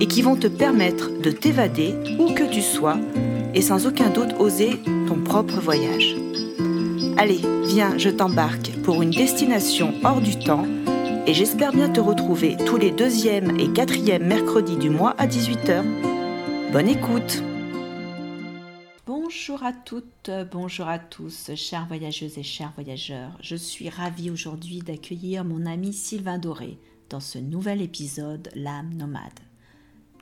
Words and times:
et 0.00 0.06
qui 0.06 0.22
vont 0.22 0.36
te 0.36 0.46
permettre 0.46 1.10
de 1.20 1.30
t'évader 1.30 1.94
où 2.18 2.32
que 2.32 2.50
tu 2.50 2.62
sois 2.62 2.98
et 3.54 3.62
sans 3.62 3.86
aucun 3.86 4.10
doute 4.10 4.34
oser 4.38 4.80
ton 5.06 5.20
propre 5.22 5.60
voyage. 5.60 6.16
Allez, 7.16 7.40
viens, 7.66 7.98
je 7.98 8.10
t'embarque 8.10 8.70
pour 8.84 9.02
une 9.02 9.10
destination 9.10 9.92
hors 10.04 10.20
du 10.20 10.38
temps 10.38 10.66
et 11.26 11.34
j'espère 11.34 11.72
bien 11.72 11.88
te 11.88 12.00
retrouver 12.00 12.56
tous 12.64 12.76
les 12.76 12.90
deuxièmes 12.90 13.58
et 13.58 13.72
quatrièmes 13.72 14.26
mercredis 14.26 14.76
du 14.76 14.90
mois 14.90 15.14
à 15.18 15.26
18h. 15.26 15.82
Bonne 16.72 16.88
écoute 16.88 17.42
Bonjour 19.06 19.62
à 19.62 19.72
toutes, 19.72 20.30
bonjour 20.52 20.88
à 20.88 20.98
tous, 20.98 21.50
chères 21.54 21.86
voyageuses 21.86 22.38
et 22.38 22.42
chers 22.42 22.72
voyageurs. 22.74 23.32
Je 23.42 23.56
suis 23.56 23.88
ravie 23.88 24.30
aujourd'hui 24.30 24.78
d'accueillir 24.78 25.44
mon 25.44 25.66
ami 25.66 25.92
Sylvain 25.92 26.38
Doré 26.38 26.78
dans 27.10 27.20
ce 27.20 27.38
nouvel 27.38 27.82
épisode 27.82 28.48
L'âme 28.54 28.94
nomade. 28.94 29.47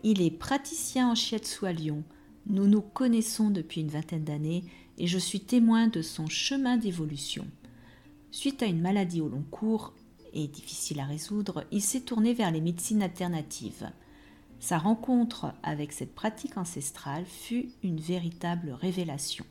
Il 0.08 0.22
est 0.22 0.30
praticien 0.30 1.10
en 1.10 1.16
shiatsu 1.16 1.66
à 1.66 1.72
Lyon. 1.72 2.04
Nous 2.46 2.68
nous 2.68 2.80
connaissons 2.80 3.50
depuis 3.50 3.80
une 3.80 3.88
vingtaine 3.88 4.22
d'années 4.22 4.62
et 4.98 5.08
je 5.08 5.18
suis 5.18 5.40
témoin 5.40 5.88
de 5.88 6.00
son 6.00 6.28
chemin 6.28 6.76
d'évolution. 6.76 7.44
Suite 8.30 8.62
à 8.62 8.66
une 8.66 8.80
maladie 8.80 9.20
au 9.20 9.28
long 9.28 9.42
cours 9.50 9.94
et 10.32 10.46
difficile 10.46 11.00
à 11.00 11.06
résoudre, 11.06 11.64
il 11.72 11.82
s'est 11.82 12.02
tourné 12.02 12.34
vers 12.34 12.52
les 12.52 12.60
médecines 12.60 13.02
alternatives. 13.02 13.90
Sa 14.60 14.78
rencontre 14.78 15.52
avec 15.64 15.90
cette 15.90 16.14
pratique 16.14 16.56
ancestrale 16.56 17.24
fut 17.26 17.70
une 17.82 17.98
véritable 17.98 18.76
révélation. 18.80 19.44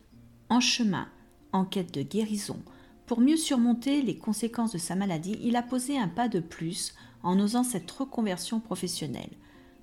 En 0.48 0.62
chemin, 0.62 1.10
en 1.52 1.66
quête 1.66 1.94
de 1.94 2.02
guérison, 2.02 2.64
pour 3.08 3.20
mieux 3.20 3.36
surmonter 3.36 4.02
les 4.02 4.18
conséquences 4.18 4.72
de 4.72 4.78
sa 4.78 4.96
maladie, 4.96 5.38
il 5.44 5.58
a 5.58 5.64
posé 5.64 5.98
un 5.98 6.08
pas 6.08 6.30
de 6.30 6.40
plus 6.40 6.96
en 7.24 7.38
osant 7.42 7.66
cette 7.66 7.92
reconversion 7.92 8.62
professionnelle 8.62 9.32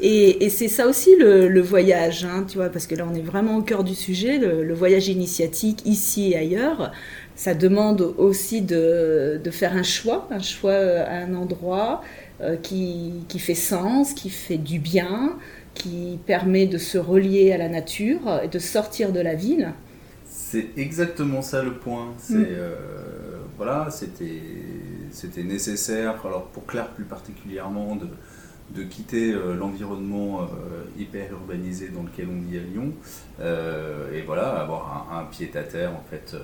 et, 0.00 0.48
c'est 0.50 0.68
ça 0.68 0.86
aussi 0.86 1.16
le, 1.16 1.60
voyage, 1.60 2.24
hein, 2.24 2.44
tu 2.48 2.58
vois, 2.58 2.68
parce 2.68 2.86
que 2.86 2.94
là 2.94 3.06
on 3.10 3.14
est 3.14 3.22
vraiment 3.22 3.56
au 3.56 3.62
cœur 3.62 3.84
du 3.84 3.94
sujet, 3.94 4.38
le, 4.38 4.74
voyage 4.74 5.08
initiatique 5.08 5.82
ici 5.86 6.32
et 6.32 6.36
ailleurs. 6.36 6.92
Ça 7.34 7.54
demande 7.54 8.14
aussi 8.16 8.62
de, 8.62 9.40
faire 9.50 9.76
un 9.76 9.82
choix, 9.82 10.26
un 10.30 10.40
choix 10.40 10.74
à 10.74 11.16
un 11.16 11.34
endroit 11.34 12.02
euh, 12.40 12.56
qui, 12.56 13.12
qui, 13.28 13.38
fait 13.38 13.54
sens, 13.54 14.14
qui 14.14 14.30
fait 14.30 14.58
du 14.58 14.78
bien, 14.78 15.36
qui 15.74 16.18
permet 16.26 16.66
de 16.66 16.78
se 16.78 16.98
relier 16.98 17.52
à 17.52 17.58
la 17.58 17.68
nature 17.68 18.40
et 18.42 18.48
de 18.48 18.58
sortir 18.58 19.12
de 19.12 19.20
la 19.20 19.34
ville. 19.34 19.72
C'est 20.26 20.68
exactement 20.76 21.42
ça 21.42 21.62
le 21.62 21.74
point. 21.74 22.14
C'est 22.18 22.34
mm. 22.34 22.46
euh, 22.48 22.74
voilà, 23.56 23.88
c'était 23.90 24.42
c'était 25.10 25.42
nécessaire. 25.42 26.20
Alors 26.24 26.46
pour 26.46 26.66
Claire 26.66 26.90
plus 26.90 27.04
particulièrement 27.04 27.96
de 27.96 28.06
de 28.74 28.82
quitter 28.82 29.32
euh, 29.32 29.54
l'environnement 29.54 30.42
euh, 30.42 30.84
hyper 30.98 31.30
urbanisé 31.32 31.88
dans 31.88 32.02
lequel 32.02 32.28
on 32.30 32.40
vit 32.40 32.58
à 32.58 32.62
Lyon 32.62 32.92
euh, 33.40 34.12
et 34.12 34.22
voilà 34.22 34.60
avoir 34.60 35.08
un, 35.12 35.24
pied 35.24 35.50
à 35.54 35.62
terre 35.62 35.92
en 35.92 36.04
fait 36.10 36.36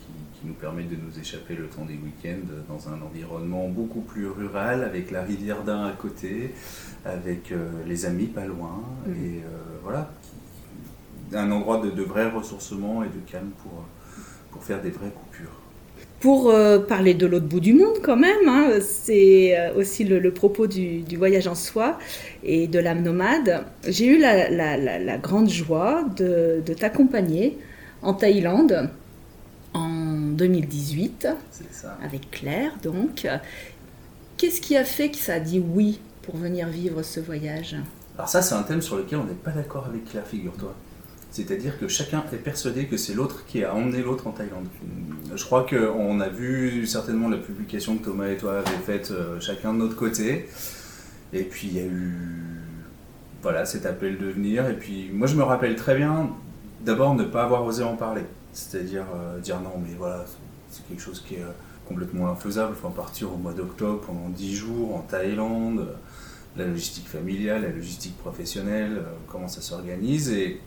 qui, 0.00 0.46
nous 0.46 0.52
permet 0.52 0.82
de 0.82 0.96
nous 0.96 1.18
échapper 1.18 1.54
le 1.54 1.68
temps 1.68 1.86
des 1.86 1.94
week-ends 1.94 2.46
dans 2.68 2.90
un 2.90 3.00
environnement 3.00 3.66
beaucoup 3.66 4.02
plus 4.02 4.26
rural 4.28 4.84
avec 4.84 5.10
la 5.10 5.22
rivière 5.22 5.64
d'Ain 5.64 5.86
à 5.86 5.92
côté 5.92 6.52
avec 7.06 7.54
les 7.86 8.04
amis 8.04 8.26
pas 8.26 8.44
loin 8.44 8.82
mmh. 9.06 9.10
et 9.24 9.42
voilà 9.82 10.10
un 11.32 11.50
endroit 11.50 11.80
de, 11.80 11.90
de, 11.90 12.02
vrai 12.02 12.28
ressourcement 12.28 13.02
et 13.02 13.08
de 13.08 13.20
calme 13.26 13.52
pour, 13.62 13.86
pour 14.50 14.62
faire 14.62 14.82
des 14.82 14.90
vraies 14.90 15.12
coupures 15.12 15.63
pour 16.24 16.48
euh, 16.48 16.78
parler 16.78 17.12
de 17.12 17.26
l'autre 17.26 17.44
bout 17.44 17.60
du 17.60 17.74
monde 17.74 17.98
quand 18.02 18.16
même. 18.16 18.48
Hein, 18.48 18.78
c'est 18.80 19.58
euh, 19.58 19.74
aussi 19.74 20.04
le, 20.04 20.32
propos 20.32 20.66
du, 20.66 21.04
voyage 21.18 21.46
en 21.46 21.54
soi 21.54 21.98
et 22.42 22.66
de 22.66 22.78
l'âme 22.78 23.02
nomade. 23.02 23.62
J'ai 23.86 24.06
eu 24.06 24.18
la, 24.18 25.18
grande 25.18 25.50
joie 25.50 26.02
de, 26.16 26.62
t'accompagner 26.80 27.58
en 28.00 28.14
Thaïlande 28.14 28.88
en 29.74 29.90
2018 30.30 31.28
avec 32.02 32.30
Claire 32.30 32.72
donc. 32.82 33.28
Qu'est-ce 34.38 34.62
qui 34.62 34.78
a 34.78 34.84
fait 34.84 35.10
que 35.10 35.18
ça 35.18 35.34
a 35.34 35.40
dit 35.40 35.62
oui 35.62 36.00
pour 36.22 36.38
venir 36.38 36.68
vivre 36.68 37.02
ce 37.02 37.20
voyage? 37.20 37.76
Alors 38.16 38.30
ça 38.30 38.40
c'est 38.40 38.54
un 38.54 38.62
thème 38.62 38.80
sur 38.80 38.96
lequel 38.96 39.18
on 39.18 39.24
n'est 39.24 39.34
pas 39.34 39.50
d'accord 39.50 39.84
avec 39.90 40.06
Claire, 40.06 40.26
figure-toi. 40.26 40.74
C'est-à-dire 41.34 41.80
que 41.80 41.88
chacun 41.88 42.22
est 42.32 42.36
persuadé 42.36 42.86
que 42.86 42.96
c'est 42.96 43.12
l'autre 43.12 43.44
qui 43.44 43.64
a 43.64 43.74
emmené 43.74 44.02
l'autre 44.02 44.28
en 44.28 44.30
Thaïlande. 44.30 44.68
Je 45.34 45.44
crois 45.44 45.66
qu'on 45.68 46.20
a 46.20 46.28
vu 46.28 46.86
certainement 46.86 47.28
la 47.28 47.38
publication 47.38 47.98
que 47.98 48.04
Thomas 48.04 48.28
et 48.28 48.36
toi 48.36 48.60
avez 48.60 48.76
faite 48.86 49.10
euh, 49.10 49.40
chacun 49.40 49.74
de 49.74 49.78
notre 49.78 49.96
côté. 49.96 50.48
Et 51.32 51.42
puis 51.42 51.66
il 51.66 51.76
y 51.76 51.80
a 51.80 51.86
eu 51.86 52.14
voilà, 53.42 53.66
cet 53.66 53.84
appel 53.84 54.16
de 54.16 54.26
venir. 54.26 54.68
Et 54.68 54.74
puis 54.74 55.10
moi 55.12 55.26
je 55.26 55.34
me 55.34 55.42
rappelle 55.42 55.74
très 55.74 55.96
bien 55.96 56.30
d'abord 56.82 57.16
ne 57.16 57.24
pas 57.24 57.42
avoir 57.42 57.64
osé 57.64 57.82
en 57.82 57.96
parler. 57.96 58.22
C'est-à-dire 58.52 59.06
euh, 59.16 59.40
dire 59.40 59.60
non 59.60 59.82
mais 59.84 59.94
voilà, 59.98 60.24
c'est 60.70 60.86
quelque 60.86 61.02
chose 61.02 61.20
qui 61.26 61.34
est 61.34 61.42
euh, 61.42 61.50
complètement 61.88 62.30
infaisable. 62.30 62.74
Il 62.76 62.80
faut 62.80 62.90
partir 62.90 63.34
au 63.34 63.38
mois 63.38 63.54
d'octobre 63.54 64.02
pendant 64.06 64.28
10 64.28 64.54
jours 64.54 64.94
en 64.94 65.00
Thaïlande. 65.00 65.96
La 66.56 66.64
logistique 66.64 67.08
familiale, 67.08 67.62
la 67.62 67.70
logistique 67.70 68.16
professionnelle, 68.18 69.02
comment 69.26 69.48
ça 69.48 69.60
s'organise. 69.60 70.30
Et 70.30 70.60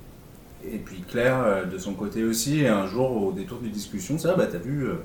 et 0.73 0.77
puis 0.77 1.01
Claire, 1.01 1.41
euh, 1.41 1.65
de 1.65 1.77
son 1.77 1.93
côté 1.93 2.23
aussi, 2.23 2.65
un 2.65 2.87
jour 2.87 3.23
au 3.23 3.31
détour 3.31 3.59
d'une 3.59 3.71
discussion, 3.71 4.17
ça, 4.17 4.35
bah 4.35 4.47
t'as 4.51 4.57
vu, 4.57 4.83
il 4.83 4.89
euh, 4.89 4.95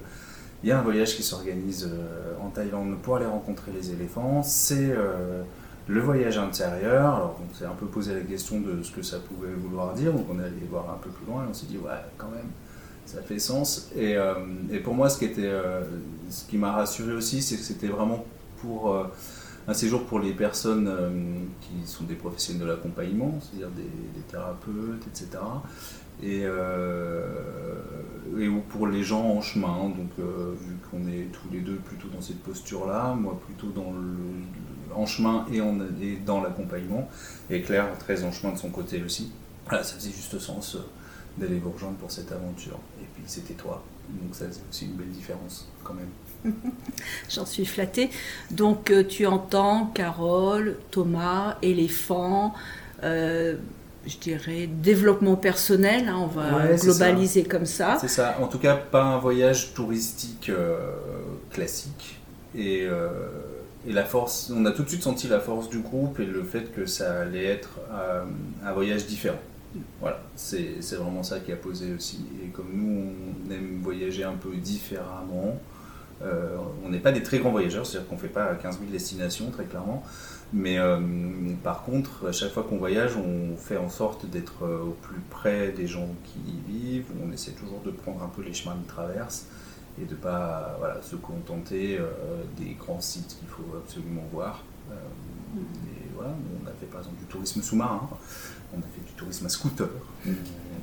y 0.64 0.70
a 0.70 0.78
un 0.78 0.82
voyage 0.82 1.16
qui 1.16 1.22
s'organise 1.22 1.88
euh, 1.92 2.34
en 2.44 2.48
Thaïlande 2.50 2.96
pour 3.02 3.16
aller 3.16 3.26
rencontrer 3.26 3.72
les 3.72 3.90
éléphants, 3.90 4.42
c'est 4.42 4.94
le 5.88 6.00
voyage 6.00 6.38
intérieur. 6.38 7.14
Alors 7.16 7.40
on 7.42 7.54
s'est 7.54 7.64
un 7.64 7.74
peu 7.78 7.86
posé 7.86 8.14
la 8.14 8.20
question 8.20 8.60
de 8.60 8.82
ce 8.82 8.92
que 8.92 9.02
ça 9.02 9.18
pouvait 9.18 9.52
vouloir 9.52 9.94
dire, 9.94 10.12
donc 10.12 10.26
on 10.30 10.38
est 10.38 10.44
allé 10.44 10.66
voir 10.70 10.90
un 10.90 10.98
peu 10.98 11.10
plus 11.10 11.26
loin 11.26 11.44
et 11.44 11.46
on 11.50 11.54
s'est 11.54 11.66
dit, 11.66 11.78
ouais, 11.78 11.90
quand 12.16 12.28
même, 12.28 12.50
ça 13.04 13.20
fait 13.22 13.38
sens. 13.38 13.90
Et, 13.96 14.16
et, 14.70 14.78
pour 14.78 14.94
moi, 14.94 15.08
ce 15.08 15.18
qui, 15.18 15.30
qui 16.48 16.56
m'a 16.56 16.72
rassuré 16.72 17.12
aussi, 17.12 17.42
c'est 17.42 17.56
que 17.56 17.62
c'était 17.62 17.88
vraiment 17.88 18.24
pour 18.58 18.94
un 19.68 19.74
séjour 19.74 20.04
pour 20.04 20.18
les 20.18 20.32
personnes 20.32 20.90
qui 21.60 21.86
sont 21.86 22.04
des 22.04 22.14
professionnels 22.14 22.62
de 22.62 22.66
l'accompagnement, 22.66 23.38
c'est-à-dire 23.40 23.70
des, 23.70 24.22
thérapeutes, 24.28 25.06
etc 25.06 25.38
et, 26.22 26.42
euh, 26.44 27.80
pour 28.68 28.86
les 28.86 29.02
gens 29.02 29.24
en 29.24 29.40
chemin. 29.40 29.88
Donc, 29.88 30.10
euh, 30.18 30.54
vu 30.60 30.76
qu'on 30.90 31.06
est 31.08 31.28
tous 31.32 31.48
les 31.52 31.60
deux 31.60 31.76
plutôt 31.76 32.08
dans 32.08 32.20
cette 32.20 32.42
posture-là, 32.42 33.14
moi 33.14 33.38
plutôt 33.46 33.68
dans 33.68 33.92
le, 33.92 34.94
en 34.94 35.06
chemin 35.06 35.46
et, 35.52 35.60
dans 36.24 36.42
l'accompagnement, 36.42 37.08
et 37.50 37.62
Claire 37.62 37.98
très 37.98 38.24
en 38.24 38.32
chemin 38.32 38.52
de 38.52 38.58
son 38.58 38.70
côté 38.70 39.02
aussi. 39.02 39.32
Voilà, 39.68 39.84
ça 39.84 39.94
faisait 39.96 40.10
juste 40.10 40.38
sens 40.38 40.76
euh, 40.76 40.80
d'aller 41.38 41.58
vous 41.58 41.70
rejoindre 41.70 41.96
pour 41.96 42.10
cette 42.10 42.32
aventure. 42.32 42.78
Et 43.00 43.06
puis 43.14 43.22
c'était 43.26 43.54
toi, 43.54 43.82
donc 44.08 44.34
ça 44.34 44.46
faisait 44.46 44.60
aussi 44.70 44.86
une 44.86 44.94
belle 44.94 45.10
différence 45.10 45.68
quand 45.84 45.94
même. 45.94 46.08
J'en 47.30 47.46
suis 47.46 47.66
flattée. 47.66 48.10
Donc 48.50 48.92
tu 49.08 49.26
entends 49.26 49.86
Carole, 49.94 50.76
Thomas, 50.90 51.56
éléphant, 51.62 52.54
euh, 53.02 53.56
je 54.06 54.16
dirais, 54.18 54.66
développement 54.66 55.36
personnel, 55.36 56.08
hein, 56.08 56.18
on 56.18 56.26
va 56.26 56.74
globaliser 56.76 57.44
comme 57.44 57.66
ça. 57.66 57.98
C'est 58.00 58.08
ça, 58.08 58.36
en 58.40 58.48
tout 58.48 58.58
cas 58.58 58.76
pas 58.76 59.04
un 59.04 59.18
voyage 59.18 59.74
touristique 59.74 60.48
euh, 60.48 60.76
classique. 61.50 62.18
Et, 62.54 62.82
euh, 62.82 63.08
et, 63.86 63.92
la 63.92 64.04
force, 64.04 64.52
on 64.54 64.64
a 64.66 64.72
tout 64.72 64.82
de 64.82 64.88
suite 64.88 65.02
senti 65.02 65.28
la 65.28 65.40
force 65.40 65.68
du 65.68 65.78
groupe 65.78 66.20
et 66.20 66.26
le 66.26 66.42
fait 66.42 66.72
que 66.74 66.84
ça 66.84 67.20
allait 67.20 67.44
être 67.44 67.78
euh, 67.92 68.24
un 68.64 68.72
voyage 68.72 69.06
différent. 69.06 69.38
Voilà, 70.00 70.20
c'est 70.36 70.76
vraiment 70.92 71.22
ça 71.22 71.40
qui 71.40 71.50
a 71.50 71.56
posé 71.56 71.94
aussi. 71.96 72.20
Et 72.44 72.48
comme 72.48 72.68
nous, 72.74 73.12
on 73.48 73.50
aime 73.50 73.80
voyager 73.82 74.22
un 74.22 74.34
peu 74.34 74.54
différemment, 74.56 75.58
on 76.84 76.88
n'est 76.88 77.00
pas 77.00 77.12
des 77.12 77.22
très 77.22 77.38
grands 77.38 77.50
voyageurs, 77.50 77.86
c'est-à-dire 77.86 78.08
qu'on 78.08 78.16
ne 78.16 78.20
fait 78.20 78.28
pas 78.28 78.54
15 78.54 78.78
000 78.78 78.90
destinations, 78.90 79.50
très 79.50 79.64
clairement. 79.64 80.04
Mais 80.52 80.78
euh, 80.78 81.00
par 81.62 81.82
contre, 81.82 82.26
à 82.28 82.32
chaque 82.32 82.52
fois 82.52 82.62
qu'on 82.62 82.76
voyage, 82.76 83.16
on 83.16 83.56
fait 83.56 83.78
en 83.78 83.88
sorte 83.88 84.26
d'être 84.26 84.64
euh, 84.64 84.82
au 84.82 84.90
plus 84.90 85.20
près 85.30 85.72
des 85.72 85.86
gens 85.86 86.08
qui 86.24 86.40
y 86.50 86.72
vivent. 86.72 87.06
On 87.26 87.32
essaie 87.32 87.52
toujours 87.52 87.80
de 87.80 87.90
prendre 87.90 88.22
un 88.22 88.28
peu 88.28 88.42
les 88.42 88.52
chemins 88.52 88.76
de 88.76 88.86
traverse 88.86 89.46
et 90.00 90.04
de 90.04 90.10
ne 90.10 90.16
pas 90.16 90.76
voilà, 90.78 91.00
se 91.00 91.16
contenter 91.16 91.98
euh, 91.98 92.10
des 92.58 92.74
grands 92.74 93.00
sites 93.00 93.38
qu'il 93.38 93.48
faut 93.48 93.76
absolument 93.78 94.24
voir. 94.30 94.62
Mm. 94.90 95.60
et 95.60 96.08
voilà, 96.14 96.34
on 96.62 96.66
a 96.66 96.72
fait 96.72 96.86
par 96.86 97.00
exemple 97.00 97.18
du 97.18 97.26
tourisme 97.26 97.62
sous-marin, 97.62 98.08
on 98.74 98.78
a 98.78 98.82
fait 98.82 99.06
du 99.06 99.12
tourisme 99.12 99.46
à 99.46 99.48
scooter. 99.48 99.88
Mm. 100.26 100.32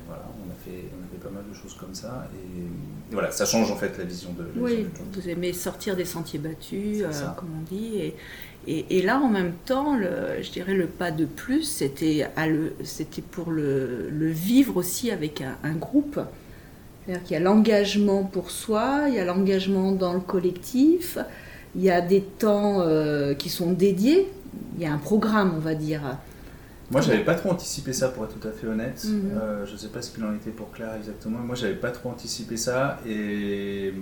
voilà, 0.08 0.24
on 0.44 0.50
a, 0.50 0.54
fait, 0.64 0.90
on 0.98 1.04
a 1.04 1.08
fait 1.09 1.09
pas 1.22 1.30
mal 1.30 1.44
de 1.48 1.54
choses 1.54 1.74
comme 1.74 1.94
ça. 1.94 2.28
Et, 2.34 3.12
voilà, 3.12 3.30
ça 3.30 3.44
change 3.44 3.70
en 3.70 3.76
fait 3.76 3.96
la 3.98 4.04
vision 4.04 4.32
de. 4.32 4.42
La 4.42 4.62
oui, 4.62 4.86
vous 5.12 5.28
aimez 5.28 5.52
sortir 5.52 5.96
des 5.96 6.04
sentiers 6.04 6.38
battus, 6.38 7.02
comme 7.36 7.50
on 7.60 7.74
dit. 7.74 7.96
Et, 7.98 8.16
et, 8.66 9.02
là, 9.02 9.18
en 9.18 9.28
même 9.28 9.52
temps, 9.64 9.96
le, 9.96 10.42
je 10.42 10.50
dirais 10.50 10.74
le 10.74 10.86
pas 10.86 11.10
de 11.10 11.24
plus, 11.24 11.62
c'était 11.62 12.28
pour 13.30 13.50
le, 13.50 14.08
vivre 14.30 14.76
aussi 14.76 15.10
avec 15.10 15.42
un, 15.62 15.74
groupe. 15.74 16.20
C'est-à-dire 17.04 17.24
qu'il 17.24 17.34
y 17.34 17.36
a 17.36 17.40
l'engagement 17.40 18.24
pour 18.24 18.50
soi, 18.50 19.06
il 19.08 19.14
y 19.14 19.18
a 19.18 19.24
l'engagement 19.24 19.92
dans 19.92 20.12
le 20.12 20.20
collectif, 20.20 21.18
il 21.74 21.82
y 21.82 21.90
a 21.90 22.00
des 22.02 22.20
temps 22.20 22.80
euh, 22.80 23.32
qui 23.34 23.48
sont 23.48 23.72
dédiés, 23.72 24.30
il 24.76 24.82
y 24.82 24.86
a 24.86 24.92
un 24.92 24.98
programme, 24.98 25.54
on 25.56 25.60
va 25.60 25.74
dire. 25.74 26.02
Moi, 26.90 27.00
j'avais 27.00 27.24
pas 27.24 27.34
trop 27.34 27.50
anticipé 27.50 27.92
ça, 27.92 28.08
pour 28.08 28.24
être 28.24 28.38
tout 28.38 28.48
à 28.48 28.50
fait 28.50 28.66
honnête. 28.66 29.04
Mhm. 29.04 29.30
Euh, 29.40 29.66
je 29.66 29.72
ne 29.72 29.76
sais 29.76 29.88
pas 29.88 30.02
ce 30.02 30.10
qu'il 30.10 30.24
en 30.24 30.34
était 30.34 30.50
pour 30.50 30.72
Claire 30.72 30.94
exactement. 30.96 31.38
Moi, 31.38 31.54
j'avais 31.54 31.74
pas 31.74 31.90
trop 31.90 32.10
anticipé 32.10 32.56
ça 32.56 32.98
et 33.06 33.94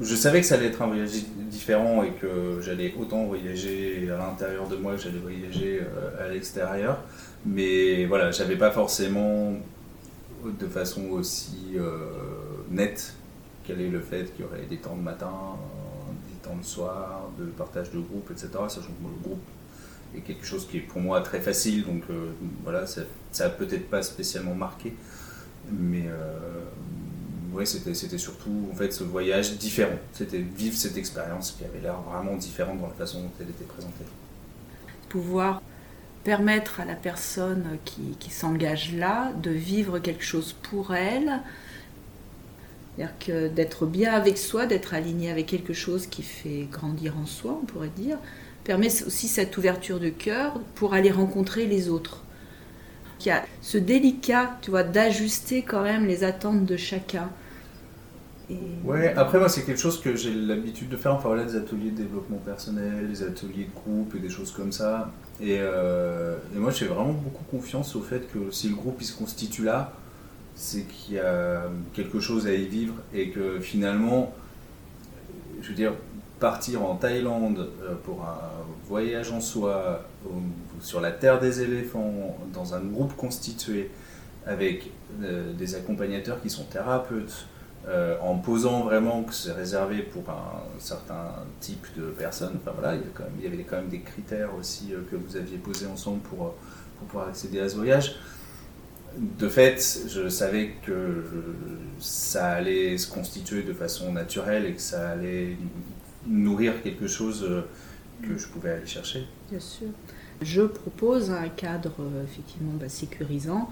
je 0.00 0.14
savais 0.16 0.40
que 0.40 0.46
ça 0.46 0.56
allait 0.56 0.66
être 0.66 0.82
un 0.82 0.86
voyage 0.88 1.10
différent 1.50 2.02
et 2.02 2.10
que 2.12 2.60
j'allais 2.60 2.94
autant 2.98 3.24
voyager 3.24 4.10
à 4.10 4.16
l'intérieur 4.16 4.66
de 4.66 4.76
moi 4.76 4.96
que 4.96 5.02
j'allais 5.02 5.18
voyager 5.18 5.80
euh, 5.80 6.26
à 6.26 6.32
l'extérieur. 6.32 6.98
Mais 7.46 8.06
voilà, 8.06 8.30
j'avais 8.30 8.56
pas 8.56 8.70
forcément 8.70 9.52
de 10.44 10.66
façon 10.66 11.08
aussi 11.10 11.76
euh, 11.76 12.10
nette 12.70 13.14
quel 13.64 13.80
est 13.80 13.88
le 13.88 14.00
fait 14.00 14.34
qu'il 14.34 14.44
y 14.44 14.48
aurait 14.48 14.66
des 14.68 14.78
temps 14.78 14.96
de 14.96 15.02
matin, 15.02 15.30
des 16.28 16.48
temps 16.48 16.56
de 16.56 16.64
soir, 16.64 17.30
de 17.38 17.44
partage 17.44 17.90
de 17.92 18.00
groupe, 18.00 18.28
etc. 18.32 18.48
Sachant 18.68 18.88
que 18.88 19.04
le 19.04 19.22
groupe 19.22 19.42
est 20.16 20.20
quelque 20.20 20.44
chose 20.44 20.66
qui 20.68 20.78
est 20.78 20.80
pour 20.80 21.00
moi 21.00 21.20
très 21.20 21.40
facile, 21.40 21.84
donc 21.84 22.02
euh, 22.10 22.30
voilà, 22.64 22.86
ça 22.86 23.02
n'a 23.40 23.50
peut-être 23.50 23.88
pas 23.88 24.02
spécialement 24.02 24.54
marqué. 24.54 24.94
Mais, 25.70 26.04
oui, 27.52 27.66
c'était 27.66 28.18
surtout 28.18 28.68
en 28.72 28.74
fait 28.74 28.92
ce 28.92 29.04
voyage 29.04 29.56
différent. 29.58 29.96
C'était 30.12 30.38
vivre 30.38 30.76
cette 30.76 30.96
expérience 30.96 31.52
qui 31.52 31.64
avait 31.64 31.80
l'air 31.80 32.00
vraiment 32.00 32.34
différente 32.36 32.80
dans 32.80 32.88
la 32.88 32.94
façon 32.94 33.22
dont 33.22 33.30
elle 33.40 33.50
était 33.50 33.64
présentée. 33.64 34.04
Pouvoir 35.08 35.62
permettre 36.24 36.80
à 36.80 36.84
la 36.84 36.94
personne 36.94 37.78
qui, 37.84 38.16
qui 38.18 38.30
s'engage 38.30 38.94
là 38.94 39.32
de 39.42 39.50
vivre 39.50 39.98
quelque 39.98 40.24
chose 40.24 40.54
pour 40.62 40.94
elle, 40.94 41.40
c'est-à-dire 42.96 43.14
que 43.18 43.48
d'être 43.48 43.86
bien 43.86 44.12
avec 44.12 44.36
soi, 44.38 44.66
d'être 44.66 44.94
aligné 44.94 45.30
avec 45.30 45.46
quelque 45.46 45.72
chose 45.72 46.06
qui 46.06 46.22
fait 46.22 46.68
grandir 46.70 47.16
en 47.18 47.26
soi, 47.26 47.58
on 47.62 47.64
pourrait 47.64 47.88
dire, 47.96 48.18
permet 48.64 48.88
aussi 49.04 49.28
cette 49.28 49.56
ouverture 49.56 50.00
de 50.00 50.08
cœur 50.08 50.60
pour 50.74 50.94
aller 50.94 51.10
rencontrer 51.10 51.66
les 51.66 51.88
autres. 51.88 52.24
Il 53.20 53.26
y 53.26 53.30
a 53.30 53.44
ce 53.60 53.78
délicat, 53.78 54.58
tu 54.62 54.70
vois, 54.70 54.82
d'ajuster 54.84 55.62
quand 55.62 55.82
même 55.82 56.06
les 56.06 56.24
attentes 56.24 56.66
de 56.66 56.76
chacun. 56.76 57.30
Ouais, 58.84 59.14
après 59.14 59.38
moi 59.38 59.48
c'est 59.48 59.64
quelque 59.64 59.80
chose 59.80 60.00
que 60.00 60.16
j'ai 60.16 60.34
l'habitude 60.34 60.88
de 60.88 60.96
faire, 60.96 61.14
enfin 61.14 61.28
voilà, 61.28 61.44
des 61.44 61.56
ateliers 61.56 61.90
de 61.90 61.96
développement 62.02 62.38
personnel, 62.38 63.08
des 63.08 63.22
ateliers 63.22 63.64
de 63.64 63.72
groupe 63.74 64.14
et 64.16 64.18
des 64.18 64.28
choses 64.28 64.50
comme 64.52 64.72
ça. 64.72 65.12
Et, 65.40 65.58
euh, 65.60 66.36
et 66.54 66.58
moi 66.58 66.70
j'ai 66.72 66.86
vraiment 66.86 67.12
beaucoup 67.12 67.44
confiance 67.44 67.94
au 67.96 68.02
fait 68.02 68.28
que 68.32 68.50
si 68.50 68.68
le 68.68 68.74
groupe 68.74 68.96
il 69.00 69.06
se 69.06 69.16
constitue 69.16 69.64
là, 69.64 69.92
c'est 70.54 70.82
qu'il 70.86 71.14
y 71.14 71.18
a 71.20 71.64
quelque 71.94 72.20
chose 72.20 72.46
à 72.46 72.54
y 72.54 72.66
vivre 72.66 72.94
et 73.14 73.30
que 73.30 73.60
finalement, 73.60 74.34
je 75.62 75.68
veux 75.68 75.74
dire, 75.74 75.94
partir 76.42 76.82
en 76.82 76.96
Thaïlande 76.96 77.70
euh, 77.82 77.94
pour 78.04 78.22
un 78.22 78.38
voyage 78.86 79.32
en 79.32 79.40
soi, 79.40 80.04
sur 80.80 81.00
la 81.00 81.12
terre 81.12 81.40
des 81.40 81.62
éléphants, 81.62 82.36
dans 82.52 82.74
un 82.74 82.80
groupe 82.80 83.16
constitué, 83.16 83.90
avec 84.44 84.90
euh, 85.22 85.54
des 85.54 85.74
accompagnateurs 85.74 86.42
qui 86.42 86.50
sont 86.50 86.64
thérapeutes, 86.64 87.46
euh, 87.88 88.16
en 88.20 88.36
posant 88.38 88.84
vraiment 88.84 89.24
que 89.24 89.34
c'est 89.34 89.50
réservé 89.50 90.02
pour 90.02 90.22
un 90.30 90.62
certain 90.78 91.34
type 91.58 91.84
de 91.96 92.02
personnes. 92.10 92.52
Enfin 92.62 92.70
voilà, 92.78 92.96
il 92.96 93.44
y, 93.44 93.46
avait 93.52 93.64
quand 93.64 93.76
même 93.76 93.88
des 93.88 94.02
critères 94.02 94.50
aussi 94.56 94.92
euh, 94.92 95.00
que 95.10 95.16
vous 95.16 95.36
aviez 95.36 95.58
posés 95.58 95.86
ensemble 95.86 96.20
euh, 96.26 96.28
pour 96.28 96.54
pouvoir 97.08 97.28
accéder 97.28 97.58
à 97.58 97.68
ce 97.68 97.74
voyage. 97.74 98.14
De 99.18 99.48
fait, 99.48 99.84
je 100.06 100.28
savais 100.28 100.74
que 100.86 101.24
ça 101.98 102.50
allait 102.50 102.96
se 102.98 103.12
constituer 103.12 103.64
de 103.64 103.72
façon 103.72 104.12
naturelle 104.12 104.64
et 104.64 104.74
que 104.74 104.80
ça 104.80 105.10
allait 105.10 105.56
nourrir 106.26 106.82
quelque 106.82 107.06
chose 107.06 107.64
que 108.22 108.38
je 108.38 108.46
pouvais 108.48 108.70
aller 108.70 108.86
chercher. 108.86 109.26
Bien 109.50 109.60
sûr. 109.60 109.88
Je 110.40 110.62
propose 110.62 111.30
un 111.30 111.48
cadre 111.48 111.94
effectivement 112.24 112.72
bah, 112.80 112.88
sécurisant 112.88 113.70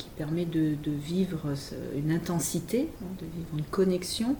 qui 0.00 0.08
permet 0.16 0.46
de, 0.46 0.76
vivre 0.86 1.54
une 1.94 2.10
intensité, 2.10 2.88
hein, 3.02 3.06
de 3.20 3.26
vivre 3.26 3.48
une 3.58 3.64
connexion. 3.64 4.36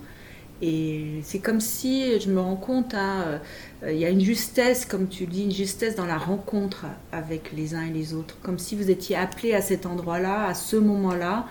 Et 0.62 1.21
c'est 1.23 1.38
comme 1.38 1.61
si, 1.61 2.21
je 2.21 2.31
me 2.31 2.40
rends 2.40 2.57
compte, 2.57 2.93
hein, 2.95 3.40
euh, 3.83 3.93
il 3.93 3.99
y 3.99 4.05
a 4.05 4.11
une 4.11 4.21
justesse, 4.21 4.85
comme 4.85 5.09
tu 5.09 5.25
dis, 5.26 5.45
une 5.45 5.52
justesse 5.52 5.95
dans 5.95 6.05
la 6.05 6.19
rencontre 6.19 6.85
avec 7.12 7.52
les 7.57 7.75
uns 7.75 7.87
et 7.87 7.90
les 7.90 8.12
autres, 8.12 8.37
comme 8.43 8.59
si 8.59 8.76
vous 8.76 8.90
étiez 8.90 9.17
appelé 9.17 9.55
à 9.55 9.62
cet 9.62 9.87
endroit-là, 9.87 10.47
à 10.47 10.55
ce 10.55 10.76
moment-là, 10.76 11.47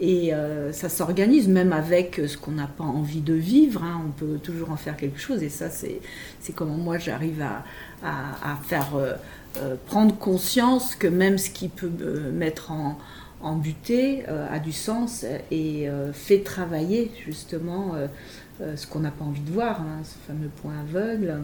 et 0.00 0.34
euh, 0.34 0.72
ça 0.72 0.88
s'organise 0.88 1.48
même 1.48 1.72
avec 1.72 2.20
ce 2.26 2.36
qu'on 2.36 2.52
n'a 2.52 2.66
pas 2.66 2.84
envie 2.84 3.20
de 3.20 3.34
vivre. 3.34 3.82
Hein. 3.82 4.02
on 4.06 4.10
peut 4.10 4.38
toujours 4.38 4.70
en 4.70 4.76
faire 4.76 4.96
quelque 4.96 5.18
chose. 5.18 5.42
Et 5.42 5.48
ça, 5.48 5.70
c'est, 5.70 6.00
comment 6.54 6.76
moi 6.76 6.98
j'arrive 6.98 7.42
à, 7.42 7.64
faire 8.66 8.94
euh, 8.96 9.76
prendre 9.86 10.16
conscience 10.16 10.94
que 10.94 11.06
même 11.06 11.38
ce 11.38 11.50
qui 11.50 11.68
peut 11.68 11.88
mettre 12.32 12.72
en, 12.72 12.98
embuté, 13.40 14.24
euh, 14.28 14.46
a 14.50 14.58
du 14.58 14.72
sens 14.72 15.24
et 15.50 15.88
euh, 15.88 16.12
fait 16.12 16.40
travailler 16.40 17.10
justement 17.26 17.94
euh, 17.94 18.76
ce 18.76 18.86
qu'on 18.86 19.00
n'a 19.00 19.10
pas 19.10 19.24
envie 19.24 19.40
de 19.40 19.50
voir, 19.50 19.80
hein, 19.80 20.00
ce 20.02 20.14
fameux 20.26 20.48
point 20.62 20.80
aveugle. 20.80 21.40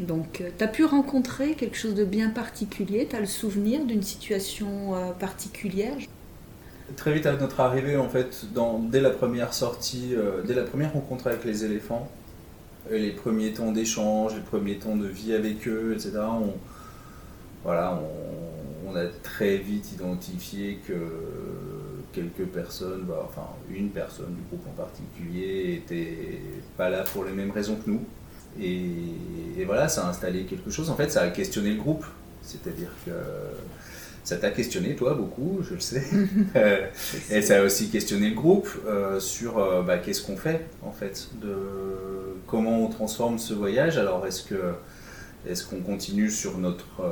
Donc, 0.00 0.42
tu 0.58 0.64
as 0.64 0.68
pu 0.68 0.84
rencontrer 0.84 1.54
quelque 1.54 1.76
chose 1.76 1.94
de 1.94 2.04
bien 2.04 2.28
particulier, 2.28 3.06
tu 3.08 3.16
as 3.16 3.20
le 3.20 3.26
souvenir 3.26 3.84
d'une 3.84 4.02
situation 4.02 4.92
particulière? 5.18 5.96
Très 6.94 7.12
vite 7.12 7.26
à 7.26 7.32
notre 7.32 7.58
arrivée, 7.60 7.96
en 7.96 8.08
fait, 8.08 8.46
dès 8.90 9.00
la 9.00 9.10
première 9.10 9.52
sortie, 9.52 10.14
dès 10.44 10.54
la 10.54 10.62
première 10.62 10.92
rencontre 10.92 11.26
avec 11.26 11.44
les 11.44 11.64
éléphants, 11.64 12.08
les 12.90 13.10
premiers 13.10 13.52
temps 13.52 13.72
d'échange, 13.72 14.34
les 14.34 14.40
premiers 14.40 14.76
temps 14.76 14.94
de 14.94 15.08
vie 15.08 15.32
avec 15.32 15.66
eux, 15.66 15.94
etc., 15.94 16.12
on, 16.18 16.54
voilà, 17.64 18.00
on, 18.86 18.94
a 18.94 19.06
très 19.22 19.56
vite 19.56 19.92
identifié 19.92 20.78
que 20.86 20.94
quelques 22.12 22.46
personnes, 22.46 23.02
bah, 23.02 23.28
enfin 23.28 23.48
une 23.68 23.90
personne 23.90 24.34
du 24.34 24.40
groupe 24.48 24.66
en 24.68 24.80
particulier, 24.80 25.74
était 25.74 26.40
pas 26.76 26.88
là 26.88 27.02
pour 27.02 27.24
les 27.24 27.32
mêmes 27.32 27.50
raisons 27.50 27.76
que 27.76 27.90
nous. 27.90 28.04
Et, 28.60 29.64
voilà, 29.66 29.88
ça 29.88 30.06
a 30.06 30.10
installé 30.10 30.44
quelque 30.44 30.70
chose. 30.70 30.88
En 30.90 30.94
fait, 30.94 31.10
ça 31.10 31.22
a 31.22 31.28
questionné 31.30 31.70
le 31.70 31.80
groupe. 31.80 32.06
C'est-à-dire 32.42 32.90
que 33.04 33.10
ça 34.26 34.36
t'a 34.36 34.50
questionné, 34.50 34.96
toi, 34.96 35.14
beaucoup, 35.14 35.60
je 35.62 35.74
le 35.74 35.80
sais. 35.80 36.02
Euh, 36.56 36.86
et 37.30 37.42
ça 37.42 37.58
a 37.58 37.62
aussi 37.62 37.90
questionné 37.90 38.30
le 38.30 38.34
groupe 38.34 38.68
euh, 38.86 39.20
sur 39.20 39.58
euh, 39.58 39.82
bah, 39.82 39.98
qu'est-ce 39.98 40.22
qu'on 40.22 40.36
fait, 40.36 40.66
en 40.82 40.90
fait, 40.90 41.28
de 41.40 41.54
comment 42.46 42.84
on 42.84 42.88
transforme 42.88 43.38
ce 43.38 43.52
voyage. 43.54 43.98
Alors, 43.98 44.26
est-ce 44.26 44.42
que 44.42 44.72
est-ce 45.48 45.64
qu'on 45.64 45.80
continue 45.80 46.30
sur 46.30 46.58
notre 46.58 47.02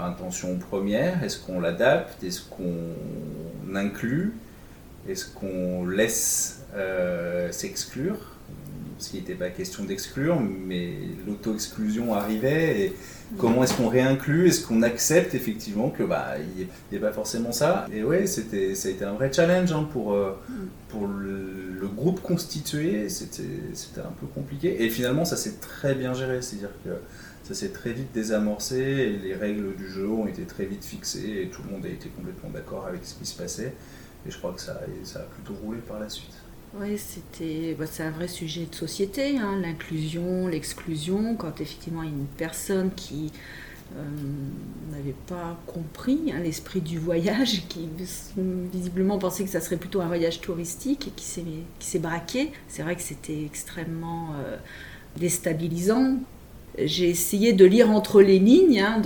intention 0.00 0.58
première? 0.58 1.24
Est-ce 1.24 1.38
qu'on 1.38 1.60
l'adapte? 1.60 2.22
Est-ce 2.22 2.42
qu'on 2.42 3.74
inclut? 3.74 4.34
Est-ce 5.08 5.26
qu'on 5.26 5.86
laisse 5.86 6.60
s'exclure? 7.50 8.37
Parce 8.98 9.10
qu'il 9.10 9.20
n'était 9.20 9.34
pas 9.34 9.50
question 9.50 9.84
d'exclure, 9.84 10.40
mais 10.40 10.92
l'auto-exclusion 11.24 12.14
arrivait. 12.14 12.80
Et, 12.80 12.92
Comment 13.36 13.62
est-ce 13.62 13.74
qu'on 13.74 13.88
réinclut? 13.88 14.48
Est-ce 14.48 14.66
qu'on 14.66 14.82
accepte 14.82 15.34
effectivement 15.34 15.90
que 15.90 16.02
bah 16.02 16.36
il 16.56 16.66
n'y 16.90 16.96
a 16.96 17.06
pas 17.06 17.12
forcément 17.12 17.52
ça? 17.52 17.86
Et 17.92 18.02
ouais, 18.02 18.26
c'était 18.26 18.74
ça 18.74 18.88
a 18.88 18.90
été 18.90 19.04
un 19.04 19.12
vrai 19.12 19.30
challenge 19.32 19.70
hein, 19.70 19.86
pour 19.92 20.14
euh, 20.14 20.38
pour 20.88 21.06
le, 21.06 21.86
groupe 21.94 22.20
constitué. 22.20 23.08
C'était 23.08 23.42
c'était 23.74 24.00
un 24.00 24.12
peu 24.18 24.26
compliqué 24.26 24.82
et 24.82 24.88
finalement 24.88 25.24
ça 25.24 25.36
s'est 25.36 25.56
très 25.60 25.94
bien 25.94 26.14
géré. 26.14 26.40
C'est-à-dire 26.40 26.72
que 26.84 26.90
ça 27.42 27.54
s'est 27.54 27.70
très 27.70 27.92
vite 27.92 28.12
désamorcé 28.14 29.18
les 29.22 29.34
règles 29.34 29.74
du 29.76 29.88
jeu 29.88 30.08
ont 30.08 30.26
été 30.26 30.42
très 30.42 30.64
vite 30.64 30.84
fixées 30.84 31.42
et 31.42 31.48
tout 31.48 31.62
le 31.66 31.72
monde 31.72 31.84
a 31.84 31.88
été 31.88 32.08
complètement 32.08 32.50
d'accord 32.50 32.86
avec 32.86 33.04
ce 33.04 33.14
qui 33.14 33.26
se 33.26 33.36
passait. 33.36 33.74
Et 34.26 34.30
je 34.30 34.38
crois 34.38 34.52
que 34.52 34.60
ça 34.60 34.80
a 35.14 35.18
plutôt 35.18 35.54
roulé 35.54 35.80
par 35.80 35.98
la 36.00 36.08
suite. 36.08 36.37
Oui, 36.74 36.98
c'était, 36.98 37.74
bah, 37.78 37.86
c'est 37.86 38.02
un 38.02 38.10
vrai 38.10 38.28
sujet 38.28 38.66
de 38.66 38.74
société, 38.74 39.38
hein, 39.38 39.58
l'inclusion, 39.60 40.46
l'exclusion. 40.48 41.34
Quand 41.34 41.60
effectivement 41.60 42.02
il 42.02 42.10
y 42.10 42.12
a 42.12 42.16
une 42.16 42.26
personne 42.26 42.90
qui 42.94 43.32
euh, 43.96 44.04
n'avait 44.92 45.14
pas 45.26 45.58
compris 45.66 46.30
hein, 46.30 46.40
l'esprit 46.40 46.82
du 46.82 46.98
voyage, 46.98 47.66
qui 47.68 47.88
visiblement 48.36 49.18
pensait 49.18 49.44
que 49.44 49.50
ça 49.50 49.62
serait 49.62 49.78
plutôt 49.78 50.02
un 50.02 50.08
voyage 50.08 50.40
touristique 50.42 51.08
et 51.08 51.10
qui 51.10 51.24
s'est, 51.24 51.98
braqué, 51.98 52.52
c'est 52.68 52.82
vrai 52.82 52.96
que 52.96 53.02
c'était 53.02 53.44
extrêmement 53.44 54.34
euh, 54.34 54.56
déstabilisant 55.16 56.18
j'ai 56.84 57.08
essayé 57.08 57.52
de 57.52 57.64
lire 57.64 57.90
entre 57.90 58.20
les 58.22 58.38
lignes, 58.38 58.80
hein, 58.80 59.02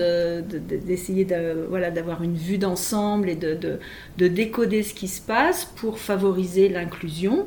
d'essayer 0.87 1.25
de, 1.25 1.67
voilà, 1.69 1.91
d'avoir 1.91 2.23
une 2.23 2.37
vue 2.37 2.59
d'ensemble 2.59 3.29
et 3.29 3.37
de, 3.37 3.79
de, 4.19 4.29
décoder 4.29 4.83
ce 4.83 4.95
qui 4.95 5.09
se 5.09 5.21
passe 5.21 5.65
pour 5.65 5.99
favoriser 5.99 6.69
l'inclusion, 6.69 7.47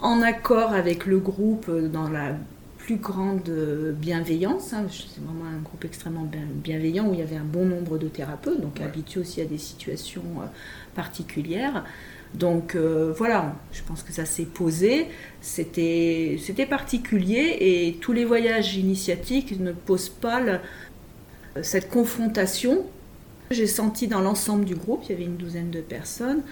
en 0.00 0.20
accord 0.22 0.72
avec 0.72 1.06
le 1.06 1.18
groupe 1.18 1.70
dans 1.70 2.08
la 2.08 2.36
plus 2.78 2.96
grande 2.96 3.48
bienveillance. 4.00 4.72
Hein. 4.72 4.86
C'est 4.90 5.22
vraiment 5.22 5.46
un 5.46 5.60
groupe 5.62 5.84
extrêmement 5.84 6.28
bienveillant 6.64 7.06
où 7.08 7.14
il 7.14 7.20
y 7.20 7.22
avait 7.22 7.36
un 7.36 7.44
bon 7.44 7.64
nombre 7.64 7.98
de 7.98 8.08
thérapeutes, 8.08 8.60
donc 8.60 8.80
habitués 8.80 9.20
aussi 9.20 9.40
à 9.40 9.44
des 9.44 9.58
situations 9.58 10.24
euh, 10.38 10.46
particulières. 10.94 11.84
Donc 12.34 12.74
euh, 12.74 13.12
voilà, 13.16 13.54
je 13.72 13.82
pense 13.82 14.02
que 14.02 14.12
ça 14.12 14.24
s'est 14.24 14.46
posé. 14.46 15.08
C'était 15.40 16.66
particulier 16.68 17.56
et 17.60 17.98
tous 18.00 18.12
les 18.12 18.24
voyages 18.24 18.76
initiatiques 18.76 19.58
ne 19.60 19.72
posent 19.72 20.08
pas 20.08 20.40
cette 21.62 21.90
confrontation. 21.90 22.84
J'ai 23.50 23.66
senti 23.66 24.08
dans 24.08 24.20
l'ensemble 24.20 24.64
du 24.64 24.74
groupe, 24.74 25.02
il 25.04 25.10
y 25.10 25.14
avait 25.14 25.24
une 25.24 25.36
douzaine 25.36 25.70
de 25.70 25.82
personnes, 25.82 26.42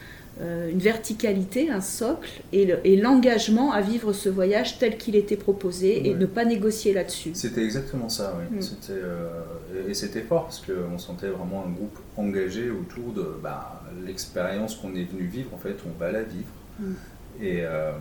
une 0.71 0.79
verticalité, 0.79 1.71
un 1.71 1.81
socle 1.81 2.31
et 2.53 2.97
l'engagement 2.97 3.73
à 3.73 3.81
vivre 3.81 4.13
ce 4.13 4.29
voyage 4.29 4.79
tel 4.79 4.97
qu'il 4.97 5.17
était 5.17 5.37
proposé 5.37 6.09
et 6.09 6.15
ne 6.15 6.27
pas 6.27 6.45
négocier 6.45 6.93
là-dessus. 6.93 7.31
C'était 7.35 7.65
exactement 7.65 8.09
ça, 8.09 8.37
oui. 8.39 8.59
Mm. 8.59 8.63
Euh, 8.91 9.89
et 9.89 9.95
c'était 9.95 10.23
fort 10.23 10.45
parce 10.45 10.65
qu'on 10.65 10.99
sentait 10.99 11.29
vraiment 11.29 11.65
un 11.67 11.71
groupe 11.71 11.99
engagé 12.17 12.71
autour 12.71 13.13
de 13.13 13.35
bah, 13.43 13.83
l'expérience 14.05 14.77
qu'on 14.77 14.95
est 14.95 15.05
venu 15.05 15.25
vivre. 15.25 15.51
En 15.55 15.59
fait, 15.59 15.77
on 15.87 15.99
va 15.99 16.13
la 16.13 16.23
vivre. 16.23 16.53
Mm. 16.79 16.93
Et, 17.41 17.61
euh, 17.63 17.93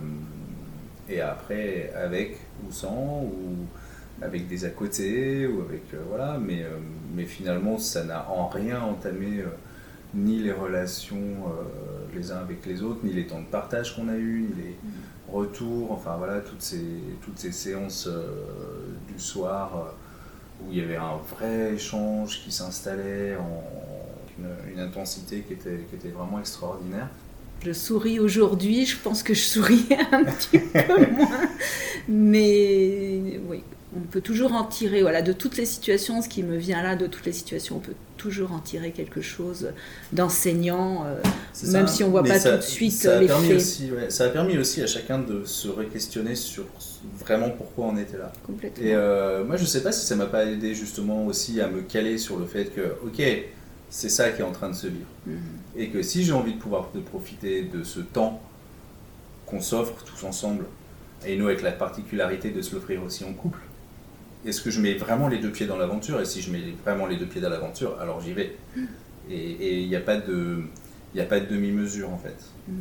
et 1.08 1.20
après, 1.20 1.92
avec 1.94 2.38
ou 2.66 2.72
sans, 2.72 3.22
ou 3.24 3.66
avec 4.22 4.48
des 4.48 4.64
à 4.64 4.70
côté, 4.70 5.46
ou 5.46 5.62
avec. 5.62 5.82
voilà, 6.08 6.38
mais, 6.38 6.64
mais 7.14 7.24
finalement, 7.24 7.78
ça 7.78 8.04
n'a 8.04 8.28
en 8.30 8.48
rien 8.48 8.80
entamé 8.80 9.42
ni 10.14 10.38
les 10.38 10.52
relations 10.52 11.16
euh, 11.16 11.99
les 12.14 12.32
uns 12.32 12.38
avec 12.38 12.64
les 12.66 12.82
autres, 12.82 13.00
ni 13.04 13.12
les 13.12 13.26
temps 13.26 13.40
de 13.40 13.46
partage 13.46 13.94
qu'on 13.94 14.08
a 14.08 14.16
eu, 14.16 14.46
ni 14.48 14.62
les 14.62 14.70
mm. 14.70 15.32
retours, 15.32 15.92
enfin 15.92 16.16
voilà, 16.16 16.40
toutes 16.40 16.62
ces, 16.62 16.84
toutes 17.22 17.38
ces 17.38 17.52
séances 17.52 18.06
euh, 18.06 18.94
du 19.12 19.20
soir 19.20 19.72
euh, 19.74 20.64
où 20.64 20.72
il 20.72 20.78
y 20.78 20.82
avait 20.82 20.96
un 20.96 21.16
vrai 21.36 21.74
échange 21.74 22.42
qui 22.42 22.52
s'installait 22.52 23.36
en 23.36 23.64
une, 24.72 24.80
intensité 24.80 25.42
qui 25.46 25.52
était, 25.52 25.84
qui 25.88 25.96
était 25.96 26.08
vraiment 26.08 26.38
extraordinaire. 26.38 27.08
Je 27.62 27.72
souris 27.72 28.18
aujourd'hui, 28.18 28.86
je 28.86 28.96
pense 28.96 29.22
que 29.22 29.34
je 29.34 29.42
souris 29.42 29.86
un 30.12 30.24
petit 30.24 30.58
peu 30.58 31.10
moins, 31.10 31.48
mais 32.08 33.38
oui, 33.46 33.62
on 33.96 34.00
peut 34.00 34.20
toujours 34.20 34.52
en 34.52 34.64
tirer, 34.64 35.02
voilà, 35.02 35.20
de 35.20 35.32
toutes 35.32 35.56
les 35.56 35.66
situations, 35.66 36.22
ce 36.22 36.28
qui 36.28 36.42
me 36.42 36.56
vient 36.56 36.82
là, 36.82 36.94
de 36.94 37.06
toutes 37.06 37.26
les 37.26 37.32
situations, 37.32 37.76
on 37.76 37.80
peut 37.80 37.94
toujours 38.16 38.52
en 38.52 38.60
tirer 38.60 38.92
quelque 38.92 39.20
chose 39.20 39.70
d'enseignant, 40.12 41.06
euh, 41.06 41.16
même 41.72 41.88
si 41.88 42.04
on 42.04 42.06
ne 42.06 42.12
voit 42.12 42.22
pas 42.22 42.38
tout 42.38 42.56
de 42.56 42.60
suite 42.60 42.92
ça 42.92 43.18
permis 43.18 43.54
Aussi, 43.54 43.90
Ça 44.10 44.26
a 44.26 44.28
permis 44.28 44.58
aussi 44.58 44.82
à 44.82 44.86
chacun 44.86 45.18
de 45.18 45.44
se 45.44 45.68
re-questionner 45.68 46.34
sur 46.34 46.66
vraiment 47.18 47.50
pourquoi 47.50 47.86
on 47.86 47.96
était 47.96 48.18
là. 48.18 48.32
Complètement. 48.46 48.84
Et 48.84 48.94
euh, 48.94 49.44
moi, 49.44 49.56
je 49.56 49.62
ne 49.62 49.66
sais 49.66 49.82
pas 49.82 49.90
si 49.90 50.06
ça 50.06 50.14
m'a 50.14 50.26
pas 50.26 50.44
aidé 50.44 50.74
justement 50.74 51.26
aussi 51.26 51.60
à 51.60 51.68
me 51.68 51.80
caler 51.80 52.18
sur 52.18 52.38
le 52.38 52.46
fait 52.46 52.66
que, 52.66 52.94
ok, 53.04 53.22
c'est 53.88 54.10
ça 54.10 54.30
qui 54.30 54.42
est 54.42 54.44
en 54.44 54.52
train 54.52 54.68
de 54.68 54.76
se 54.76 54.86
vivre. 54.86 55.08
Mhm. 55.26 55.38
Et 55.76 55.88
que 55.88 56.02
si 56.02 56.22
j'ai 56.22 56.32
envie 56.32 56.54
de 56.54 56.58
pouvoir 56.58 56.90
de 56.94 57.00
profiter 57.00 57.62
de 57.62 57.82
ce 57.82 58.00
temps 58.00 58.40
qu'on 59.46 59.60
s'offre 59.60 60.04
tous 60.04 60.24
ensemble, 60.24 60.66
et 61.26 61.36
nous 61.36 61.46
avec 61.46 61.62
la 61.62 61.72
particularité 61.72 62.50
de 62.50 62.62
se 62.62 62.74
l'offrir 62.74 63.02
aussi 63.02 63.24
en 63.24 63.32
couple, 63.32 63.60
est-ce 64.44 64.60
que 64.60 64.70
je 64.70 64.80
mets 64.80 64.94
vraiment 64.94 65.28
les 65.28 65.38
deux 65.38 65.50
pieds 65.50 65.66
dans 65.66 65.76
l'aventure 65.76 66.20
Et 66.20 66.24
si 66.24 66.40
je 66.40 66.50
mets 66.50 66.62
vraiment 66.84 67.06
les 67.06 67.16
deux 67.16 67.26
pieds 67.26 67.40
dans 67.40 67.50
l'aventure, 67.50 67.98
alors 68.00 68.20
j'y 68.20 68.32
vais. 68.32 68.56
Et 69.30 69.82
il 69.82 69.88
n'y 69.88 69.96
a 69.96 70.00
pas 70.00 70.16
de, 70.16 70.62
a 71.18 71.24
pas 71.24 71.40
de 71.40 71.46
demi-mesure 71.46 72.10
en 72.10 72.18
fait. 72.18 72.36
Mm. 72.68 72.78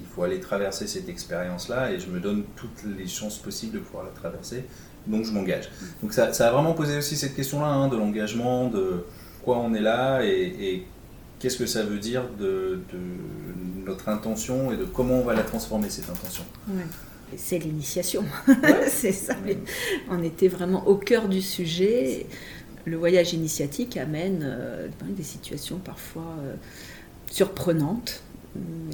Il 0.00 0.06
faut 0.14 0.22
aller 0.22 0.40
traverser 0.40 0.86
cette 0.86 1.08
expérience-là 1.08 1.92
et 1.92 1.98
je 1.98 2.08
me 2.08 2.20
donne 2.20 2.44
toutes 2.56 2.84
les 2.96 3.06
chances 3.06 3.38
possibles 3.38 3.74
de 3.74 3.78
pouvoir 3.78 4.04
la 4.04 4.10
traverser. 4.10 4.64
Donc 5.06 5.24
je 5.24 5.32
m'engage. 5.32 5.68
Mm. 5.68 5.84
Donc 6.02 6.12
ça, 6.12 6.32
ça, 6.32 6.48
a 6.48 6.52
vraiment 6.52 6.74
posé 6.74 6.98
aussi 6.98 7.16
cette 7.16 7.34
question-là 7.34 7.66
hein, 7.66 7.88
de 7.88 7.96
l'engagement, 7.96 8.68
de 8.68 9.04
quoi 9.42 9.58
on 9.58 9.74
est 9.74 9.80
là 9.80 10.22
et, 10.22 10.86
qu'est-ce 11.38 11.56
que 11.56 11.66
ça 11.66 11.84
veut 11.84 11.98
dire 11.98 12.24
de, 12.36 12.80
de, 12.92 12.98
notre 13.86 14.08
intention 14.08 14.72
et 14.72 14.76
de 14.76 14.84
comment 14.84 15.14
on 15.14 15.24
va 15.24 15.34
la 15.34 15.44
transformer 15.44 15.88
cette 15.88 16.10
intention 16.10 16.42
c'est 17.36 17.58
l'initiation. 17.58 18.24
c'est 18.88 19.12
ça. 19.12 19.34
On 20.10 20.22
était 20.22 20.48
vraiment 20.48 20.86
au 20.86 20.96
cœur 20.96 21.28
du 21.28 21.42
sujet. 21.42 22.26
Le 22.84 22.96
voyage 22.96 23.34
initiatique 23.34 23.96
amène 23.96 24.42
euh, 24.44 24.88
des 25.08 25.22
situations 25.22 25.78
parfois 25.78 26.36
euh, 26.42 26.54
surprenantes. 27.30 28.22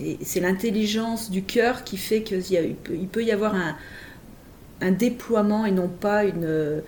Et 0.03 0.19
c'est 0.23 0.41
l'intelligence 0.41 1.31
du 1.31 1.43
cœur 1.43 1.85
qui 1.85 1.97
fait 1.97 2.23
qu'il 2.23 2.43
il 2.91 3.09
peut 3.09 3.25
y 3.25 3.31
avoir 3.31 3.55
un, 3.55 3.77
un, 4.81 4.91
déploiement 4.91 5.65
et 5.65 5.71
non 5.71 5.89
pas 5.89 6.25
une. 6.25 6.45
Euh, 6.45 6.81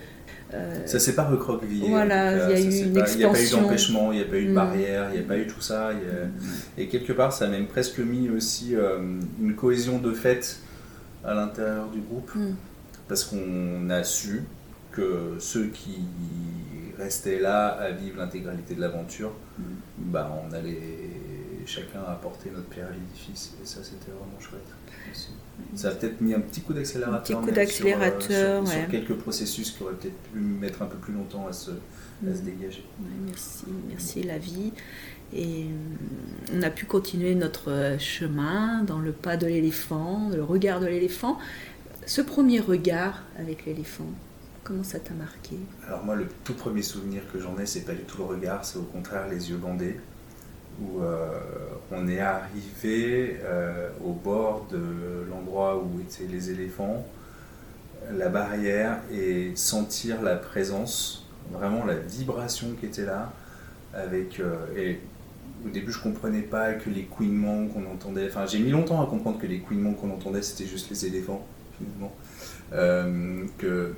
ça 0.85 0.99
s'est 0.99 1.15
pas 1.15 1.23
recroquevillé. 1.23 1.89
Voilà, 1.89 2.49
il 2.49 2.51
y 2.51 2.55
a 2.55 2.59
eu 2.59 2.83
une 2.83 2.97
expansion. 2.97 3.15
Il 3.15 3.17
n'y 3.17 3.23
a 3.23 3.31
pas 3.31 3.41
eu 3.41 3.49
d'empêchement, 3.49 4.11
il 4.11 4.17
n'y 4.17 4.23
a 4.23 4.27
pas 4.27 4.37
eu 4.37 4.45
de 4.45 4.51
mm. 4.51 4.55
barrière, 4.55 5.09
il 5.11 5.19
n'y 5.19 5.25
a 5.25 5.27
pas 5.27 5.37
eu 5.37 5.47
tout 5.47 5.61
ça. 5.61 5.91
Mm. 5.93 6.41
Et 6.77 6.87
quelque 6.87 7.13
part, 7.13 7.33
ça 7.33 7.45
a 7.45 7.47
même 7.47 7.67
presque 7.67 7.99
mis 7.99 8.29
aussi 8.29 8.75
une 9.41 9.55
cohésion 9.55 9.97
de 9.97 10.11
fait 10.13 10.59
à 11.23 11.33
l'intérieur 11.33 11.89
du 11.89 11.99
groupe, 11.99 12.33
mm. 12.35 12.55
parce 13.07 13.23
qu'on 13.23 13.89
a 13.89 14.03
su 14.03 14.43
que 14.91 15.35
ceux 15.39 15.67
qui 15.67 15.99
restaient 16.97 17.39
là 17.39 17.67
à 17.67 17.91
vivre 17.91 18.17
l'intégralité 18.17 18.75
de 18.75 18.81
l'aventure, 18.81 19.31
mm. 19.57 19.63
bah, 19.97 20.31
on 20.43 20.53
allait 20.53 20.79
chacun 21.65 22.01
apporter 22.07 22.49
notre 22.49 22.67
pierre 22.67 22.87
à 22.87 22.91
l'édifice, 22.91 23.53
et 23.61 23.65
ça 23.65 23.83
c'était 23.83 24.11
vraiment 24.11 24.39
chouette. 24.39 24.61
Ça 25.75 25.89
a 25.89 25.91
peut-être 25.91 26.21
mis 26.21 26.33
un 26.33 26.39
petit 26.39 26.61
coup 26.61 26.73
d'accélérateur. 26.73 27.41
d'accélérateur, 27.41 28.67
sur, 28.67 28.77
sur, 28.77 28.87
quelques 28.89 29.15
processus 29.15 29.71
qui 29.71 29.83
auraient 29.83 29.95
peut-être 29.95 30.17
pu 30.31 30.39
mettre 30.39 30.81
un 30.81 30.85
peu 30.85 30.97
plus 30.97 31.13
longtemps 31.13 31.47
à 31.47 31.53
se, 31.53 31.71
à 31.71 32.35
se 32.35 32.41
mm. 32.41 32.45
dégager. 32.45 32.85
merci, 33.25 33.65
merci 33.89 34.23
la 34.23 34.37
vie. 34.37 34.71
Et 35.33 35.63
euh, 35.63 36.57
on 36.57 36.61
a 36.63 36.69
pu 36.69 36.85
continuer 36.85 37.35
notre 37.35 37.97
chemin 37.99 38.83
dans 38.83 38.99
le 38.99 39.11
pas 39.11 39.37
de 39.37 39.45
l'éléphant, 39.45 40.29
le 40.33 40.43
regard 40.43 40.79
de 40.79 40.85
l'éléphant. 40.87 41.37
Ce 42.05 42.21
premier 42.21 42.59
regard 42.59 43.23
avec 43.37 43.65
l'éléphant, 43.65 44.09
comment 44.63 44.83
ça 44.83 44.99
t'a 44.99 45.13
marqué? 45.13 45.57
Alors 45.85 46.03
moi, 46.05 46.15
le 46.15 46.27
tout 46.43 46.53
premier 46.53 46.81
souvenir 46.81 47.21
que 47.31 47.39
j'en 47.39 47.57
ai, 47.59 47.65
c'est 47.65 47.81
pas 47.81 47.93
du 47.93 48.03
tout 48.03 48.19
le 48.19 48.23
regard, 48.23 48.63
c'est 48.63 48.79
au 48.79 48.83
contraire 48.83 49.27
les 49.27 49.49
yeux 49.49 49.57
bandés. 49.57 49.99
où 50.81 51.01
on 51.91 52.07
est 52.07 52.19
arrivé 52.19 53.37
au 54.03 54.13
bord 54.13 54.67
de 54.71 55.25
l'endroit 55.29 55.77
où 55.77 55.99
étaient 55.99 56.31
les 56.31 56.51
éléphants, 56.51 57.05
la 58.11 58.29
barrière 58.29 58.99
et 59.11 59.51
sentir 59.55 60.21
la 60.21 60.35
présence, 60.35 61.25
vraiment 61.51 61.83
la 61.85 61.95
vibration 61.95 62.67
qui 62.79 62.85
était 62.85 63.05
là, 63.05 63.33
avec 63.93 64.41
et 64.75 64.99
au 65.65 65.69
début, 65.69 65.91
je 65.91 65.99
comprenais 65.99 66.41
pas 66.41 66.73
que 66.73 66.89
les 66.89 67.03
couinements 67.03 67.67
qu'on 67.67 67.85
entendait. 67.91 68.27
Enfin, 68.27 68.45
j'ai 68.45 68.59
mis 68.59 68.71
longtemps 68.71 69.01
à 69.01 69.07
comprendre 69.07 69.39
que 69.39 69.47
les 69.47 69.59
couinements 69.59 69.93
qu'on 69.93 70.11
entendait, 70.11 70.41
c'était 70.41 70.69
juste 70.69 70.89
les 70.89 71.05
éléphants, 71.05 71.45
finalement. 71.77 72.13
Euh, 72.73 73.45
que 73.57 73.93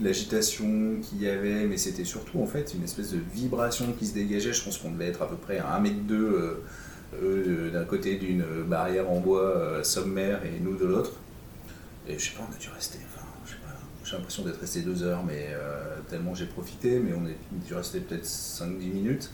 l'agitation 0.00 0.96
qu'il 1.02 1.22
y 1.22 1.28
avait, 1.28 1.66
mais 1.66 1.76
c'était 1.76 2.04
surtout 2.04 2.40
en 2.40 2.46
fait 2.46 2.74
une 2.74 2.84
espèce 2.84 3.12
de 3.12 3.18
vibration 3.32 3.92
qui 3.98 4.06
se 4.06 4.14
dégageait. 4.14 4.52
Je 4.52 4.64
pense 4.64 4.78
qu'on 4.78 4.90
devait 4.90 5.08
être 5.08 5.22
à 5.22 5.28
peu 5.28 5.36
près 5.36 5.58
à 5.58 5.74
1 5.74 5.80
mètre 5.80 6.00
2 6.02 6.14
euh, 6.14 6.62
euh, 7.22 7.70
d'un 7.70 7.84
côté 7.84 8.16
d'une 8.16 8.44
barrière 8.66 9.10
en 9.10 9.20
bois 9.20 9.82
sommaire 9.84 10.40
et 10.44 10.60
nous 10.60 10.76
de 10.76 10.84
l'autre. 10.84 11.12
Et 12.08 12.18
je 12.18 12.30
sais 12.30 12.36
pas, 12.36 12.46
on 12.48 12.54
a 12.54 12.58
dû 12.58 12.68
rester. 12.74 12.98
J'ai 14.06 14.16
l'impression 14.16 14.44
d'être 14.44 14.60
resté 14.60 14.80
deux 14.82 15.02
heures, 15.02 15.24
mais 15.26 15.48
tellement 16.08 16.34
j'ai 16.34 16.46
profité, 16.46 17.00
mais 17.00 17.12
on 17.12 17.26
a 17.26 17.64
dû 17.66 17.74
rester 17.74 18.00
peut-être 18.00 18.24
5-10 18.24 18.64
minutes. 18.92 19.30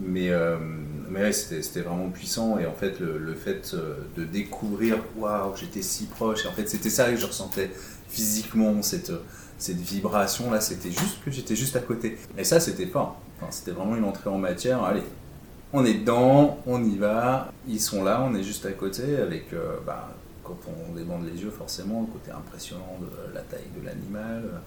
Mais, 0.00 0.30
euh, 0.30 0.56
mais 1.10 1.32
c'était 1.32 1.80
vraiment 1.80 2.08
puissant. 2.10 2.58
Et 2.58 2.66
en 2.66 2.74
fait 2.74 3.00
le, 3.00 3.34
fait 3.34 3.72
euh, 3.74 3.96
de 4.16 4.24
découvrir 4.24 4.96
waouh 5.16 5.54
j'étais 5.56 5.82
si 5.82 6.06
proche. 6.06 6.46
En 6.46 6.52
fait 6.52 6.68
c'était 6.68 6.90
ça 6.90 7.10
que 7.10 7.16
je 7.16 7.26
ressentais 7.26 7.70
physiquement 8.08 8.82
cette, 8.82 9.12
cette 9.58 9.76
vibration 9.76 10.50
là 10.50 10.60
c'était 10.60 10.90
juste 10.90 11.22
que 11.24 11.30
j'étais 11.30 11.56
juste 11.56 11.76
à 11.76 11.80
côté. 11.80 12.18
Et 12.38 12.44
ça 12.44 12.60
c'était 12.60 12.86
fort. 12.86 13.20
Enfin, 13.36 13.50
c'était 13.50 13.72
vraiment 13.72 13.96
une 13.96 14.04
entrée 14.04 14.30
en 14.30 14.38
matière. 14.38 14.82
Allez 14.84 15.02
on 15.72 15.84
est 15.84 15.94
dedans 15.94 16.58
on 16.66 16.82
y 16.82 16.96
va. 16.96 17.52
Ils 17.68 17.80
sont 17.80 18.02
là 18.02 18.22
on 18.22 18.34
est 18.34 18.42
juste 18.42 18.64
à 18.66 18.72
côté 18.72 19.16
avec 19.16 19.52
euh, 19.52 19.76
bah, 19.86 20.08
quand 20.64 20.72
on 20.88 20.94
débande 20.94 21.26
les 21.26 21.42
yeux 21.42 21.50
forcément 21.50 22.02
le 22.02 22.06
côté 22.06 22.30
impressionnant 22.30 22.98
de 23.00 23.34
la 23.34 23.40
taille 23.42 23.68
de 23.78 23.84
l'animal 23.84 24.60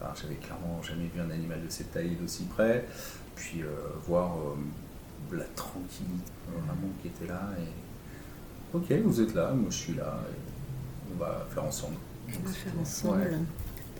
enfin, 0.00 0.12
j'avais 0.20 0.36
clairement 0.36 0.82
jamais 0.82 1.08
vu 1.14 1.20
un 1.20 1.30
animal 1.30 1.62
de 1.64 1.70
cette 1.70 1.92
taille 1.92 2.16
d'aussi 2.20 2.44
près 2.44 2.86
puis 3.34 3.62
euh, 3.62 3.68
voir 4.06 4.36
euh, 4.38 5.36
la 5.36 5.44
tranquillité 5.54 6.32
vraiment 6.48 6.88
qui 7.02 7.08
était 7.08 7.26
là. 7.26 7.50
Et... 7.58 8.76
Ok, 8.76 8.92
vous 9.04 9.20
êtes 9.20 9.34
là, 9.34 9.52
moi 9.52 9.68
je 9.70 9.76
suis 9.76 9.94
là, 9.94 10.20
et 10.30 11.12
on 11.14 11.18
va 11.18 11.46
faire 11.50 11.64
ensemble. 11.64 11.96
On 12.28 12.46
va 12.46 12.52
faire 12.52 12.72
ensemble 12.80 13.30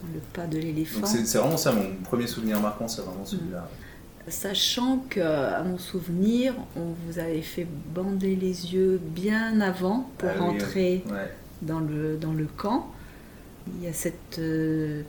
dans 0.03 0.13
le 0.13 0.21
pas 0.33 0.47
de 0.47 0.59
l'éléphant. 0.59 1.07
C'est 1.07 1.39
vraiment 1.39 1.57
ça, 1.57 1.73
mon 1.73 1.95
premier 2.03 2.27
souvenir 2.27 2.61
marquant, 2.61 2.89
c'est 2.89 3.03
vraiment 3.03 3.25
celui-là. 3.25 3.69
Sachant 4.29 5.05
que, 5.09 5.21
à 5.21 5.63
mon 5.63 5.79
souvenir, 5.79 6.55
on 6.77 6.95
vous 7.07 7.19
avait 7.19 7.43
fait 7.43 7.67
bander 7.95 8.35
les 8.35 8.75
yeux 8.75 9.01
bien 9.01 9.61
avant 9.61 10.11
pour 10.19 10.31
ah 10.35 10.41
rentrer 10.41 11.05
dans, 11.63 11.81
le, 11.81 12.17
dans 12.17 12.33
le 12.33 12.47
camp. 12.47 12.91
Il 13.79 13.85
y 13.85 13.89
a 13.89 13.93
cette 13.93 14.39
euh, 14.39 15.03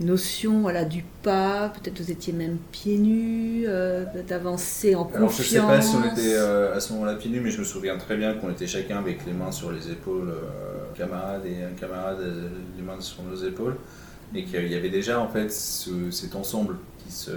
notion 0.00 0.60
voilà, 0.60 0.84
du 0.84 1.04
pas, 1.22 1.70
peut-être 1.70 2.00
vous 2.00 2.10
étiez 2.10 2.32
même 2.32 2.58
pieds 2.72 2.98
nus, 2.98 3.64
euh, 3.66 4.04
d'avancer 4.28 4.94
en 4.94 5.06
Alors, 5.06 5.28
confiance. 5.28 5.48
Je 5.48 5.56
ne 5.56 5.60
sais 5.60 5.66
pas 5.66 5.80
si 5.80 5.96
on 5.96 6.04
était 6.04 6.34
euh, 6.34 6.76
à 6.76 6.80
ce 6.80 6.92
moment-là 6.92 7.14
pieds 7.14 7.30
nus, 7.30 7.40
mais 7.40 7.50
je 7.50 7.60
me 7.60 7.64
souviens 7.64 7.96
très 7.96 8.16
bien 8.16 8.34
qu'on 8.34 8.50
était 8.50 8.66
chacun 8.66 8.98
avec 8.98 9.24
les 9.26 9.32
mains 9.32 9.52
sur 9.52 9.72
les 9.72 9.90
épaules, 9.90 10.28
euh, 10.28 10.94
camarade 10.94 11.46
et 11.46 11.62
un 11.64 11.74
camarade, 11.78 12.18
les 12.76 12.82
mains 12.82 13.00
sur 13.00 13.22
nos 13.22 13.36
épaules, 13.36 13.76
et 14.34 14.44
qu'il 14.44 14.70
y 14.70 14.74
avait 14.74 14.90
déjà 14.90 15.20
en 15.20 15.28
fait 15.28 15.50
cet 15.50 16.34
ensemble 16.34 16.76
qui 17.06 17.12
se, 17.12 17.30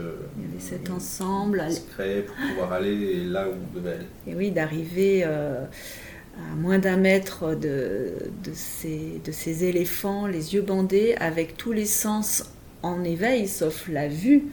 cet 0.59 0.89
ensemble 0.89 1.63
créait 1.93 2.23
pour 2.23 2.35
pouvoir 2.35 2.73
aller 2.73 3.23
là 3.25 3.47
où 3.47 3.53
on 3.53 3.77
devait 3.77 3.93
aller. 3.93 4.05
Et 4.27 4.35
oui, 4.35 4.51
d'arriver 4.51 5.23
à 5.23 6.55
moins 6.55 6.79
d'un 6.79 6.97
mètre 6.97 7.55
de, 7.55 8.13
de, 8.43 8.51
ces, 8.53 9.21
de 9.23 9.31
ces 9.31 9.65
éléphants, 9.65 10.25
les 10.27 10.53
yeux 10.53 10.61
bandés, 10.61 11.15
avec 11.19 11.57
tous 11.57 11.71
les 11.71 11.85
sens 11.85 12.45
en 12.81 13.03
éveil, 13.03 13.47
sauf 13.47 13.87
la 13.87 14.07
vue. 14.07 14.45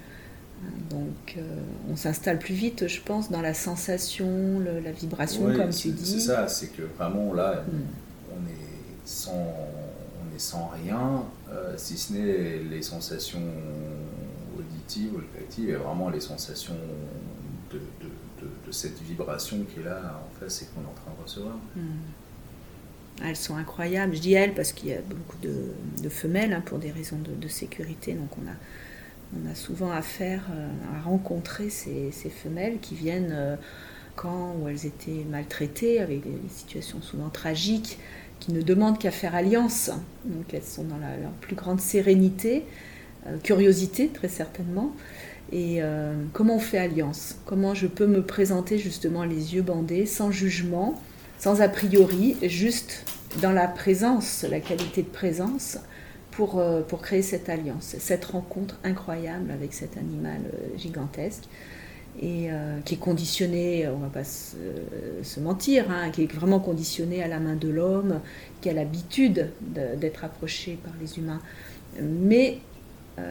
Donc 0.91 1.37
euh, 1.37 1.43
on 1.91 1.97
s'installe 1.97 2.39
plus 2.39 2.55
vite, 2.55 2.89
je 2.89 3.01
pense, 3.01 3.31
dans 3.31 3.43
la 3.43 3.55
sensation, 3.55 4.61
la 4.61 4.91
vibration, 4.91 5.45
comme 5.55 5.71
tu 5.71 5.89
dis. 5.89 6.21
C'est 6.21 6.29
ça, 6.29 6.49
c'est 6.49 6.69
que 6.69 6.83
vraiment 6.99 7.33
là, 7.35 7.65
hmm. 7.67 7.81
on, 8.33 8.49
est 8.49 9.05
sans, 9.05 9.33
on 9.33 10.35
est 10.35 10.41
sans 10.41 10.71
rien, 10.83 11.25
euh, 11.53 11.75
si 11.77 11.97
ce 11.97 12.13
n'est 12.15 12.59
les 12.71 12.83
sensations 12.83 13.43
auditives, 14.87 15.15
olfactives, 15.17 15.71
et 15.71 15.75
vraiment 15.75 16.09
les 16.11 16.21
sensations 16.21 16.77
de 17.73 18.73
cette 18.73 19.01
vibration 19.03 19.65
qui 19.65 19.81
est 19.81 19.85
là 19.85 20.21
en 20.25 20.41
face 20.41 20.63
et 20.63 20.67
qu'on 20.67 20.83
est 20.83 20.91
en 20.91 20.95
train 20.95 21.13
de 21.17 21.23
recevoir. 21.23 21.57
Hmm. 21.75 23.25
Elles 23.25 23.37
sont 23.37 23.57
incroyables. 23.57 24.15
Je 24.15 24.21
dis 24.21 24.35
elles 24.35 24.55
parce 24.55 24.73
qu'il 24.73 24.91
y 24.91 24.93
a 24.93 25.01
beaucoup 25.01 25.39
de, 25.39 26.09
femelles 26.09 26.53
hein, 26.53 26.63
pour 26.65 26.79
des 26.79 26.91
raisons 26.91 27.19
de, 27.19 27.49
sécurité. 27.49 28.13
Donc 28.13 28.29
on 28.39 29.51
a, 29.51 29.55
souvent 29.55 29.91
affaire 29.91 30.43
euh, 30.51 30.69
à 30.97 31.03
rencontrer 31.03 31.71
ces, 31.71 32.11
femelles 32.31 32.79
qui 32.81 32.95
viennent 32.95 33.33
euh, 33.33 33.57
quand 34.15 34.55
où 34.61 34.69
elles 34.69 34.87
étaient 34.87 35.25
maltraitées, 35.31 36.01
avec 36.01 36.23
des, 36.23 36.49
situations 36.49 37.01
souvent 37.01 37.31
tragiques, 37.31 37.99
qui 38.39 38.53
ne 38.53 38.61
demandent 38.61 38.99
qu'à 38.99 39.11
faire 39.11 39.35
alliance. 39.35 39.91
Donc 40.25 40.53
elles 40.53 40.63
sont 40.63 40.85
dans 40.85 40.99
leur 40.99 41.33
plus 41.41 41.57
grande 41.57 41.81
sérénité, 41.81 42.65
curiosité 43.43 44.09
très 44.09 44.29
certainement. 44.29 44.93
Et 45.53 45.77
euh, 45.81 46.15
comment 46.33 46.57
on 46.57 46.61
fait 46.61 46.79
alliance? 46.79 47.37
Comment 47.45 47.75
je 47.75 47.87
peux 47.87 48.07
me 48.07 48.23
présenter 48.23 48.79
justement 48.79 49.25
les 49.25 49.55
yeux 49.55 49.63
bandés, 49.63 50.07
sans 50.07 50.31
jugement, 50.31 51.01
sans 51.39 51.61
a 51.61 51.69
priori, 51.69 52.37
juste 52.43 53.05
dans 53.43 53.53
la 53.53 53.69
présence, 53.69 54.45
la 54.49 54.61
qualité 54.61 55.03
de 55.03 55.09
présence, 55.09 55.79
pour, 56.33 56.59
euh, 56.59 56.83
pour 56.83 57.01
créer 57.01 57.23
cette 57.23 57.49
alliance, 57.49 57.97
cette 57.99 58.25
rencontre 58.25 58.79
incroyable 58.85 59.51
avec 59.51 59.73
cet 59.73 59.97
animal 59.97 60.41
euh, 60.53 60.77
gigantesque 60.77 61.45
et 62.23 62.49
qui 62.87 62.95
est 62.95 62.99
conditionné, 62.99 63.87
on 63.89 63.99
va 63.99 64.09
pas 64.09 64.25
se, 64.25 65.39
mentir, 65.39 65.91
hein, 65.91 66.09
qui 66.11 66.23
est 66.23 66.33
vraiment 66.33 66.61
conditionné 66.61 67.23
à 67.23 67.29
la 67.29 67.39
main 67.39 67.57
de 67.57 67.69
l'homme, 67.69 68.21
qui 68.63 68.71
a 68.71 68.73
l'habitude 68.73 69.51
d'être 69.61 70.25
approché 70.25 70.79
par 70.83 70.95
les 70.99 71.19
humains. 71.19 71.43
Mais 72.01 72.59
euh, 72.59 72.76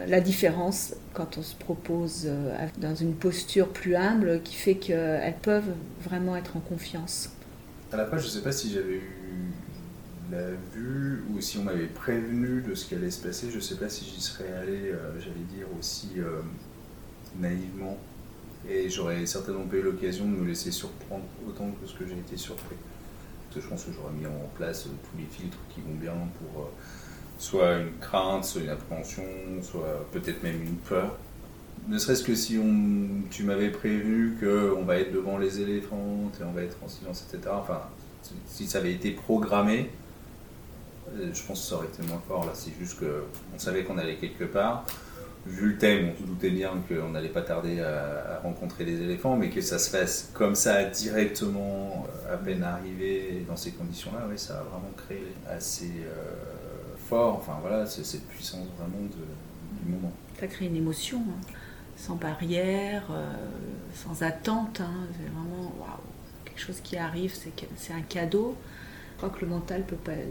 la 0.06 0.20
différence 0.20 0.94
quand 1.14 1.38
on 1.38 1.42
se 1.42 1.54
propose 1.54 2.24
euh, 2.26 2.54
dans 2.78 2.94
une 2.94 3.14
posture 3.14 3.68
plus 3.68 3.96
humble 3.96 4.42
qui 4.42 4.54
fait 4.54 4.74
qu'elles 4.74 5.36
peuvent 5.42 5.72
vraiment 6.02 6.36
être 6.36 6.56
en 6.56 6.60
confiance. 6.60 7.30
À 7.92 7.96
la 7.96 8.06
fin, 8.06 8.18
je 8.18 8.26
ne 8.26 8.30
sais 8.30 8.42
pas 8.42 8.52
si 8.52 8.72
j'avais 8.72 8.96
eu 8.96 9.52
la 10.30 10.50
vue 10.74 11.22
ou 11.30 11.40
si 11.40 11.58
on 11.58 11.62
m'avait 11.62 11.86
prévenu 11.86 12.62
de 12.62 12.74
ce 12.74 12.86
qui 12.86 12.94
allait 12.96 13.10
se 13.10 13.24
passer. 13.24 13.48
Je 13.50 13.56
ne 13.56 13.60
sais 13.60 13.76
pas 13.76 13.88
si 13.88 14.04
j'y 14.04 14.20
serais 14.20 14.52
allé, 14.52 14.90
euh, 14.90 15.20
j'allais 15.20 15.46
dire, 15.56 15.66
aussi 15.78 16.08
naïvement. 17.38 17.96
Et 18.68 18.90
j'aurais 18.90 19.24
certainement 19.26 19.64
pas 19.64 19.76
eu 19.76 19.82
l'occasion 19.82 20.24
de 20.24 20.30
me 20.30 20.46
laisser 20.46 20.72
surprendre 20.72 21.24
autant 21.46 21.70
que 21.80 21.86
ce 21.86 21.94
que 21.94 22.06
j'ai 22.06 22.18
été 22.18 22.36
surpris. 22.36 22.74
Parce 23.44 23.56
que 23.56 23.60
je 23.62 23.68
pense 23.68 23.84
que 23.84 23.92
j'aurais 23.92 24.12
mis 24.12 24.26
en 24.26 24.50
place 24.56 24.82
tous 24.82 25.16
les 25.16 25.26
filtres 25.26 25.58
qui 25.72 25.80
vont 25.80 25.94
bien 25.94 26.12
pour 26.40 26.68
soit 27.38 27.76
une 27.76 27.92
crainte, 28.00 28.44
soit 28.44 28.62
une 28.62 28.70
appréhension, 28.70 29.22
soit 29.62 30.06
peut-être 30.12 30.42
même 30.42 30.62
une 30.62 30.76
peur. 30.76 31.16
Ne 31.88 31.98
serait-ce 31.98 32.24
que 32.24 32.34
si 32.34 32.58
on, 32.58 33.28
tu 33.30 33.44
m'avais 33.44 33.70
prévenu 33.70 34.36
qu'on 34.40 34.82
va 34.82 34.98
être 34.98 35.12
devant 35.12 35.38
les 35.38 35.60
éléphants 35.60 36.30
et 36.40 36.44
on 36.44 36.52
va 36.52 36.62
être 36.62 36.76
en 36.84 36.88
silence, 36.88 37.24
etc. 37.28 37.54
Enfin, 37.60 37.82
si 38.46 38.66
ça 38.66 38.78
avait 38.78 38.92
été 38.92 39.12
programmé, 39.12 39.90
euh, 41.14 41.30
je 41.32 41.42
pense 41.42 41.60
que 41.60 41.68
ça 41.68 41.76
aurait 41.76 41.86
été 41.86 42.02
moins 42.02 42.22
fort. 42.26 42.44
Là, 42.44 42.52
c'est 42.54 42.72
juste 42.78 42.98
qu'on 42.98 43.58
savait 43.58 43.84
qu'on 43.84 43.98
allait 43.98 44.16
quelque 44.16 44.44
part. 44.44 44.84
Vu 45.46 45.70
le 45.70 45.78
thème, 45.78 46.10
on 46.12 46.20
se 46.20 46.26
doutait 46.26 46.50
bien 46.50 46.72
qu'on 46.88 47.10
n'allait 47.10 47.28
pas 47.28 47.42
tarder 47.42 47.80
à, 47.80 48.40
rencontrer 48.42 48.84
les 48.84 49.00
éléphants, 49.00 49.36
mais 49.36 49.48
que 49.48 49.60
ça 49.60 49.78
se 49.78 49.90
fasse 49.90 50.30
comme 50.34 50.56
ça 50.56 50.82
directement, 50.84 52.04
euh, 52.26 52.34
à 52.34 52.36
peine 52.36 52.64
arrivé 52.64 53.44
dans 53.46 53.56
ces 53.56 53.70
conditions-là, 53.70 54.26
oui, 54.28 54.38
ça 54.38 54.54
a 54.58 54.62
vraiment 54.62 54.90
créé 54.96 55.22
assez. 55.48 55.92
Euh, 56.04 56.55
fort. 57.08 57.36
Enfin 57.36 57.58
voilà, 57.60 57.86
c'est 57.86 58.04
cette 58.04 58.26
puissance 58.26 58.66
vraiment 58.78 59.08
du 59.08 59.92
moment. 59.92 60.12
Ça 60.38 60.46
crée 60.46 60.66
une 60.66 60.76
émotion, 60.76 61.18
hein. 61.18 61.48
sans 61.96 62.16
barrière, 62.16 63.04
euh, 63.10 63.32
sans 63.94 64.22
attente. 64.22 64.80
Hein. 64.80 65.06
C'est 65.12 65.30
vraiment 65.30 65.74
quelque 66.44 66.60
chose 66.60 66.80
qui 66.82 66.96
arrive, 66.96 67.34
c'est 67.76 67.92
un 67.92 68.02
cadeau. 68.02 68.56
Je 69.12 69.16
crois 69.18 69.30
que 69.30 69.44
le 69.44 69.50
mental 69.50 69.84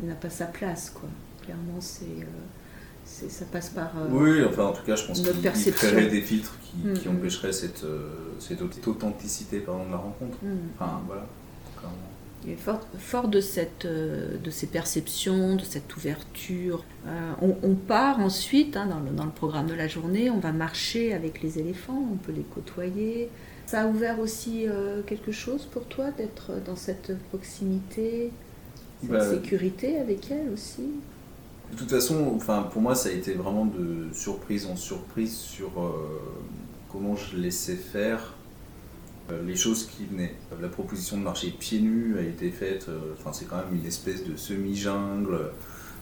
n'a 0.03 0.15
pas 0.15 0.29
sa 0.29 0.45
place. 0.45 0.91
Quoi. 0.91 1.09
Clairement, 1.43 1.79
c'est. 1.79 2.05
Euh, 2.05 3.29
ça 3.29 3.45
passe 3.51 3.69
par. 3.69 3.91
Euh, 3.97 4.07
oui, 4.11 4.43
enfin 4.43 4.65
en 4.65 4.73
tout 4.73 4.83
cas, 4.83 4.95
je 4.95 5.05
pense 5.05 5.21
qu'il 5.21 5.73
créerait 5.73 6.07
des 6.07 6.21
filtres 6.21 6.57
qui, 6.61 6.87
mm, 6.87 6.93
mm. 6.93 7.17
empêcheraient 7.17 7.53
cette, 7.53 7.85
cette 8.39 8.87
authenticité 8.87 9.59
pardon, 9.59 9.85
de 9.85 9.91
la 9.91 9.97
rencontre. 9.97 10.37
Mm. 10.41 10.57
Enfin 10.75 11.01
voilà. 11.05 11.25
Et 12.47 12.55
fort, 12.55 13.27
de, 13.27 13.41
cette, 13.41 13.85
euh, 13.85 14.37
de 14.43 14.49
ces 14.51 14.67
perceptions, 14.67 15.55
de 15.55 15.63
cette 15.63 15.95
ouverture, 15.95 16.83
euh, 17.07 17.31
on, 17.41 17.73
part 17.73 18.19
ensuite, 18.19 18.77
hein, 18.77 18.85
dans, 18.85 18.99
le, 18.99 19.09
dans, 19.09 19.25
le, 19.25 19.31
programme 19.31 19.65
de 19.65 19.73
la 19.73 19.87
journée, 19.87 20.29
on 20.29 20.39
va 20.39 20.51
marcher 20.51 21.13
avec 21.13 21.41
les 21.41 21.57
éléphants, 21.57 22.07
on 22.13 22.17
peut 22.17 22.31
les 22.31 22.43
côtoyer. 22.43 23.29
Ça 23.65 23.81
a 23.81 23.87
ouvert 23.87 24.19
aussi 24.19 24.67
euh, 24.67 25.01
quelque 25.07 25.31
chose 25.31 25.65
pour 25.65 25.85
toi 25.85 26.11
d'être 26.11 26.51
dans 26.65 26.75
cette 26.75 27.17
proximité, 27.29 28.31
cette 29.01 29.09
bah, 29.09 29.27
sécurité 29.27 29.97
avec 29.97 30.29
elles 30.29 30.49
aussi? 30.53 30.89
De 31.71 31.77
toute 31.77 31.89
façon, 31.89 32.31
enfin, 32.35 32.69
pour 32.71 32.81
moi, 32.81 32.93
ça 32.93 33.09
a 33.09 33.11
été 33.11 33.33
vraiment 33.33 33.65
de 33.65 34.13
surprise 34.13 34.67
en 34.67 34.75
surprise 34.75 35.35
sur 35.35 35.71
comment 36.91 37.15
je 37.15 37.37
laissais 37.37 37.75
faire 37.75 38.34
les 39.45 39.55
choses 39.55 39.87
qui 39.87 40.05
venaient. 40.05 40.35
La 40.61 40.67
proposition 40.67 41.17
de 41.17 41.23
marcher 41.23 41.51
pieds 41.51 41.79
nus 41.79 42.17
a 42.17 42.21
été 42.21 42.51
faite, 42.51 42.87
euh, 42.89 43.13
enfin 43.17 43.31
c'est 43.33 43.45
quand 43.45 43.57
même 43.57 43.73
une 43.73 43.85
espèce 43.85 44.23
de 44.23 44.35
semi-jungle 44.35 45.33
euh, 45.33 45.47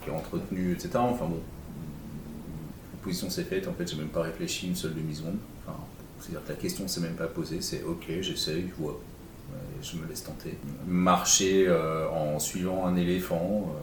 qui 0.04 0.10
est 0.10 0.14
entretenue, 0.14 0.74
etc. 0.74 0.90
Enfin 0.96 1.26
bon, 1.26 1.40
la 2.92 2.98
proposition 2.98 3.30
s'est 3.30 3.46
faite, 3.46 3.68
en 3.68 3.74
fait 3.74 3.90
j'ai 3.90 3.98
même 3.98 4.10
pas 4.10 4.22
réfléchi 4.22 4.68
une 4.68 4.76
seule 4.76 4.94
demi-seconde. 4.94 5.38
Enfin, 5.66 5.78
c'est-à-dire 6.20 6.44
que 6.44 6.50
la 6.50 6.58
question 6.58 6.88
s'est 6.88 7.02
même 7.02 7.16
pas 7.16 7.28
posée, 7.28 7.62
c'est 7.62 7.84
ok, 7.84 8.06
j'essaye, 8.22 8.70
je 8.78 8.84
je 9.82 9.98
me 9.98 10.08
laisse 10.08 10.24
tenter. 10.24 10.58
Marcher 10.88 11.70
en 12.14 12.40
suivant 12.40 12.86
un 12.86 12.96
éléphant, 12.96 13.76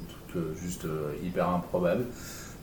un 0.00 0.30
truc 0.30 0.44
juste 0.56 0.86
hyper 1.22 1.48
improbable 1.50 2.06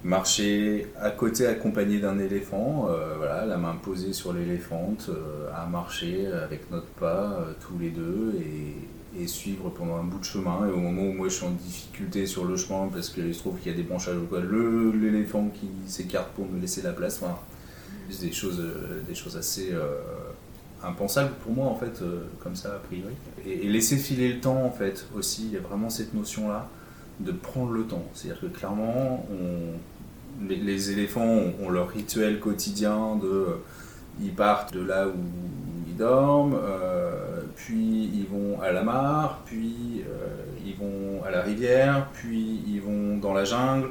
marcher 0.04 0.88
à 1.00 1.12
côté 1.12 1.46
accompagné 1.46 2.00
d'un 2.00 2.20
éléphant, 2.20 2.88
euh, 2.90 3.16
voilà, 3.18 3.46
la 3.46 3.58
main 3.58 3.76
posée 3.76 4.14
sur 4.14 4.34
l'éléphant, 4.34 4.96
euh, 5.10 5.50
à 5.54 5.66
marcher 5.66 6.28
avec 6.28 6.72
notre 6.72 6.88
pas 6.88 7.40
euh, 7.40 7.54
tous 7.60 7.78
les 7.78 7.90
deux 7.90 8.34
et, 8.40 8.76
suivre 9.28 9.70
pendant 9.70 9.98
un 9.98 10.04
bout 10.04 10.20
de 10.20 10.24
chemin. 10.24 10.66
Et 10.66 10.72
au 10.72 10.78
moment 10.78 11.02
où 11.02 11.12
moi 11.12 11.28
je 11.28 11.34
suis 11.34 11.46
en 11.46 11.52
difficulté 11.52 12.26
sur 12.26 12.46
le 12.46 12.56
chemin 12.56 12.88
parce 12.88 13.10
qu'il 13.10 13.36
se 13.36 13.40
trouve 13.40 13.60
qu'il 13.60 13.70
y 13.70 13.76
a 13.76 13.78
des 13.78 13.84
branchages 13.84 14.16
ou 14.16 14.26
quoi, 14.28 14.40
l'éléphant 14.40 15.50
qui 15.50 15.68
s'écarte 15.88 16.30
pour 16.30 16.48
me 16.48 16.62
laisser 16.62 16.82
la 16.82 16.94
place. 16.94 17.22
Enfin, 17.22 17.38
c'est 18.10 18.28
des 18.28 18.32
choses, 18.32 18.64
des 19.06 19.14
choses 19.14 19.36
assez 19.36 19.74
impensables 20.82 21.34
pour 21.44 21.52
moi 21.52 21.66
en 21.66 21.76
fait, 21.76 22.02
comme 22.42 22.56
ça 22.56 22.76
a 22.76 22.78
priori. 22.78 23.14
Et, 23.46 23.66
et 23.66 23.70
laisser 23.70 23.98
filer 23.98 24.32
le 24.32 24.40
temps 24.40 24.64
en 24.64 24.72
fait 24.72 25.06
aussi, 25.14 25.48
il 25.48 25.54
y 25.54 25.58
a 25.58 25.62
vraiment 25.62 25.90
cette 25.90 26.14
notion 26.14 26.48
là 26.48 26.70
de 27.20 27.34
prendre 27.34 27.72
le 27.72 27.84
temps. 27.84 28.06
C'est-à-dire 28.14 28.42
que 28.42 28.48
clairement, 28.48 29.26
les, 30.48 30.92
éléphants 30.92 31.42
ont, 31.62 31.70
leur 31.70 31.90
rituel 31.90 32.40
quotidien 32.40 33.16
de. 33.16 33.28
Euh, 33.28 33.64
ils 34.22 34.34
partent 34.34 34.74
de 34.74 34.82
là 34.82 35.08
où 35.08 35.14
ils 35.88 35.96
dorment, 35.96 36.60
euh, 36.62 37.42
puis 37.56 38.12
ils 38.14 38.28
vont 38.30 38.62
à 38.62 38.72
la 38.72 38.84
mare, 38.84 39.42
puis 39.46 40.04
euh, 40.10 40.28
ils 40.66 40.76
vont 40.76 41.24
à 41.24 41.32
la 41.32 41.42
rivière, 41.42 42.10
puis 42.14 42.62
ils 42.68 42.82
vont 42.82 43.18
dans 43.18 43.34
la 43.34 43.46
jungle, 43.46 43.90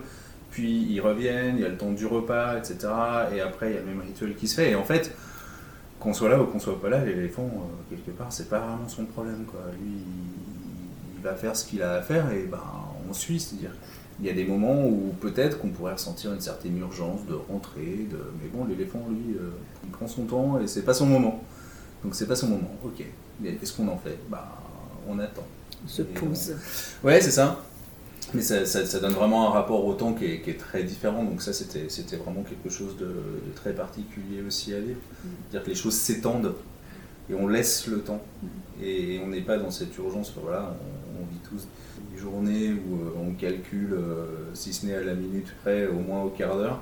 puis 0.50 0.86
ils 0.90 1.00
reviennent, 1.00 1.56
il 1.56 1.62
y 1.62 1.64
a 1.64 1.68
le 1.68 1.78
temps 1.78 1.92
du 1.92 2.04
repas, 2.04 2.58
etc. 2.58 2.88
Et 3.34 3.40
après, 3.40 3.70
il 3.70 3.74
y 3.74 3.78
a 3.78 3.80
le 3.80 3.86
même 3.86 4.00
rituel 4.00 4.34
qui 4.34 4.48
se 4.48 4.56
fait. 4.56 4.72
Et 4.72 4.74
en 4.74 4.84
fait, 4.84 5.14
qu'on 5.98 6.12
soit 6.12 6.28
là 6.28 6.40
ou 6.40 6.46
qu'on 6.46 6.60
soit 6.60 6.80
pas 6.80 6.90
là, 6.90 7.04
l'éléphant, 7.04 7.48
quelque 7.88 8.10
part, 8.10 8.30
c'est 8.30 8.50
pas 8.50 8.58
vraiment 8.58 8.88
son 8.88 9.04
problème. 9.06 9.44
Quoi. 9.46 9.60
Lui, 9.80 9.92
il, 11.16 11.22
va 11.22 11.34
faire 11.34 11.56
ce 11.56 11.66
qu'il 11.66 11.82
a 11.82 11.94
à 11.94 12.02
faire 12.02 12.30
et 12.32 12.44
ben 12.44 12.60
on 13.08 13.12
suit. 13.12 13.40
C'est-à-dire 13.40 13.72
il 14.20 14.26
y 14.26 14.30
a 14.30 14.32
des 14.32 14.44
moments 14.44 14.84
où 14.84 15.14
peut-être 15.20 15.58
qu'on 15.58 15.68
pourrait 15.68 15.92
ressentir 15.92 16.32
une 16.32 16.40
certaine 16.40 16.76
urgence 16.78 17.24
de 17.26 17.34
rentrer, 17.34 18.06
de... 18.10 18.18
mais 18.42 18.48
bon, 18.52 18.64
l'éléphant, 18.64 19.04
lui, 19.08 19.36
euh, 19.36 19.50
il 19.84 19.90
prend 19.90 20.08
son 20.08 20.24
temps 20.24 20.60
et 20.60 20.66
c'est 20.66 20.82
pas 20.82 20.94
son 20.94 21.06
moment. 21.06 21.42
Donc 22.02 22.14
c'est 22.14 22.26
pas 22.26 22.36
son 22.36 22.48
moment, 22.48 22.74
ok. 22.84 23.04
Mais 23.40 23.54
qu'est-ce 23.54 23.76
qu'on 23.76 23.88
en 23.88 23.96
fait? 23.96 24.18
Bah, 24.28 24.58
on 25.08 25.18
attend. 25.18 25.46
On 25.84 25.88
se 25.88 26.02
pose. 26.02 26.54
Ouais, 27.04 27.20
c'est 27.20 27.30
ça. 27.30 27.62
Mais 28.34 28.42
ça, 28.42 28.66
ça, 28.66 28.98
donne 28.98 29.12
vraiment 29.12 29.48
un 29.48 29.50
rapport 29.50 29.84
au 29.86 29.94
temps 29.94 30.12
qui 30.12 30.26
est, 30.26 30.40
qui 30.42 30.50
est 30.50 30.58
très 30.58 30.82
différent. 30.82 31.24
Donc 31.24 31.40
ça, 31.40 31.52
c'était 31.52 32.16
vraiment 32.16 32.42
quelque 32.42 32.68
chose 32.68 32.96
de, 32.98 33.10
très 33.54 33.72
particulier 33.72 34.42
aussi 34.46 34.74
à 34.74 34.80
vivre. 34.80 34.98
Mm. 34.98 35.28
C'est-à-dire 35.48 35.64
que 35.64 35.70
les 35.70 35.76
choses 35.76 35.94
s'étendent 35.94 36.54
et 37.30 37.34
on 37.34 37.46
laisse 37.46 37.86
le 37.86 38.00
temps. 38.00 38.20
Mm. 38.42 38.46
Et 38.82 39.20
on 39.24 39.28
n'est 39.28 39.40
pas 39.40 39.56
dans 39.56 39.70
cette 39.70 39.96
urgence. 39.96 40.32
Voilà, 40.42 40.76
on 41.18 41.24
vit 41.32 41.40
tous 41.48 41.66
journée 42.18 42.72
où 42.72 42.96
euh, 42.96 43.28
on 43.28 43.32
calcule, 43.32 43.92
euh, 43.92 44.54
si 44.54 44.72
ce 44.72 44.86
n'est 44.86 44.94
à 44.94 45.02
la 45.02 45.14
minute 45.14 45.46
près, 45.62 45.86
au 45.86 45.98
moins 45.98 46.22
au 46.22 46.30
quart 46.30 46.56
d'heure. 46.56 46.80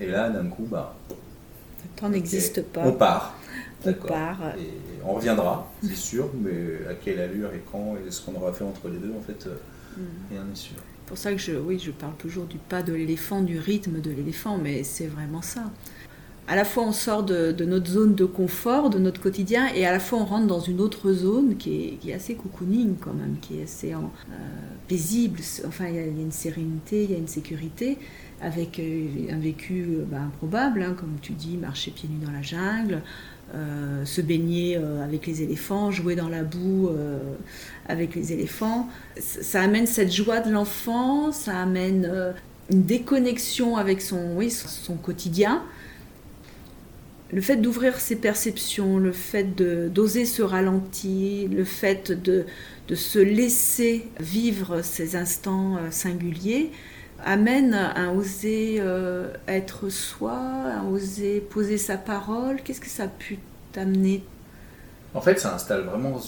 Et 0.00 0.06
là, 0.06 0.30
d'un 0.30 0.46
coup, 0.46 0.66
bah, 0.70 0.96
le 1.08 2.00
temps 2.00 2.08
n'existe 2.08 2.62
pas. 2.62 2.82
On 2.84 2.92
part. 2.92 3.38
On 3.84 3.92
part. 3.92 4.54
Et 4.58 4.70
on 5.04 5.14
reviendra, 5.14 5.70
c'est 5.82 5.94
sûr, 5.94 6.30
mais 6.40 6.86
à 6.88 6.94
quelle 6.94 7.20
allure 7.20 7.52
et 7.52 7.62
quand 7.70 7.96
et 7.96 8.10
ce 8.10 8.22
qu'on 8.22 8.34
aura 8.34 8.52
fait 8.52 8.64
entre 8.64 8.88
les 8.88 8.98
deux, 8.98 9.12
en 9.16 9.20
fait, 9.20 9.46
euh, 9.46 9.56
mm. 9.96 10.02
rien 10.30 10.44
n'est 10.44 10.54
sûr. 10.54 10.76
C'est 10.76 11.08
pour 11.08 11.18
ça 11.18 11.32
que 11.32 11.38
je, 11.38 11.52
oui, 11.52 11.78
je 11.78 11.90
parle 11.90 12.14
toujours 12.16 12.46
du 12.46 12.56
pas 12.56 12.82
de 12.82 12.92
l'éléphant, 12.92 13.42
du 13.42 13.58
rythme 13.58 14.00
de 14.00 14.10
l'éléphant, 14.10 14.56
mais 14.56 14.82
c'est 14.84 15.08
vraiment 15.08 15.42
ça 15.42 15.64
à 16.52 16.54
la 16.54 16.66
fois 16.66 16.84
on 16.84 16.92
sort 16.92 17.22
de, 17.22 17.64
notre 17.64 17.90
zone 17.90 18.14
de 18.14 18.26
confort, 18.26 18.90
de 18.90 18.98
notre 18.98 19.22
quotidien, 19.22 19.68
et 19.74 19.86
à 19.86 19.90
la 19.90 19.98
fois 19.98 20.18
on 20.18 20.26
rentre 20.26 20.46
dans 20.46 20.60
une 20.60 20.82
autre 20.82 21.10
zone 21.10 21.56
qui 21.56 21.98
est, 22.06 22.12
assez 22.12 22.34
cocooning 22.34 22.96
quand 23.00 23.14
même, 23.14 23.36
qui 23.40 23.58
est 23.58 23.62
assez 23.62 23.94
euh, 23.94 23.96
paisible. 24.86 25.40
Enfin, 25.66 25.86
il 25.88 25.94
y, 25.94 25.98
a 25.98 26.02
une 26.02 26.30
sérénité, 26.30 27.04
il 27.04 27.10
y 27.10 27.14
a 27.14 27.16
une 27.16 27.26
sécurité, 27.26 27.96
avec 28.42 28.78
euh, 28.78 29.06
un 29.30 29.38
vécu 29.38 29.86
euh, 29.88 30.04
bah, 30.04 30.18
improbable, 30.18 30.82
hein, 30.82 30.94
comme 30.94 31.14
tu 31.22 31.32
dis, 31.32 31.56
marcher 31.56 31.90
pieds 31.90 32.10
nus 32.10 32.22
dans 32.22 32.32
la 32.32 32.42
jungle, 32.42 33.00
se 34.04 34.20
baigner 34.22 34.76
avec 34.76 35.26
les 35.26 35.42
éléphants, 35.42 35.90
jouer 35.90 36.16
dans 36.16 36.30
la 36.30 36.42
boue 36.42 36.88
avec 37.86 38.14
les 38.14 38.32
éléphants. 38.32 38.88
Ça, 39.18 39.60
amène 39.60 39.86
cette 39.86 40.10
joie 40.10 40.40
de 40.40 40.50
l'enfant, 40.50 41.32
ça 41.32 41.58
amène 41.58 42.34
une 42.70 42.82
déconnexion 42.82 43.76
avec 43.76 44.00
son, 44.00 44.36
oui, 44.36 44.50
son 44.50 44.94
quotidien 44.94 45.62
le 47.32 47.40
fait 47.40 47.56
d'ouvrir 47.56 47.98
ses 47.98 48.16
perceptions, 48.16 48.98
le 48.98 49.12
fait 49.12 49.54
d'oser 49.90 50.26
se 50.26 50.42
ralentir, 50.42 51.48
le 51.50 51.64
fait 51.64 52.12
de, 52.12 52.44
se 52.94 53.18
laisser 53.18 54.06
vivre 54.20 54.82
ces 54.82 55.16
instants 55.16 55.76
euh, 55.76 55.90
singuliers, 55.90 56.70
amène 57.24 57.72
à 57.72 58.12
oser 58.12 58.76
euh, 58.80 59.32
être 59.48 59.88
soi, 59.88 60.34
à 60.34 60.84
oser 60.84 61.40
poser 61.40 61.78
sa 61.78 61.96
parole. 61.96 62.60
Qu'est-ce 62.62 62.80
que 62.80 62.88
ça 62.88 63.04
a 63.04 63.08
pu 63.08 63.38
t'amener? 63.72 64.22
En 65.14 65.22
fait, 65.22 65.40
ça 65.40 65.54
installe 65.54 65.84
vraiment 65.84 66.20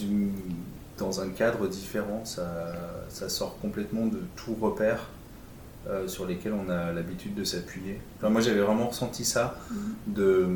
dans, 0.97 1.21
un 1.21 1.29
cadre 1.29 1.69
différent, 1.69 2.25
ça 2.25 3.29
sort 3.29 3.59
complètement 3.59 4.07
de 4.07 4.21
tout 4.37 4.55
repère 4.55 5.11
euh, 5.89 6.09
sur 6.09 6.27
lesquels 6.27 6.55
on 6.55 6.71
a 6.71 6.93
l'habitude 6.93 7.35
de 7.35 7.45
s'appuyer. 7.45 8.01
moi 8.23 8.41
j'avais 8.41 8.61
vraiment 8.61 8.89
ressenti 8.89 9.25
ça, 9.25 9.59
mhm. 9.71 9.95
de 10.15 10.49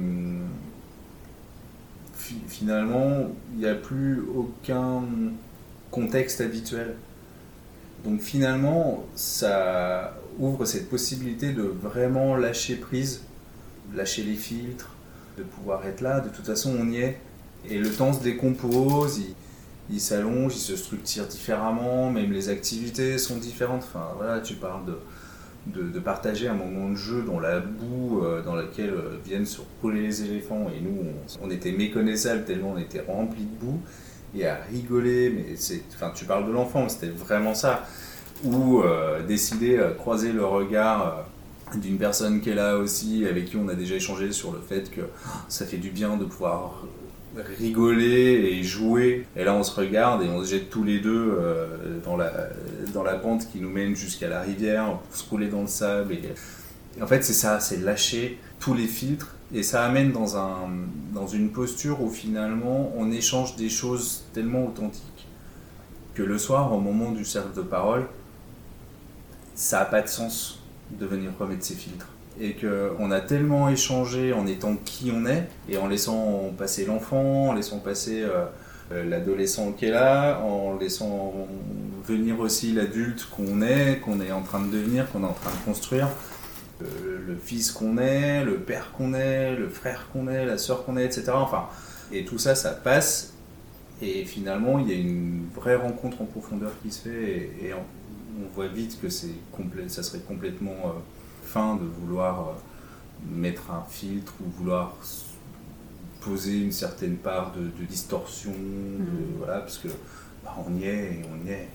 finalement 2.49 3.31
il 3.53 3.59
n'y 3.59 3.67
a 3.67 3.75
plus 3.75 4.23
aucun 4.35 5.03
contexte 5.91 6.41
habituel. 6.41 6.97
Donc 8.05 8.21
finalement 8.21 9.05
ça 9.15 10.15
ouvre 10.39 10.65
cette 10.65 10.89
possibilité 10.89 11.53
de 11.53 11.63
vraiment 11.63 12.37
lâcher 12.37 12.77
prise, 12.77 13.23
lâcher 13.95 14.23
les 14.23 14.35
filtres, 14.35 14.95
de 15.37 15.43
pouvoir 15.43 15.85
être 15.87 16.01
là, 16.01 16.21
de 16.21 16.31
toute 16.31 16.47
façon 16.47 16.75
on 16.79 16.89
y 16.91 16.99
est. 16.99 17.19
Et 17.69 17.79
le 17.79 17.91
temps 17.91 18.15
se 18.15 18.23
décompose, 18.23 19.21
il 19.91 20.01
s'allonge, 20.01 20.55
il 20.55 20.61
se 20.61 20.77
structure 20.77 21.27
différemment, 21.27 22.11
même 22.11 22.33
les 22.33 22.49
activités 22.49 23.19
sont 23.19 23.37
différentes. 23.37 23.83
Enfin 23.83 24.13
voilà, 24.17 24.41
tu 24.41 24.55
parles 24.55 24.87
de, 24.87 24.99
de, 25.75 25.99
partager 25.99 26.49
un 26.49 26.55
moment 26.55 26.91
de 26.91 26.97
jeu 26.97 27.23
dans 27.23 27.41
la 27.41 27.61
boue 27.61 28.23
euh, 28.23 28.43
dans 28.43 28.55
laquelle 28.55 28.91
euh, 28.91 29.19
viennent 29.25 29.47
se 29.47 29.61
rouler 29.83 30.03
les 30.03 30.23
éléphants. 30.23 30.67
Et 30.75 30.81
nous 30.81 30.97
on, 31.43 31.51
était 31.51 31.73
méconnaissables 31.73 32.45
tellement 32.45 32.75
on 32.77 32.79
était 32.79 33.01
remplis 33.01 33.45
de 33.45 33.65
boue 33.65 33.81
et 34.35 34.47
à 34.47 34.57
rigoler. 34.71 35.31
Mais 35.31 35.57
c'est 35.57 35.83
enfin 35.95 36.13
tu 36.15 36.25
parles 36.25 36.47
de 36.47 36.53
l'enfant 36.53 36.89
c'était 36.89 37.09
vraiment 37.09 37.55
ça. 37.55 37.87
Ou 38.45 38.81
euh, 38.83 39.23
décider 39.27 39.81
croiser 39.99 40.33
le 40.33 40.45
regard 40.45 41.27
d'une 41.75 41.99
personne 41.99 42.41
qui 42.41 42.51
est 42.51 42.55
là 42.55 42.77
aussi 42.79 43.27
avec 43.29 43.47
qui 43.47 43.57
on 43.57 43.69
a 43.69 43.75
déjà 43.75 43.97
échangé 43.97 44.33
sur 44.33 44.53
le 44.53 44.61
fait 44.61 44.91
que 44.91 45.03
ça 45.49 45.67
fait 45.67 45.77
du 45.77 45.91
bien 45.91 46.17
de 46.17 46.25
pouvoir 46.25 46.85
rigoler 47.43 48.51
et 48.53 48.63
jouer. 48.63 49.27
Et 49.37 49.45
là, 49.45 49.55
on 49.55 49.63
se 49.63 49.75
regarde 49.79 50.23
et 50.23 50.29
on 50.29 50.43
se 50.43 50.51
jette 50.51 50.71
tous 50.71 50.85
les 50.85 51.01
deux 51.01 51.35
euh, 51.39 51.67
dans, 52.05 52.17
la, 52.17 52.33
dans 52.93 53.03
la 53.03 53.15
pente 53.15 53.51
qui 53.51 53.61
nous 53.61 53.71
mène 53.71 53.95
jusqu'à 53.95 54.29
la 54.29 54.41
rivière 54.41 54.99
pour 54.99 55.17
se 55.17 55.29
rouler 55.29 55.49
dans 55.49 55.63
le 55.63 55.67
sable. 55.67 56.15
Et, 56.15 57.03
en 57.03 57.07
fait, 57.07 57.23
c'est 57.23 57.33
ça, 57.33 57.61
c'est 57.61 57.79
lâcher 57.79 58.39
tous 58.59 58.75
les 58.75 58.87
filtres. 58.87 59.35
Et 59.55 59.63
ça 59.63 59.85
amène 59.85 60.13
dans, 60.13 60.37
un, 60.37 60.69
dans 61.15 61.27
une 61.27 61.51
posture 61.51 62.03
où 62.03 62.11
finalement 62.11 62.93
on 62.99 63.11
échange 63.11 63.57
des 63.57 63.71
choses 63.71 64.25
tellement 64.35 64.67
authentiques 64.67 65.27
que 66.15 66.23
le 66.23 66.37
soir, 66.37 66.73
au 66.75 66.81
moment 66.81 67.13
du 67.13 67.25
cercle 67.25 67.57
de 67.57 67.63
parole, 67.63 68.07
ça 69.55 69.79
n'a 69.79 69.85
pas 69.87 70.03
de 70.03 70.09
sens 70.09 70.63
de 70.91 71.07
venir 71.07 71.31
remettre 71.39 71.65
ses 71.65 71.75
filtres 71.75 72.09
et 72.41 72.55
qu'on 72.55 73.11
a 73.11 73.21
tellement 73.21 73.69
échangé 73.69 74.33
en 74.33 74.47
étant 74.47 74.77
qui 74.77 75.11
on 75.15 75.27
est 75.27 75.49
et 75.69 75.77
en 75.77 75.89
laissant 75.89 76.53
passer 76.57 76.85
l'enfant, 76.85 77.49
en 77.49 77.53
laissant 77.53 77.79
passer 77.79 78.23
euh, 78.23 78.45
euh, 78.93 79.05
l'adolescent 79.05 79.73
qui 79.73 79.87
est 79.87 79.91
là, 79.91 80.41
en 80.41 80.77
laissant 80.79 81.49
venir 82.07 82.39
aussi 82.41 82.73
l'adulte 82.73 83.29
qu'on 83.31 83.61
est, 83.61 84.01
qu'on 84.01 84.21
est 84.21 84.33
en 84.33 84.43
train 84.43 84.61
de 84.61 84.71
devenir, 84.71 85.11
qu'on 85.11 85.23
est 85.23 85.27
en 85.27 85.33
train 85.33 85.51
de 85.51 85.65
construire, 85.65 86.09
euh, 86.83 87.19
le 87.27 87.37
fils 87.37 87.73
qu'on 87.73 87.99
est, 87.99 88.45
le 88.45 88.55
père 88.55 88.93
qu'on 88.93 89.15
est, 89.15 89.57
le 89.57 89.69
frère 89.69 90.07
qu'on 90.13 90.29
est, 90.29 90.47
la 90.47 90.59
soeur 90.59 90.85
qu'on 90.85 90.97
est, 90.97 91.05
etc. 91.05 91.33
Enfin, 91.35 91.69
et 92.13 92.25
tout 92.25 92.39
ça, 92.39 92.55
ça 92.55 92.71
passe. 92.71 93.35
Et 94.01 94.25
finalement, 94.25 94.79
il 94.79 94.89
y 94.89 94.93
a 94.93 94.97
une 94.97 95.49
vraie 95.55 95.75
rencontre 95.75 96.23
en 96.23 96.25
profondeur 96.25 96.71
qui 96.83 96.93
se 96.93 97.01
fait. 97.01 97.51
Et, 97.63 97.75
on, 97.75 97.83
voit 98.55 98.69
vite 98.69 99.01
que 99.03 99.09
c'est 99.09 99.35
ça 99.89 100.05
serait 100.05 100.21
complètement 100.21 100.95
fin 101.49 101.77
de 101.77 101.85
vouloir 101.85 102.55
mettre 103.29 103.71
un 103.71 103.85
filtre 103.89 104.35
ou 104.41 104.51
vouloir 104.59 104.97
poser 106.21 106.61
une 106.61 106.73
certaine 106.73 107.17
part 107.17 107.53
de, 107.53 107.85
distorsion, 107.85 108.53
mm. 108.53 109.39
voilà, 109.39 109.61
parce 109.61 109.79
que 109.79 109.89
bah, 110.45 110.57
on 110.67 110.77
y 110.77 110.85
est 110.85 111.05
et 111.05 111.23
on 111.33 111.47
y 111.47 111.53
est. 111.53 111.69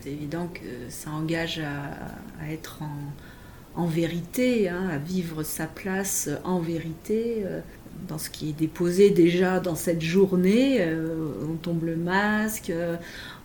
C'est 0.00 0.12
évident 0.12 0.48
que 0.48 0.88
ça 0.88 1.10
engage 1.10 1.60
à, 1.60 2.50
être 2.50 2.82
en, 2.82 3.82
en 3.82 3.86
vérité, 3.86 4.68
hein, 4.68 4.88
à 4.90 4.98
vivre 4.98 5.42
sa 5.42 5.66
place 5.66 6.30
en 6.44 6.60
vérité, 6.60 7.42
euh, 7.44 7.60
dans 8.08 8.18
ce 8.18 8.30
qui 8.30 8.50
est 8.50 8.58
déposé 8.58 9.10
déjà 9.10 9.60
dans 9.60 9.74
cette 9.74 10.02
journée. 10.02 10.78
Euh, 10.80 11.32
on 11.48 11.56
tombe 11.56 11.84
le 11.84 11.96
masque, 11.96 12.70
euh, 12.70 12.96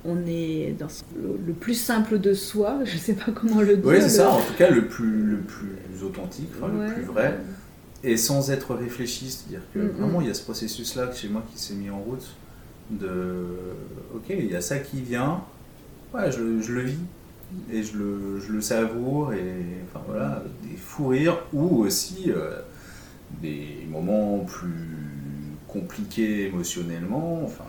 on 0.05 0.25
est 0.27 0.75
dans 0.79 0.87
le, 1.15 1.53
plus 1.53 1.73
simple 1.73 2.19
de 2.19 2.33
soi, 2.33 2.79
je 2.85 2.93
ne 2.93 2.99
sais 2.99 3.13
pas 3.13 3.31
comment 3.31 3.61
le 3.61 3.77
dire. 3.77 3.85
Oui, 3.85 4.01
c'est 4.01 4.09
ça, 4.09 4.31
en 4.31 4.39
tout 4.39 4.53
cas 4.57 4.69
le 4.69 4.87
plus, 4.87 5.23
le 5.23 5.37
plus 5.37 6.03
authentique, 6.03 6.49
le 6.61 6.93
plus 6.93 7.03
vrai. 7.03 7.39
Et 8.03 8.17
sans 8.17 8.51
être 8.51 8.75
réfléchi, 8.75 9.31
c'est-à-dire 9.31 9.65
que 9.73 9.79
mm, 9.79 9.87
vraiment 9.99 10.21
il 10.21 10.27
y 10.27 10.29
a 10.29 10.33
ce 10.33 10.43
processus-là 10.43 11.11
chez 11.11 11.27
moi 11.27 11.43
qui 11.51 11.59
s'est 11.59 11.73
mis 11.73 11.89
en 11.89 11.99
route 11.99 12.35
de 12.91 13.47
ok, 14.13 14.25
il 14.29 14.51
y 14.51 14.55
a 14.55 14.61
ça 14.61 14.77
qui 14.77 15.01
vient, 15.01 15.43
ouais, 16.13 16.31
je, 16.31 16.61
je 16.61 16.71
le 16.71 16.81
vis 16.81 16.99
et 17.71 17.81
je 17.81 17.97
le, 17.97 18.39
je 18.39 18.51
le, 18.51 18.61
savoure 18.61 19.33
et 19.33 19.55
enfin 19.87 20.03
voilà, 20.07 20.43
des 20.63 20.77
fous 20.77 21.07
rires 21.07 21.39
ou 21.53 21.83
aussi 21.83 22.25
euh, 22.27 22.59
des 23.41 23.87
moments 23.89 24.39
plus 24.39 24.89
compliqués 25.67 26.45
émotionnellement, 26.45 27.41
enfin 27.43 27.65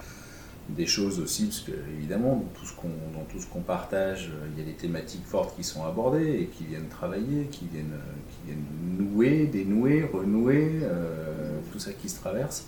des 0.69 0.87
choses 0.87 1.21
aussi, 1.21 1.45
parce 1.45 1.61
que 1.61 1.73
évidemment, 1.97 2.37
dans 2.37 2.61
tout 2.61 2.67
ce 2.67 2.75
qu'on, 2.75 2.89
dans 2.89 3.25
tout 3.31 3.41
ce 3.41 3.47
qu'on 3.47 3.61
partage, 3.61 4.31
euh, 4.31 4.49
il 4.53 4.59
y 4.59 4.63
a 4.63 4.67
des 4.67 4.77
thématiques 4.77 5.25
fortes 5.25 5.55
qui 5.57 5.63
sont 5.63 5.85
abordées 5.85 6.41
et 6.41 6.47
qui 6.47 6.65
viennent 6.65 6.89
travailler, 6.89 7.47
qui 7.51 7.67
viennent, 7.73 7.93
euh, 7.95 8.31
qui 8.31 8.47
viennent 8.47 9.09
nouer, 9.09 9.47
dénouer, 9.47 10.09
renouer, 10.13 10.81
euh, 10.83 11.59
tout 11.73 11.79
ça 11.79 11.93
qui 11.93 12.09
se 12.09 12.19
traverse. 12.19 12.67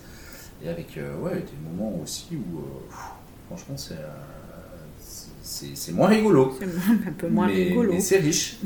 Et 0.63 0.69
avec 0.69 0.99
ouais, 1.21 1.35
des 1.35 1.69
moments 1.69 2.01
aussi 2.03 2.35
où, 2.35 2.61
franchement, 3.47 3.77
c'est, 3.77 3.95
c'est, 5.73 5.93
moins 5.93 6.07
rigolo. 6.07 6.53
C'est 6.59 7.07
un 7.07 7.13
peu 7.13 7.29
moins 7.29 7.47
rigolo. 7.47 7.93
Mais 7.93 8.01
c'est 8.01 8.17
riche. 8.17 8.57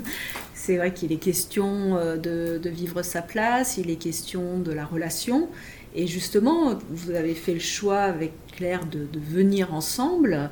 c'est 0.54 0.76
vrai 0.76 0.92
qu'il 0.92 1.10
est 1.10 1.16
question 1.16 1.94
de, 2.16 2.58
de, 2.58 2.68
vivre 2.68 3.00
sa 3.00 3.22
place, 3.22 3.78
il 3.78 3.88
est 3.90 3.96
question 3.96 4.58
de 4.58 4.72
la 4.72 4.84
relation. 4.84 5.48
Et 5.94 6.06
justement, 6.06 6.78
vous 6.90 7.12
avez 7.12 7.34
fait 7.34 7.54
le 7.54 7.60
choix 7.60 8.02
avec 8.02 8.32
Claire 8.58 8.86
de, 8.86 9.06
venir 9.20 9.72
ensemble, 9.72 10.50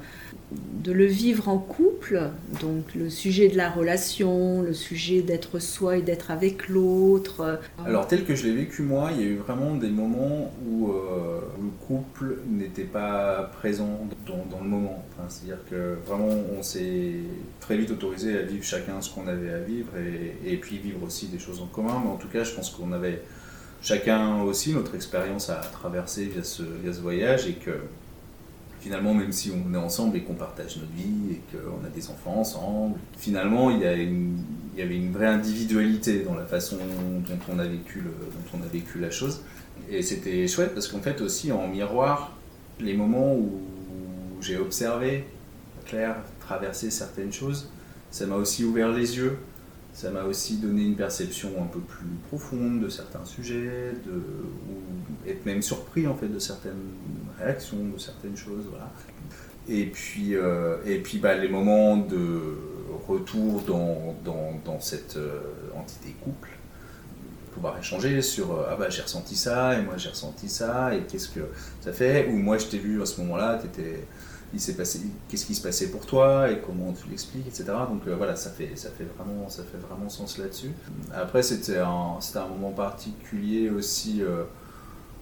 de 0.53 0.93
le 0.93 1.07
vivre 1.07 1.49
en 1.49 1.59
couple, 1.59 2.31
donc 2.61 2.95
le 2.95 3.11
sujet 3.11 3.49
de 3.49 3.57
la 3.57 3.69
relation, 3.69 4.63
le 4.63 4.75
sujet 4.75 5.23
d'être 5.23 5.59
soi 5.59 5.97
et 5.97 6.03
d'être 6.03 6.31
avec 6.31 6.69
l'autre. 6.69 7.59
Alors 7.85 8.07
tel 8.07 8.25
que 8.25 8.37
je 8.37 8.45
l'ai 8.45 8.55
vécu 8.55 8.83
moi, 8.83 9.11
il 9.13 9.21
y 9.21 9.25
a 9.25 9.27
eu 9.27 9.35
vraiment 9.35 9.75
des 9.75 9.89
moments 9.89 10.53
où 10.71 10.91
euh, 10.93 11.41
le 11.61 11.71
couple 11.85 12.39
n'était 12.49 12.85
pas 12.85 13.51
présent 13.59 14.07
dans, 14.25 14.61
le 14.63 14.69
moment. 14.69 15.05
C'est-à-dire 15.29 15.65
que 15.69 15.97
vraiment 16.07 16.33
on 16.57 16.63
s'est 16.63 17.15
très 17.59 17.77
vite 17.77 17.91
autorisé 17.91 18.39
à 18.39 18.43
vivre 18.43 18.63
chacun 18.63 19.01
ce 19.01 19.13
qu'on 19.13 19.27
avait 19.27 19.53
à 19.53 19.59
vivre 19.59 19.91
et 20.47 20.57
puis 20.59 20.79
vivre 20.79 21.03
aussi 21.05 21.27
des 21.27 21.41
choses 21.41 21.61
en 21.61 21.67
commun. 21.67 22.01
Mais 22.05 22.11
en 22.11 22.19
tout 22.19 22.29
cas, 22.29 22.45
je 22.45 22.55
pense 22.55 22.71
qu'on 22.71 22.93
avait 22.93 23.21
chacun 23.83 24.43
aussi 24.43 24.73
notre 24.73 24.95
expérience 24.95 25.51
à 25.51 25.57
traverser 25.57 26.25
via 26.25 26.43
ce, 26.43 26.63
via 26.83 26.93
ce 26.93 27.01
voyage 27.01 27.47
et 27.47 27.55
que 27.55 27.73
finalement, 28.81 29.15
même 29.15 29.33
si 29.33 29.51
on 29.51 29.75
est 29.75 29.79
ensemble 29.79 30.17
et 30.17 30.23
qu'on 30.23 30.35
partage 30.35 30.77
notre 30.77 30.93
vie 30.93 31.33
et 31.33 31.41
qu'on 31.51 31.85
a 31.85 31.89
des 31.89 32.09
enfants 32.09 32.41
ensemble, 32.41 32.99
finalement, 33.19 33.71
il 33.71 33.81
y, 33.81 33.87
a 33.87 33.95
il 34.77 34.81
y 34.81 34.83
avait 34.83 34.97
une 34.97 35.13
vraie 35.13 35.27
individualité 35.27 36.21
dans 36.21 36.35
la 36.35 36.45
façon 36.45 36.77
dont 36.77 37.39
on 37.53 37.59
a 37.59 37.67
vécu, 37.67 38.01
le, 38.01 38.11
dont 38.11 38.59
on 38.59 38.63
a 38.63 38.69
vécu 38.71 38.99
la 38.99 39.11
chose. 39.11 39.43
Et 39.91 40.03
c'était 40.03 40.47
chouette 40.47 40.75
parce 40.75 40.89
qu'en 40.89 41.01
fait, 41.01 41.21
aussi 41.21 41.51
en 41.51 41.67
miroir, 41.67 42.37
les 42.79 42.95
moments 42.95 43.35
où 43.35 43.61
j'ai 44.41 44.59
observé 44.59 45.25
Claire 45.87 46.17
traverser 46.41 46.91
certaines 46.91 47.33
choses, 47.33 47.71
ça 48.11 48.27
m'a 48.27 48.37
aussi 48.37 48.65
ouvert 48.65 48.93
les 48.93 49.17
yeux 49.17 49.39
ça 49.97 50.11
m'a 50.11 50.25
aussi 50.25 50.59
donné 50.59 50.85
une 50.85 50.95
perception 50.95 51.49
un 51.59 51.67
peu 51.67 51.81
plus 51.81 52.07
profonde 52.29 52.83
de 52.83 52.89
certains 52.91 53.25
sujets, 53.25 53.95
de, 54.05 54.13
ou 54.13 55.27
être 55.27 55.47
même 55.47 55.63
surpris 55.63 56.07
en 56.07 56.15
fait 56.15 56.29
de 56.29 56.39
certaines 56.39 56.85
réactions, 57.39 57.79
de 57.95 57.99
certaines 57.99 58.37
choses. 58.37 58.67
Et 59.71 59.87
puis, 59.87 60.37
euh, 60.37 60.77
et 60.85 60.99
puis 60.99 61.17
bah, 61.17 61.35
les 61.35 61.49
moments 61.49 61.97
de 61.97 62.59
retour 63.09 63.63
dans, 63.63 64.15
dans, 64.23 64.61
dans 64.67 64.81
cette 64.81 65.17
euh, 65.17 65.41
entité 65.75 66.15
couple, 66.23 66.51
pouvoir 67.55 67.79
échanger 67.79 68.21
sur 68.21 68.53
euh, 68.53 68.67
ah 68.69 68.77
bah 68.77 68.91
j'ai 68.91 69.01
ressenti 69.01 69.35
ça 69.35 69.79
et 69.79 69.83
moi 69.83 69.95
j'ai 69.97 70.11
ressenti 70.11 70.51
ça 70.51 70.95
et 70.95 71.05
qu'est-ce 71.11 71.31
que 71.31 71.41
ça 71.81 71.95
fait? 71.95 72.29
Ou 72.29 72.37
moi 72.37 72.59
je 72.59 72.67
t'ai 72.67 72.79
vu 72.79 73.01
à 73.01 73.07
ce 73.07 73.19
moment-là, 73.23 73.59
tu 73.59 73.67
étais 73.67 74.05
qu'est-ce 74.53 75.47
qui 75.47 75.55
se 75.55 75.63
passait 75.63 75.91
pour 75.91 76.07
toi 76.07 76.51
et 76.51 76.61
comment 76.61 76.93
tu 76.93 77.09
l'expliques, 77.09 77.47
etc. 77.47 77.65
Donc 77.89 78.03
euh, 78.07 78.17
voilà, 78.17 78.37
ça 78.37 78.51
fait, 78.51 78.71
ça, 78.75 78.91
fait 78.91 79.07
vraiment, 79.17 79.49
ça 79.49 79.63
fait 79.65 79.79
vraiment 79.79 80.09
sens 80.09 80.39
là-dessus. 80.39 80.71
Après, 81.15 81.43
c'était 81.43 81.79
un, 81.79 82.17
c'était 82.21 82.39
un 82.39 82.49
moment 82.49 82.71
particulier 82.71 83.71
aussi 83.71 84.23
euh, 84.23 84.45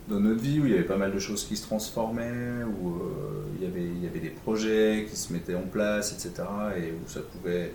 dans 0.08 0.20
notre 0.20 0.40
vie 0.40 0.60
où 0.60 0.66
il 0.66 0.72
y 0.72 0.74
avait 0.74 0.84
pas 0.84 0.96
mal 0.96 1.12
de 1.12 1.18
choses 1.18 1.44
qui 1.44 1.56
se 1.56 1.62
transformaient, 1.62 2.62
où 2.80 2.90
euh, 2.90 3.44
il, 3.56 3.64
y 3.64 3.66
avait, 3.66 3.84
il 3.84 4.04
y 4.04 4.06
avait 4.06 4.20
des 4.20 4.30
projets 4.30 5.06
qui 5.08 5.16
se 5.16 5.32
mettaient 5.32 5.54
en 5.54 5.66
place, 5.66 6.12
etc. 6.12 6.46
Et 6.76 6.92
où 6.92 7.08
ça 7.08 7.20
pouvait 7.20 7.72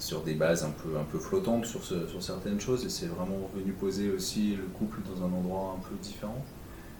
sur 0.00 0.22
des 0.22 0.34
bases 0.34 0.64
un 0.64 0.70
peu, 0.70 0.96
un 0.96 1.04
peu 1.04 1.18
flottantes 1.18 1.66
sur, 1.66 1.82
sur 1.82 2.22
certaines 2.22 2.60
choses 2.60 2.84
et 2.84 2.88
c'est 2.88 3.06
vraiment 3.06 3.50
venu 3.52 3.72
poser 3.72 4.10
aussi 4.10 4.54
le 4.54 4.62
couple 4.78 5.00
dans 5.10 5.24
un 5.24 5.32
endroit 5.32 5.76
un 5.76 5.82
peu 5.88 5.96
différent. 6.00 6.44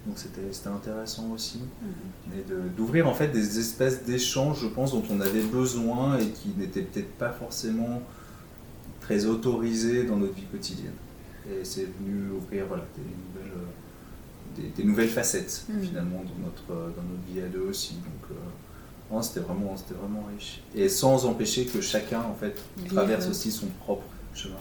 Donc 0.06 0.16
c'était 0.16 0.68
intéressant 0.68 1.30
aussi. 1.34 1.60
Mhm. 1.82 2.70
d'ouvrir 2.76 3.08
en 3.08 3.14
fait 3.14 3.28
des 3.28 3.58
espèces 3.58 4.04
d'échanges, 4.04 4.60
je 4.62 4.68
pense, 4.68 4.92
dont 4.92 5.04
on 5.10 5.20
avait 5.20 5.42
besoin 5.42 6.18
et 6.18 6.28
qui 6.28 6.54
n'étaient 6.56 6.82
peut-être 6.82 7.12
pas 7.14 7.30
forcément 7.30 8.02
très 9.00 9.26
autorisés 9.26 10.04
dans 10.04 10.16
notre 10.16 10.34
vie 10.34 10.46
quotidienne. 10.50 10.94
Et 11.50 11.64
c'est 11.64 11.88
venu 12.00 12.30
ouvrir 12.30 12.66
voilà, 12.66 12.84
des, 12.96 13.02
nouvelles, 13.02 13.52
euh, 13.56 14.70
des, 14.76 14.84
nouvelles 14.84 15.08
facettes 15.08 15.64
mhm. 15.68 15.82
finalement 15.82 16.22
dans 16.22 16.46
notre, 16.46 16.92
dans 16.94 17.02
notre 17.02 17.32
vie 17.32 17.40
à 17.40 17.48
deux 17.48 17.66
aussi. 17.68 17.94
Donc 17.94 18.30
euh, 18.30 18.34
c'était 19.22 19.40
vraiment, 19.40 19.74
vraiment 20.00 20.28
riche. 20.34 20.60
Et 20.74 20.88
sans 20.88 21.24
empêcher 21.26 21.66
que 21.66 21.80
chacun 21.80 22.20
en 22.20 22.34
fait 22.34 22.60
traverse 22.88 23.28
aussi 23.28 23.50
son 23.50 23.66
propre 23.80 24.04
chemin. 24.34 24.56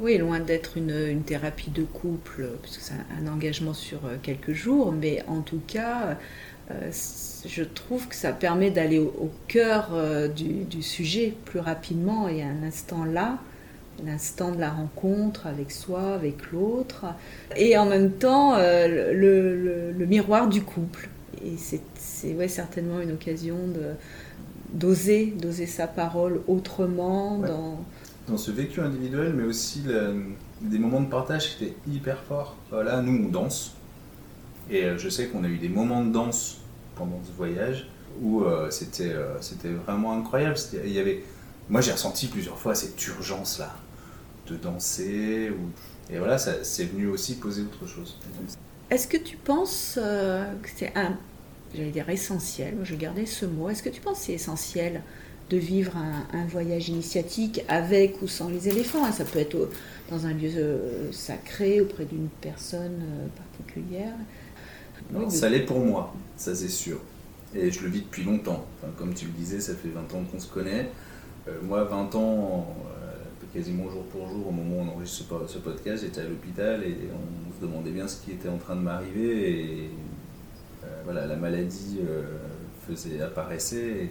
Oui, 0.00 0.18
loin 0.18 0.40
d'être 0.40 0.76
une, 0.76 1.22
thérapie 1.22 1.70
de 1.70 1.84
couple, 1.84 2.48
puisque 2.62 2.80
c'est 2.80 2.94
un, 2.94 3.32
engagement 3.32 3.74
sur 3.74 4.06
euh, 4.06 4.16
quelques 4.20 4.52
jours, 4.52 4.90
mais 4.90 5.22
en 5.28 5.40
tout 5.40 5.60
cas, 5.68 6.18
euh, 6.72 6.90
je 7.46 7.62
trouve 7.62 8.08
que 8.08 8.16
ça 8.16 8.32
permet 8.32 8.72
d'aller 8.72 8.98
au, 8.98 9.30
cœur 9.46 9.90
euh, 9.92 10.26
du, 10.26 10.82
sujet 10.82 11.32
plus 11.44 11.60
rapidement 11.60 12.28
et 12.28 12.42
à 12.42 12.46
un 12.46 12.64
instant 12.64 13.04
là, 13.04 13.38
l'instant 14.04 14.50
de 14.50 14.58
la 14.58 14.70
rencontre 14.70 15.46
avec 15.46 15.70
soi, 15.70 16.14
avec 16.14 16.50
l'autre, 16.50 17.04
et 17.54 17.78
en 17.78 17.86
même 17.86 18.10
temps 18.10 18.56
le, 18.58 19.94
miroir 20.08 20.48
du 20.48 20.62
couple. 20.62 21.08
Et 21.44 21.54
c'est 21.56 22.34
ouais, 22.34 22.48
certainement 22.48 23.00
une 23.00 23.12
occasion 23.12 23.56
d'oser, 24.72 25.26
d'oser 25.26 25.66
sa 25.66 25.86
parole 25.86 26.40
autrement 26.48 27.38
dans 27.38 27.78
dans 28.26 28.38
ce 28.38 28.50
vécu 28.50 28.80
individuel, 28.80 29.34
mais 29.34 29.44
aussi 29.44 29.84
des 30.60 30.78
moments 30.78 31.00
de 31.00 31.08
partage 31.08 31.56
qui 31.56 31.64
étaient 31.64 31.76
hyper 31.86 32.22
forts. 32.22 32.56
Là, 32.72 33.02
nous, 33.02 33.26
on 33.26 33.28
danse. 33.28 33.74
Et 34.70 34.84
euh, 34.84 34.98
je 34.98 35.08
sais 35.08 35.26
qu'on 35.26 35.44
a 35.44 35.48
eu 35.48 35.58
des 35.58 35.68
moments 35.68 36.02
de 36.02 36.10
danse 36.10 36.58
pendant 36.96 37.20
ce 37.24 37.32
voyage 37.36 37.88
où 38.20 38.42
euh, 38.42 38.70
c'était 38.70 39.12
euh, 39.12 39.40
c'était 39.40 39.70
vraiment 39.70 40.12
incroyable. 40.12 40.56
Il 40.84 40.92
y 40.92 40.98
avait, 40.98 41.24
moi, 41.68 41.80
j'ai 41.80 41.92
ressenti 41.92 42.28
plusieurs 42.28 42.58
fois 42.58 42.74
cette 42.74 43.04
urgence-là 43.06 43.74
de 44.46 44.56
danser. 44.56 45.52
Et 46.10 46.18
voilà, 46.18 46.38
c'est 46.38 46.84
venu 46.84 47.08
aussi 47.08 47.36
poser 47.36 47.62
autre 47.62 47.86
chose. 47.86 48.18
Est-ce 48.90 49.08
que 49.08 49.16
tu 49.16 49.36
penses 49.38 49.94
que 49.94 50.68
c'est 50.76 50.92
un, 50.94 51.16
j'allais 51.74 51.90
dire 51.90 52.08
essentiel, 52.10 52.76
je 52.82 52.92
vais 52.92 52.98
garder 52.98 53.24
ce 53.24 53.46
mot, 53.46 53.70
est-ce 53.70 53.82
que 53.82 53.88
tu 53.88 54.02
penses 54.02 54.18
que 54.18 54.24
c'est 54.26 54.32
essentiel 54.34 55.00
de 55.50 55.56
vivre 55.56 55.92
un, 55.96 56.46
voyage 56.46 56.88
initiatique 56.88 57.62
avec 57.68 58.22
ou 58.22 58.28
sans 58.28 58.48
les 58.48 58.68
éléphants. 58.68 59.10
Ça 59.12 59.24
peut 59.24 59.38
être 59.38 59.68
dans 60.10 60.26
un 60.26 60.32
lieu 60.32 60.50
euh, 60.56 61.12
sacré 61.12 61.80
auprès 61.80 62.04
d'une 62.04 62.28
personne 62.40 63.02
euh, 63.02 63.26
particulière. 63.36 64.14
ça 65.28 65.48
l'est 65.48 65.60
pour 65.60 65.80
moi, 65.80 66.14
ça 66.36 66.54
c'est 66.54 66.68
sûr. 66.68 66.98
Et 67.54 67.70
je 67.70 67.82
le 67.82 67.88
vis 67.88 68.00
depuis 68.00 68.24
longtemps. 68.24 68.64
comme 68.98 69.14
tu 69.14 69.26
le 69.26 69.32
disais, 69.32 69.60
ça 69.60 69.74
fait 69.74 69.88
20 69.88 70.00
ans 70.14 70.24
qu'on 70.30 70.40
se 70.40 70.48
connaît. 70.48 70.90
moi, 71.62 71.84
20 71.84 72.14
ans, 72.16 72.74
quasiment 73.52 73.88
jour 73.88 74.02
pour 74.06 74.28
jour, 74.28 74.48
au 74.48 74.50
moment 74.50 74.78
où 74.78 74.80
on 74.80 74.88
enregistre 74.88 75.24
ce, 75.46 75.58
podcast, 75.58 76.02
j'étais 76.02 76.22
à 76.22 76.24
l'hôpital 76.24 76.82
et 76.82 76.96
on 77.12 77.54
se 77.54 77.64
demandait 77.64 77.92
bien 77.92 78.08
ce 78.08 78.20
qui 78.24 78.32
était 78.32 78.48
en 78.48 78.58
train 78.58 78.74
de 78.74 78.80
m'arriver. 78.80 79.50
Et 79.50 79.90
voilà, 81.04 81.26
la 81.26 81.36
maladie 81.36 82.00
faisait, 82.88 83.20
apparaissait. 83.20 83.76
Et, 83.88 84.10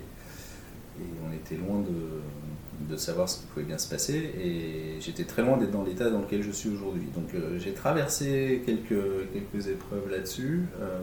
on 0.99 1.33
était 1.33 1.55
loin 1.55 1.81
de, 1.81 2.97
savoir 2.97 3.27
ce 3.27 3.39
qui 3.39 3.45
pouvait 3.47 3.65
bien 3.65 3.77
se 3.77 3.89
passer. 3.89 4.31
Et 4.39 4.99
j'étais 4.99 5.23
très 5.23 5.41
loin 5.41 5.57
d'être 5.57 5.71
dans 5.71 5.83
l'état 5.83 6.09
dans 6.09 6.21
lequel 6.21 6.43
je 6.43 6.51
suis 6.51 6.69
aujourd'hui. 6.69 7.07
Donc 7.15 7.33
euh, 7.33 7.57
j'ai 7.57 7.73
traversé 7.73 8.61
quelques, 8.65 9.31
quelques 9.33 9.67
épreuves 9.67 10.11
là-dessus. 10.11 10.65
Euh, 10.79 11.01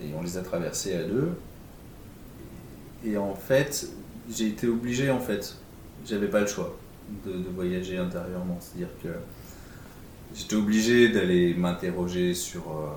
et 0.00 0.14
on 0.16 0.22
les 0.22 0.36
a 0.36 0.42
traversées 0.42 0.94
à 0.94 1.02
deux. 1.02 1.32
Et 3.04 3.16
en 3.16 3.34
fait, 3.34 3.88
j'ai 4.30 4.48
été 4.48 4.68
obligé, 4.68 5.10
en 5.10 5.20
fait, 5.20 5.56
j'avais 6.06 6.28
pas 6.28 6.40
le 6.40 6.46
choix 6.46 6.76
de, 7.26 7.32
de 7.32 7.48
voyager 7.54 7.98
intérieurement. 7.98 8.58
C'est-à-dire 8.60 8.94
que 9.02 9.08
j'étais 10.34 10.56
obligé 10.56 11.08
d'aller 11.08 11.54
m'interroger 11.54 12.34
sur 12.34 12.62
euh, 12.70 12.90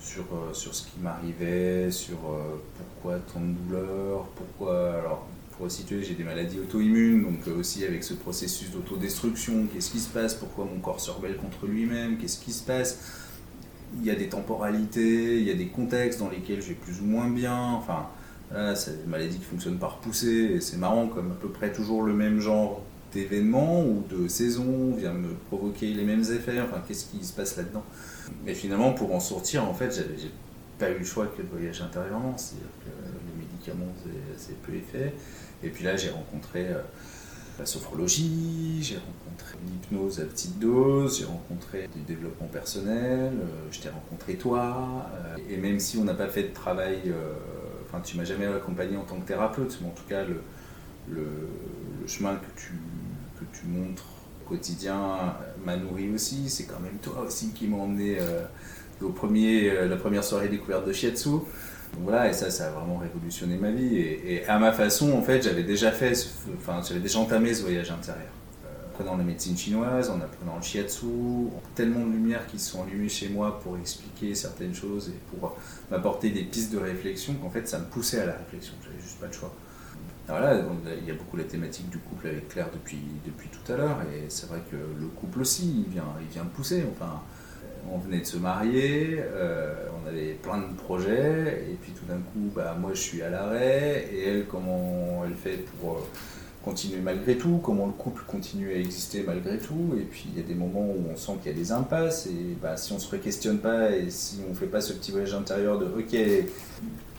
sur, 0.00 0.24
euh, 0.32 0.52
sur 0.52 0.74
ce 0.74 0.84
qui 0.84 0.98
m'arrivait, 1.00 1.90
sur 1.90 2.16
euh, 2.16 2.60
pourquoi 2.76 3.18
tant 3.32 3.40
de 3.40 3.52
douleurs, 3.52 4.26
pourquoi. 4.34 4.94
Alors, 4.98 5.26
pour 5.56 5.70
situer, 5.70 6.02
j'ai 6.02 6.14
des 6.14 6.24
maladies 6.24 6.58
auto-immunes, 6.58 7.22
donc 7.22 7.46
euh, 7.46 7.58
aussi 7.58 7.84
avec 7.84 8.02
ce 8.02 8.14
processus 8.14 8.70
d'autodestruction, 8.70 9.66
qu'est-ce 9.72 9.90
qui 9.90 10.00
se 10.00 10.08
passe, 10.08 10.34
pourquoi 10.34 10.64
mon 10.64 10.80
corps 10.80 11.00
se 11.00 11.10
rebelle 11.10 11.36
contre 11.36 11.66
lui-même, 11.66 12.16
qu'est-ce 12.16 12.40
qui 12.40 12.52
se 12.52 12.64
passe. 12.64 12.98
Il 13.98 14.06
y 14.06 14.10
a 14.10 14.14
des 14.14 14.28
temporalités, 14.28 15.38
il 15.38 15.46
y 15.46 15.50
a 15.50 15.54
des 15.54 15.66
contextes 15.66 16.20
dans 16.20 16.30
lesquels 16.30 16.62
je 16.62 16.68
vais 16.68 16.74
plus 16.74 17.00
ou 17.00 17.04
moins 17.04 17.28
bien, 17.28 17.58
enfin. 17.58 18.06
c'est 18.74 19.02
des 19.02 19.08
maladies 19.08 19.38
qui 19.38 19.44
fonctionnent 19.44 19.78
par 19.78 19.98
poussée, 19.98 20.52
et 20.54 20.60
c'est 20.60 20.76
marrant, 20.76 21.08
comme 21.08 21.32
à 21.32 21.34
peu 21.34 21.48
près 21.48 21.72
toujours 21.72 22.04
le 22.04 22.14
même 22.14 22.40
genre 22.40 22.82
d'événements 23.12 23.82
ou 23.82 24.04
de 24.08 24.28
saisons 24.28 24.94
vient 24.96 25.12
me 25.12 25.34
provoquer 25.48 25.92
les 25.92 26.04
mêmes 26.04 26.22
effets, 26.22 26.60
enfin 26.60 26.82
qu'est-ce 26.86 27.06
qui 27.06 27.24
se 27.24 27.32
passe 27.32 27.56
là-dedans? 27.56 27.84
Mais 28.44 28.54
finalement, 28.54 28.92
pour 28.92 29.14
en 29.14 29.20
sortir, 29.20 29.64
en 29.64 29.74
fait, 29.74 29.92
j'ai 30.16 30.30
pas 30.78 30.90
eu 30.90 30.98
le 30.98 31.04
choix 31.04 31.26
que 31.26 31.42
de 31.42 31.48
voyager 31.48 31.82
intérieurement, 31.82 32.36
c'est-à-dire 32.36 32.68
que 32.84 32.90
les 32.90 33.44
médicaments, 33.44 33.92
c'est 34.36 34.60
peu 34.62 34.74
effet. 34.74 35.12
Et 35.62 35.68
puis 35.68 35.84
là, 35.84 35.96
j'ai 35.96 36.10
rencontré 36.10 36.68
euh, 36.68 36.80
la 37.58 37.66
sophrologie, 37.66 38.78
j'ai 38.82 38.96
rencontré 38.96 39.58
l'hypnose 39.66 40.20
à 40.20 40.24
petite 40.24 40.58
dose, 40.58 41.18
j'ai 41.18 41.26
rencontré 41.26 41.88
du 41.94 42.00
développement 42.02 42.46
personnel, 42.46 43.32
euh, 43.34 43.68
je 43.70 43.80
t'ai 43.80 43.90
rencontré 43.90 44.36
toi, 44.36 45.06
euh, 45.14 45.36
et 45.50 45.58
même 45.58 45.78
si 45.78 45.98
on 45.98 46.04
n'a 46.04 46.14
pas 46.14 46.28
fait 46.28 46.44
de 46.44 46.54
travail, 46.54 47.12
enfin 47.86 48.00
tu 48.00 48.16
m'as 48.16 48.24
jamais 48.24 48.46
accompagné 48.46 48.96
en 48.96 49.04
tant 49.04 49.16
que 49.16 49.26
thérapeute, 49.26 49.78
mais 49.82 49.88
en 49.88 49.92
tout 49.92 50.08
cas 50.08 50.24
le, 50.24 50.40
chemin 52.06 52.34
que 52.36 52.60
tu 52.60 52.72
tu 53.52 53.66
montres 53.66 54.04
au 54.44 54.48
quotidien 54.48 55.34
m'a 55.64 55.76
nourri 55.76 56.10
aussi. 56.10 56.48
C'est 56.48 56.64
quand 56.64 56.80
même 56.80 56.98
toi 57.02 57.22
aussi 57.26 57.52
qui 57.52 57.66
m'a 57.66 57.76
emmené 57.76 58.18
euh, 58.20 58.44
au 59.02 59.10
premier, 59.10 59.70
euh, 59.70 59.88
la 59.88 59.96
première 59.96 60.24
soirée 60.24 60.48
découverte 60.48 60.86
de 60.86 60.92
Shiatsu. 60.92 61.28
Donc 61.28 62.04
voilà, 62.04 62.28
et 62.28 62.32
ça, 62.32 62.50
ça 62.50 62.68
a 62.68 62.70
vraiment 62.70 62.98
révolutionné 62.98 63.56
ma 63.56 63.70
vie. 63.70 63.96
Et, 63.96 64.44
à 64.46 64.58
ma 64.58 64.72
façon, 64.72 65.12
en 65.12 65.22
fait, 65.22 65.42
j'avais 65.42 65.64
déjà 65.64 65.90
fait, 65.90 66.12
enfin, 66.56 66.80
j'avais 66.86 67.00
déjà 67.00 67.18
entamé 67.18 67.52
ce 67.52 67.62
voyage 67.62 67.90
intérieur. 67.90 68.28
Euh, 68.64 68.68
en 68.68 68.90
apprenant 68.92 69.16
la 69.16 69.24
médecine 69.24 69.56
chinoise, 69.56 70.08
en 70.08 70.20
apprenant 70.20 70.56
le 70.56 70.62
shiatsu, 70.62 71.06
tellement 71.74 72.06
de 72.06 72.12
lumières 72.12 72.46
qui 72.46 72.58
se 72.58 72.70
sont 72.70 72.84
allumées 72.84 73.08
chez 73.08 73.28
moi 73.28 73.58
pour 73.60 73.76
expliquer 73.76 74.34
certaines 74.34 74.74
choses 74.74 75.08
et 75.08 75.36
pour 75.36 75.56
m'apporter 75.90 76.30
des 76.30 76.44
pistes 76.44 76.72
de 76.72 76.78
réflexion 76.78 77.34
qu'en 77.34 77.50
fait, 77.50 77.66
ça 77.66 77.78
me 77.78 77.86
poussait 77.86 78.20
à 78.20 78.26
la 78.26 78.34
réflexion. 78.34 78.74
J'avais 78.84 79.02
juste 79.02 79.18
pas 79.18 79.26
de 79.26 79.34
choix. 79.34 79.52
Voilà, 80.30 80.62
il 81.00 81.08
y 81.08 81.10
a 81.10 81.14
beaucoup 81.14 81.36
la 81.36 81.44
thématique 81.44 81.90
du 81.90 81.98
couple 81.98 82.28
avec 82.28 82.48
Claire 82.48 82.68
depuis, 82.72 83.00
depuis 83.26 83.48
tout 83.48 83.72
à 83.72 83.76
l'heure, 83.76 83.98
et 84.02 84.26
c'est 84.28 84.48
vrai 84.48 84.60
que 84.70 84.76
le 84.76 85.06
couple 85.08 85.40
aussi, 85.40 85.84
il 85.86 85.92
vient, 85.92 86.04
il 86.20 86.28
vient 86.32 86.44
de 86.44 86.50
pousser. 86.50 86.84
Enfin, 86.92 87.20
on 87.90 87.98
venait 87.98 88.20
de 88.20 88.26
se 88.26 88.36
marier, 88.36 89.18
euh, 89.18 89.74
on 90.02 90.08
avait 90.08 90.34
plein 90.34 90.58
de 90.58 90.72
projets, 90.76 91.66
et 91.68 91.74
puis 91.82 91.92
tout 91.92 92.04
d'un 92.06 92.18
coup, 92.18 92.50
bah, 92.54 92.76
moi 92.78 92.92
je 92.94 93.00
suis 93.00 93.22
à 93.22 93.30
l'arrêt, 93.30 94.08
et 94.12 94.28
elle, 94.28 94.46
comment 94.46 95.24
elle 95.26 95.34
fait 95.34 95.64
pour 95.80 95.94
euh, 95.94 96.00
continuer 96.64 97.00
malgré 97.00 97.36
tout, 97.36 97.58
comment 97.62 97.86
le 97.86 97.92
couple 97.92 98.22
continue 98.26 98.72
à 98.72 98.76
exister 98.76 99.24
malgré 99.26 99.58
tout, 99.58 99.96
et 99.98 100.04
puis 100.04 100.26
il 100.32 100.40
y 100.40 100.44
a 100.44 100.46
des 100.46 100.54
moments 100.54 100.86
où 100.86 101.06
on 101.12 101.16
sent 101.16 101.32
qu'il 101.42 101.50
y 101.50 101.54
a 101.54 101.58
des 101.58 101.72
impasses, 101.72 102.26
et 102.26 102.56
bah, 102.62 102.76
si 102.76 102.92
on 102.92 102.98
se 102.98 103.16
questionne 103.16 103.58
pas, 103.58 103.90
et 103.90 104.10
si 104.10 104.40
on 104.48 104.54
fait 104.54 104.66
pas 104.66 104.80
ce 104.80 104.92
petit 104.92 105.10
voyage 105.10 105.34
intérieur 105.34 105.78
de 105.78 105.86
ok, 105.86 106.16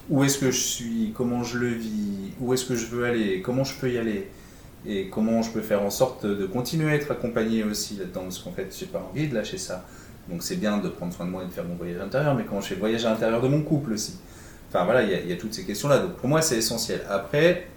où 0.09 0.23
est-ce 0.23 0.37
que 0.37 0.51
je 0.51 0.59
suis, 0.59 1.13
comment 1.15 1.43
je 1.43 1.57
le 1.57 1.67
vis, 1.67 2.33
où 2.39 2.53
est-ce 2.53 2.65
que 2.65 2.75
je 2.75 2.87
veux 2.87 3.05
aller, 3.05 3.41
comment 3.41 3.63
je 3.63 3.75
peux 3.75 3.91
y 3.91 3.97
aller, 3.97 4.29
et 4.85 5.09
comment 5.09 5.41
je 5.41 5.51
peux 5.51 5.61
faire 5.61 5.83
en 5.83 5.89
sorte 5.89 6.25
de 6.25 6.45
continuer 6.45 6.91
à 6.91 6.95
être 6.95 7.11
accompagné 7.11 7.63
aussi 7.63 7.95
là-dedans, 7.97 8.23
parce 8.23 8.39
qu'en 8.39 8.51
fait, 8.51 8.75
j'ai 8.77 8.87
pas 8.87 9.07
envie 9.11 9.27
de 9.27 9.35
lâcher 9.35 9.57
ça. 9.57 9.85
Donc 10.29 10.43
c'est 10.43 10.55
bien 10.55 10.77
de 10.77 10.87
prendre 10.87 11.13
soin 11.13 11.25
de 11.25 11.31
moi 11.31 11.43
et 11.43 11.47
de 11.47 11.51
faire 11.51 11.65
mon 11.65 11.75
voyage 11.75 12.01
intérieur, 12.01 12.35
mais 12.35 12.45
comment 12.45 12.61
je 12.61 12.67
fais 12.67 12.75
le 12.75 12.79
voyage 12.79 13.05
à 13.05 13.09
l'intérieur 13.09 13.41
de 13.41 13.47
mon 13.47 13.61
couple 13.61 13.93
aussi. 13.93 14.15
Enfin 14.69 14.85
voilà, 14.85 15.03
il 15.03 15.29
y, 15.29 15.33
a 15.33 15.35
toutes 15.35 15.53
ces 15.53 15.65
questions-là. 15.65 15.99
Donc 15.99 16.13
pour 16.13 16.29
moi, 16.29 16.41
c'est 16.41 16.57
essentiel. 16.57 17.01
Après, 17.09 17.67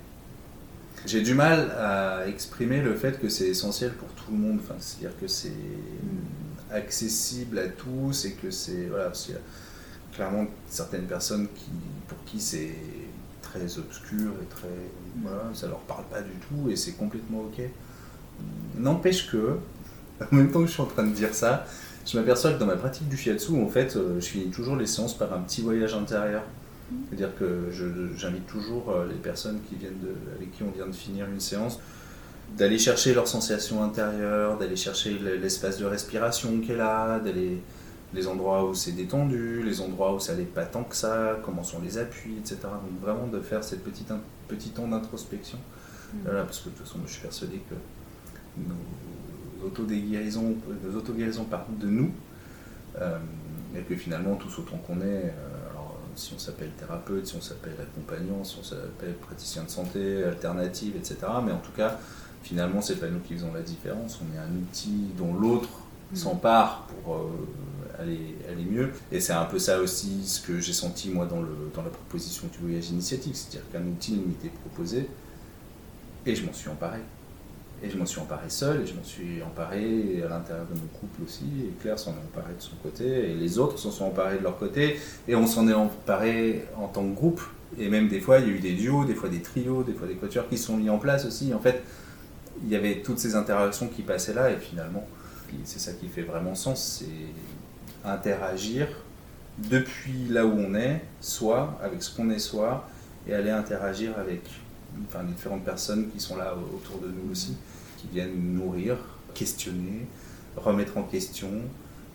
j'ai 1.07 1.23
du 1.23 1.35
mal 1.35 1.73
à 1.77 2.27
exprimer 2.29 2.81
le 2.81 2.95
fait 2.95 3.21
que 3.21 3.29
c'est 3.29 3.49
essentiel 3.49 3.93
pour 3.93 4.09
tout 4.11 4.31
le 4.31 4.39
monde. 4.39 4.61
Enfin, 4.63 4.77
c'est-à-dire 4.79 5.19
que 5.21 5.27
c'est 5.27 5.51
accessible 6.73 7.59
à 7.59 7.69
tous 7.69 8.27
et 8.27 8.33
que 8.33 8.51
c'est 8.51 8.87
voilà, 8.89 9.11
clairement 10.15 10.47
certaines 10.69 11.07
personnes 11.07 11.49
pour 12.09 12.19
qui 12.25 12.41
c'est 12.41 12.75
très 13.43 13.79
obscur 13.79 14.33
et 14.43 14.47
très. 14.47 14.69
Voilà, 15.23 15.51
ça 15.55 15.67
leur 15.69 15.79
parle 15.81 16.05
pas 16.05 16.21
du 16.23 16.33
tout 16.49 16.71
et 16.71 16.77
c'est 16.77 16.93
complètement 16.93 17.41
ok. 17.41 17.65
N'empêche 18.77 19.31
que, 19.31 19.59
en 20.33 20.35
même 20.35 20.51
temps 20.51 20.61
que 20.61 20.67
je 20.67 20.73
suis 20.73 20.83
en 20.83 20.87
train 20.87 21.05
de 21.05 21.13
dire 21.13 21.35
ça, 21.35 21.67
je 22.07 22.19
m'aperçois 22.19 22.53
que 22.53 22.59
dans 22.59 22.67
ma 22.67 22.77
pratique 22.77 23.09
du 23.09 23.17
shiatsu, 23.17 23.53
en 23.63 23.69
fait, 23.69 23.97
euh, 23.97 24.21
je 24.21 24.27
finis 24.27 24.51
toujours 24.51 24.77
les 24.77 24.87
séances 24.87 25.17
par 25.17 25.33
un 25.33 25.41
petit 25.41 25.63
voyage 25.63 25.95
intérieur. 25.95 26.43
C'est-à-dire 27.09 27.35
que 27.39 27.71
j'invite 28.17 28.47
toujours 28.47 28.91
euh, 28.91 29.09
les 29.09 29.15
personnes 29.15 29.61
qui 29.69 29.77
viennent 29.77 29.95
avec 30.37 30.53
qui 30.53 30.63
on 30.63 30.71
vient 30.71 30.87
de 30.87 30.93
finir 30.93 31.27
une 31.27 31.41
séance 31.41 31.81
d'aller 32.57 32.79
chercher 32.79 33.15
leurs 33.15 33.27
sensations 33.29 33.83
intérieures, 33.83 34.59
d'aller 34.59 34.77
chercher 34.77 35.19
l'espace 35.41 35.79
de 35.79 35.87
respiration 35.87 36.61
qu'elle 36.61 36.81
a, 36.81 37.19
d'aller 37.19 37.61
les 38.15 38.29
endroits 38.29 38.65
où 38.65 38.75
c'est 38.75 38.93
détendu, 38.93 39.63
les 39.63 39.81
endroits 39.81 40.15
où 40.15 40.21
ça 40.21 40.35
n'est 40.35 40.45
pas 40.45 40.65
tant 40.65 40.85
que 40.85 40.95
ça, 40.95 41.39
comment 41.45 41.65
sont 41.65 41.81
les 41.83 41.99
appuis, 41.99 42.37
etc. 42.39 42.59
Donc 42.63 43.01
vraiment 43.03 43.27
de 43.27 43.41
faire 43.41 43.65
cette 43.65 43.83
petite 43.83 44.13
petit 44.49 44.71
temps 44.71 44.87
d'introspection. 44.87 45.59
Mm. 45.59 46.19
Voilà, 46.25 46.45
parce 46.45 46.61
que 46.61 46.69
de 46.69 46.75
toute 46.75 46.87
façon, 46.87 47.01
je 47.07 47.13
suis 47.13 47.23
persuadé 47.23 47.61
que 47.69 47.75
nos 48.57 49.67
autoguérisons, 49.67 50.57
nos 50.85 50.97
autoguérisons 50.97 51.45
partent 51.45 51.79
de 51.79 51.89
nous, 51.89 52.13
euh, 53.01 53.19
et 53.77 53.83
que 53.83 53.97
finalement, 53.97 54.37
tous 54.37 54.59
autant 54.59 54.77
qu'on 54.79 55.01
est, 55.01 55.25
euh, 55.25 55.71
alors, 55.71 55.99
si 56.15 56.33
on 56.35 56.39
s'appelle 56.39 56.71
thérapeute, 56.79 57.27
si 57.27 57.37
on 57.37 57.41
s'appelle 57.41 57.75
accompagnant, 57.81 58.45
si 58.45 58.59
on 58.61 58.63
s'appelle 58.63 59.15
praticien 59.15 59.65
de 59.65 59.71
santé, 59.71 60.23
alternative, 60.23 60.95
etc. 60.97 61.17
Mais 61.45 61.53
en 61.53 61.59
tout 61.59 61.73
cas, 61.73 61.99
finalement, 62.43 62.81
c'est 62.81 62.97
pas 62.97 63.09
nous 63.09 63.19
qui 63.21 63.35
faisons 63.35 63.53
la 63.53 63.63
différence. 63.63 64.21
On 64.23 64.35
est 64.35 64.39
un 64.39 64.57
outil 64.57 65.11
dont 65.19 65.35
l'autre 65.35 65.71
mm. 66.13 66.17
s'empare 66.17 66.87
pour 66.87 67.17
euh, 67.17 67.31
aller, 67.99 68.37
aller 68.51 68.65
mieux. 68.65 68.91
Et 69.13 69.21
c'est 69.21 69.33
un 69.33 69.45
peu 69.45 69.59
ça 69.59 69.81
aussi 69.81 70.27
ce 70.27 70.41
que 70.41 70.61
j'ai 70.61 70.73
senti 70.73 71.11
moi 71.11 71.27
dans, 71.27 71.41
la 71.41 71.91
proposition 71.91 72.49
du 72.53 72.59
voyage 72.59 72.91
initiatique, 72.91 73.37
c'est-à-dire 73.37 73.69
qu'un 73.71 73.87
outil 73.87 74.15
m'était 74.27 74.49
proposé 74.49 75.09
et 76.27 76.35
je 76.35 76.45
m'en 76.45 76.53
suis 76.53 76.69
emparé. 76.69 76.99
Et 77.83 77.91
je 77.91 77.99
m'en 77.99 78.07
suis 78.07 78.21
emparé 78.21 78.49
seul 78.49 78.83
et 78.83 78.87
je 78.87 78.95
m'en 78.95 79.05
suis 79.05 79.43
emparé 79.43 80.23
à 80.25 80.29
l'intérieur 80.29 80.65
de 80.67 80.75
mon 80.75 80.87
couple 80.87 81.23
aussi. 81.25 81.45
Et 81.61 81.83
Claire 81.83 81.99
s'en 81.99 82.13
est 82.13 82.25
emparée 82.33 82.55
de 82.57 82.63
son 82.63 82.77
côté 82.83 83.31
et 83.31 83.35
les 83.35 83.59
autres 83.59 83.79
s'en 83.79 83.91
sont 83.91 84.07
emparés 84.07 84.39
de 84.39 84.43
leur 84.43 84.57
côté 84.57 84.99
et 85.29 85.35
on 85.35 85.47
s'en 85.47 85.69
est 85.69 85.75
emparé 85.75 86.65
en 86.79 86.89
tant 86.89 87.03
que 87.03 87.15
groupe. 87.15 87.43
Et 87.79 87.89
même 87.89 88.09
des 88.09 88.21
fois, 88.21 88.39
il 88.39 88.47
y 88.47 88.51
a 88.51 88.53
eu 88.55 88.61
des 88.61 88.73
duos, 88.73 89.05
des 89.05 89.15
fois 89.15 89.29
des 89.29 89.43
trios, 89.43 89.83
des 89.83 89.93
fois 89.93 90.07
des 90.07 90.15
quatuors 90.15 90.49
qui 90.49 90.57
sont 90.57 90.77
mis 90.77 90.89
en 90.89 90.99
place 90.99 91.27
aussi. 91.27 91.53
En 91.53 91.59
fait, 91.59 91.83
il 92.63 92.71
y 92.71 92.77
avait 92.77 93.03
toutes 93.03 93.19
ces 93.19 93.35
interactions 93.35 93.89
qui 93.89 94.03
passaient 94.03 94.35
là 94.35 94.51
et 94.51 94.57
finalement, 94.57 95.07
c'est 95.65 95.79
ça 95.79 95.93
qui 95.93 96.09
fait 96.09 96.23
vraiment 96.23 96.55
sens. 96.55 97.05
Interagir 98.05 98.89
depuis 99.59 100.27
là 100.29 100.47
où 100.47 100.53
on 100.53 100.75
est, 100.75 101.01
soit 101.21 101.79
avec 101.83 102.03
ce 102.03 102.15
qu'on 102.15 102.31
est 102.31 102.39
soi, 102.39 102.89
et 103.27 103.35
aller 103.35 103.51
interagir 103.51 104.19
avec 104.19 104.43
enfin, 105.09 105.25
différentes 105.25 105.65
personnes 105.65 106.11
qui 106.11 106.21
sont 106.21 106.37
là 106.37 106.55
autour 106.75 107.01
de 107.01 107.09
nous 107.09 107.31
aussi, 107.31 107.57
qui 107.99 108.09
viennent 108.13 108.35
nous 108.35 108.65
nourrir, 108.65 108.97
questionner, 109.33 110.07
remettre 110.57 110.99
en 110.99 111.05
question, 111.05 111.51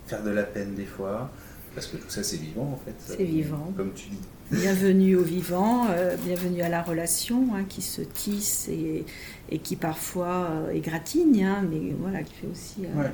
faire 0.07 0.23
de 0.23 0.29
la 0.29 0.43
peine 0.43 0.75
des 0.75 0.85
fois, 0.85 1.29
parce 1.73 1.87
que 1.87 1.97
tout 1.97 2.09
ça 2.09 2.23
c'est 2.23 2.37
vivant 2.37 2.73
en 2.73 2.79
fait. 2.85 2.95
C'est 2.97 3.23
vivant. 3.23 3.73
Comme 3.75 3.93
tu 3.93 4.09
dis. 4.09 4.19
Bienvenue 4.51 5.15
au 5.15 5.23
vivant, 5.23 5.87
euh, 5.91 6.15
bienvenue 6.17 6.61
à 6.61 6.69
la 6.69 6.81
relation 6.81 7.55
hein, 7.55 7.65
qui 7.69 7.81
se 7.83 8.01
tisse 8.01 8.67
et, 8.67 9.05
et 9.49 9.59
qui 9.59 9.75
parfois 9.75 10.49
euh, 10.49 10.71
égratigne, 10.71 11.43
hein, 11.43 11.63
mais 11.69 11.93
voilà, 11.99 12.23
qui 12.23 12.33
fait 12.33 12.47
aussi... 12.47 12.85
Euh, 12.85 13.07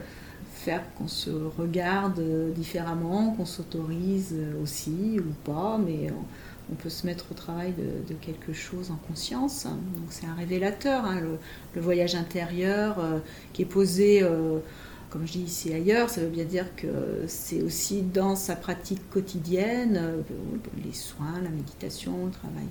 qu'on 0.98 1.08
se 1.08 1.30
regarde 1.30 2.22
différemment, 2.54 3.32
qu'on 3.32 3.46
s'autorise 3.46 4.36
aussi 4.62 5.20
ou 5.20 5.34
pas, 5.44 5.78
mais 5.78 6.10
on, 6.72 6.76
peut 6.76 6.90
se 6.90 7.06
mettre 7.06 7.26
au 7.32 7.36
travail 7.36 7.74
de, 7.74 8.14
quelque 8.16 8.54
chose 8.54 8.92
en 8.92 8.96
conscience. 9.08 9.66
Donc 9.66 10.08
c'est 10.10 10.26
un 10.26 10.34
révélateur, 10.34 11.06
hein, 11.06 11.22
le, 11.76 11.82
voyage 11.82 12.16
intérieur 12.16 13.00
euh, 13.00 13.20
qui 13.54 13.62
est 13.62 13.66
posé, 13.66 14.24
euh, 14.24 14.60
comme 15.12 15.28
je 15.28 15.34
dis 15.34 15.44
ici 15.44 15.74
ailleurs, 15.74 16.10
ça 16.10 16.22
veut 16.22 16.30
bien 16.30 16.46
dire 16.46 16.76
que 16.76 17.24
c'est 17.28 17.62
aussi 17.62 18.02
dans 18.02 18.36
sa 18.36 18.56
pratique 18.56 19.08
quotidienne, 19.12 20.00
euh, 20.02 20.22
les 20.84 20.94
soins, 20.94 21.40
la 21.44 21.50
méditation, 21.50 22.26
le 22.26 22.32
travail 22.32 22.68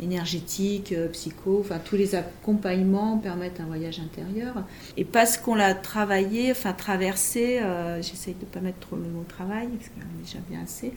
énergétique, 0.00 0.92
euh, 0.92 1.08
psycho, 1.08 1.58
enfin 1.60 1.78
tous 1.84 1.96
les 1.96 2.14
accompagnements 2.14 3.18
permettent 3.18 3.60
un 3.60 3.66
voyage 3.66 4.00
intérieur. 4.00 4.54
Et 4.96 5.04
parce 5.04 5.36
qu'on 5.36 5.54
l'a 5.54 5.74
travaillé, 5.74 6.50
enfin 6.50 6.72
traversé, 6.72 7.60
euh, 7.60 8.02
j'essaye 8.02 8.34
de 8.34 8.40
ne 8.40 8.50
pas 8.50 8.60
mettre 8.60 8.78
trop 8.80 8.96
le 8.96 9.02
mot 9.02 9.24
travail, 9.28 9.68
parce 9.68 9.90
qu'on 9.90 10.00
est 10.00 10.24
déjà 10.24 10.38
bien 10.48 10.60
assez, 10.62 10.92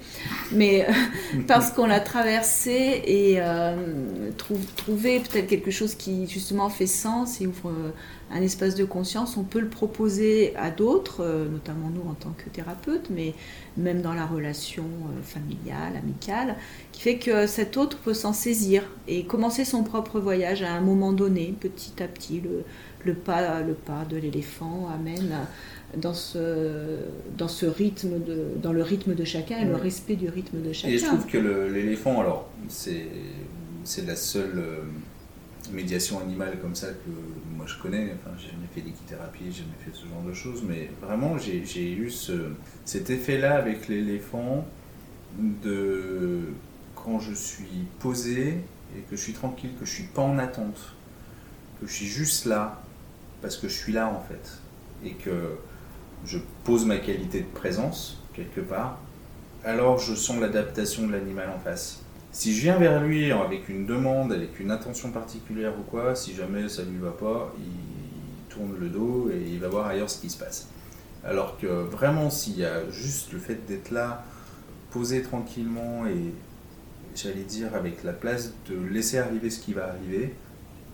mais 0.51 0.85
euh, 0.87 0.91
parce 1.47 1.71
qu'on 1.71 1.87
l'a 1.87 1.99
traversé 1.99 3.03
et 3.05 3.39
trouver 4.77 5.19
peut-être 5.19 5.47
quelque 5.47 5.71
chose 5.71 5.95
qui 5.95 6.27
justement 6.27 6.69
fait 6.69 6.87
sens 6.87 7.41
et 7.41 7.47
ouvre 7.47 7.71
un 8.32 8.41
espace 8.41 8.76
de 8.76 8.86
conscience, 8.86 9.38
on 9.38 9.43
peut 9.43 9.59
le 9.59 9.69
proposer 9.69 10.55
à 10.55 10.71
d'autres, 10.71 11.47
notamment 11.51 11.89
nous 11.89 12.09
en 12.09 12.13
tant 12.15 12.34
que 12.38 12.49
thérapeutes, 12.49 13.09
mais 13.09 13.34
même 13.78 14.01
dans 14.01 14.13
la 14.13 14.26
relation 14.26 14.86
familiale, 15.23 15.93
amicale, 16.01 16.55
qui 16.91 17.01
fait 17.01 17.17
que 17.17 17.45
cet 17.47 17.78
autre 17.78 17.97
peut 17.99 18.15
s'en 18.15 18.34
saisir 18.34 18.84
et 19.07 19.26
commencer 19.26 19.63
son 19.63 19.84
propre 19.84 20.19
voyage 20.19 20.63
à 20.63 20.71
un 20.73 20.82
moment 20.82 21.13
donné, 21.13 21.53
petit 21.59 22.01
à 22.01 22.07
petit. 22.07 22.41
Le, 22.41 22.63
le 23.05 23.13
pas, 23.13 23.61
le 23.61 23.73
pas 23.73 24.03
de 24.09 24.17
l'éléphant 24.17 24.89
amène 24.93 25.32
dans 25.95 26.13
ce, 26.15 26.97
dans 27.38 27.47
ce 27.47 27.65
rythme, 27.67 28.19
de, 28.23 28.47
dans 28.61 28.73
le 28.73 28.82
rythme 28.82 29.13
de 29.13 29.23
chacun 29.23 29.59
et 29.59 29.65
le 29.65 29.76
respect 29.76 30.15
du 30.15 30.28
rythme 30.28 30.61
de 30.61 30.73
chacun. 30.73 30.93
Et 30.93 30.97
je 30.97 31.05
trouve 31.05 31.26
que 31.28 31.38
l'éléphant, 31.38 32.19
alors, 32.19 32.49
c'est 32.67 34.07
la 34.07 34.15
seule 34.15 34.57
euh, 34.57 34.82
médiation 35.72 36.20
animale 36.20 36.59
comme 36.61 36.76
ça 36.76 36.88
que 36.88 37.09
moi 37.55 37.66
je 37.68 37.78
connais. 37.78 38.13
Enfin, 38.13 38.36
j'ai 38.38 38.51
jamais 38.51 38.68
fait 38.74 38.82
d'équithérapie, 38.82 39.45
j'ai 39.45 39.63
jamais 39.63 39.78
fait 39.84 39.91
ce 39.93 40.07
genre 40.07 40.22
de 40.26 40.34
choses, 40.34 40.63
mais 40.68 40.89
vraiment, 41.01 41.38
j'ai 41.38 41.91
eu 41.91 42.09
ce, 42.09 42.51
cet 42.86 43.09
effet-là 43.09 43.55
avec 43.55 43.88
l'éléphant 43.88 44.66
de 45.63 46.41
quand 46.95 47.20
je 47.20 47.34
suis 47.34 47.86
posé 47.99 48.57
et 48.97 49.01
que 49.09 49.16
je 49.16 49.22
suis 49.22 49.34
tranquille, 49.34 49.72
que 49.80 49.86
je 49.86 49.91
suis 49.91 50.05
pas 50.05 50.22
en 50.22 50.38
attente, 50.38 50.95
que 51.80 51.88
je 51.88 51.93
suis 51.93 52.07
juste 52.07 52.45
là 52.45 52.82
parce 53.41 53.57
que 53.57 53.68
je 53.68 53.76
suis 53.76 53.93
là 53.93 54.07
en 54.07 54.22
fait 54.22 54.59
et 55.03 55.13
que 55.13 55.57
je 56.26 56.39
pose 56.63 56.86
ma 56.86 56.97
qualité 56.97 57.41
de 57.41 57.47
présence 57.47 58.22
quelque 58.34 58.61
part, 58.61 58.99
alors 59.63 59.99
je 59.99 60.16
sens 60.16 60.39
l'adaptation 60.39 61.07
de 61.07 61.11
l'animal 61.11 61.49
en 61.55 61.59
face. 61.59 62.05
Si 62.36 62.53
je 62.53 62.63
viens 62.63 62.77
vers 62.77 63.01
lui 63.01 63.31
avec 63.31 63.69
une 63.69 63.86
demande, 63.86 64.33
avec 64.33 64.59
une 64.59 64.69
intention 64.69 65.09
particulière 65.09 65.71
ou 65.79 65.83
quoi, 65.83 66.15
si 66.15 66.36
jamais 66.36 66.67
ça 66.67 66.83
lui 66.83 66.97
va 66.97 67.11
pas, 67.11 67.55
il 67.57 68.53
tourne 68.53 68.75
le 68.77 68.89
dos 68.89 69.29
et 69.33 69.41
il 69.53 69.57
va 69.61 69.69
voir 69.69 69.88
ailleurs 69.88 70.09
ce 70.09 70.19
qui 70.19 70.29
se 70.29 70.38
passe. 70.38 70.67
Alors 71.23 71.57
que 71.57 71.65
vraiment, 71.65 72.29
s'il 72.29 72.57
y 72.57 72.65
a 72.65 72.89
juste 72.91 73.31
le 73.31 73.39
fait 73.39 73.65
d'être 73.65 73.89
là, 73.89 74.25
posé 74.91 75.21
tranquillement 75.21 76.07
et 76.07 76.33
j'allais 77.15 77.43
dire, 77.43 77.73
avec 77.73 78.03
la 78.03 78.11
place 78.11 78.53
de 78.69 78.75
laisser 78.75 79.17
arriver 79.17 79.49
ce 79.49 79.61
qui 79.61 79.71
va 79.71 79.88
arriver, 79.88 80.36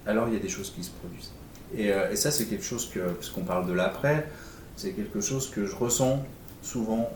alors 0.05 0.27
il 0.27 0.35
y 0.35 0.37
a 0.37 0.41
des 0.41 0.47
choses 0.47 0.69
qui 0.69 0.83
se 0.83 0.91
produisent. 0.91 1.31
Et, 1.75 1.91
euh, 1.91 2.15
ça, 2.15 2.29
c'est 2.29 2.45
quelque 2.45 2.63
chose 2.63 2.87
que, 2.87 2.99
puisqu'on 3.13 3.45
parle 3.45 3.65
de 3.65 3.73
l'après, 3.73 4.29
c'est 4.75 4.91
quelque 4.91 5.21
chose 5.21 5.49
que 5.49 5.65
je 5.65 5.75
ressens 5.75 6.23
souvent, 6.61 7.09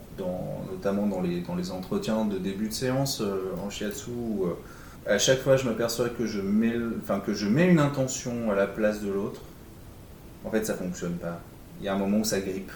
notamment 0.71 1.07
dans 1.07 1.21
les, 1.21 1.71
entretiens 1.71 2.25
de 2.25 2.37
début 2.37 2.67
de 2.67 2.73
séance 2.73 3.21
euh, 3.21 3.53
en 3.65 3.69
shiatsu, 3.69 4.09
où 4.09 4.45
euh, 4.45 4.53
à 5.07 5.17
chaque 5.17 5.39
fois 5.39 5.57
je 5.57 5.65
m'aperçois 5.65 6.09
que, 6.09 6.25
je 6.25 6.41
mets, 6.41 6.75
que 7.25 7.33
je 7.33 7.47
mets 7.47 7.69
une 7.69 7.79
intention 7.79 8.51
à 8.51 8.55
la 8.55 8.67
place 8.67 9.01
de 9.01 9.11
l'autre. 9.11 9.41
En 10.43 10.51
fait, 10.51 10.65
ça 10.65 10.75
fonctionne 10.75 11.13
pas. 11.13 11.39
Il 11.79 11.85
y 11.85 11.89
a 11.89 11.93
un 11.93 11.97
moment 11.97 12.19
où 12.19 12.23
ça 12.23 12.39
grippe. 12.39 12.71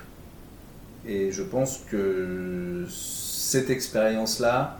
Et 1.05 1.31
je 1.31 1.43
pense 1.43 1.81
que 1.89 2.85
cette 2.89 3.69
expérience-là, 3.69 4.79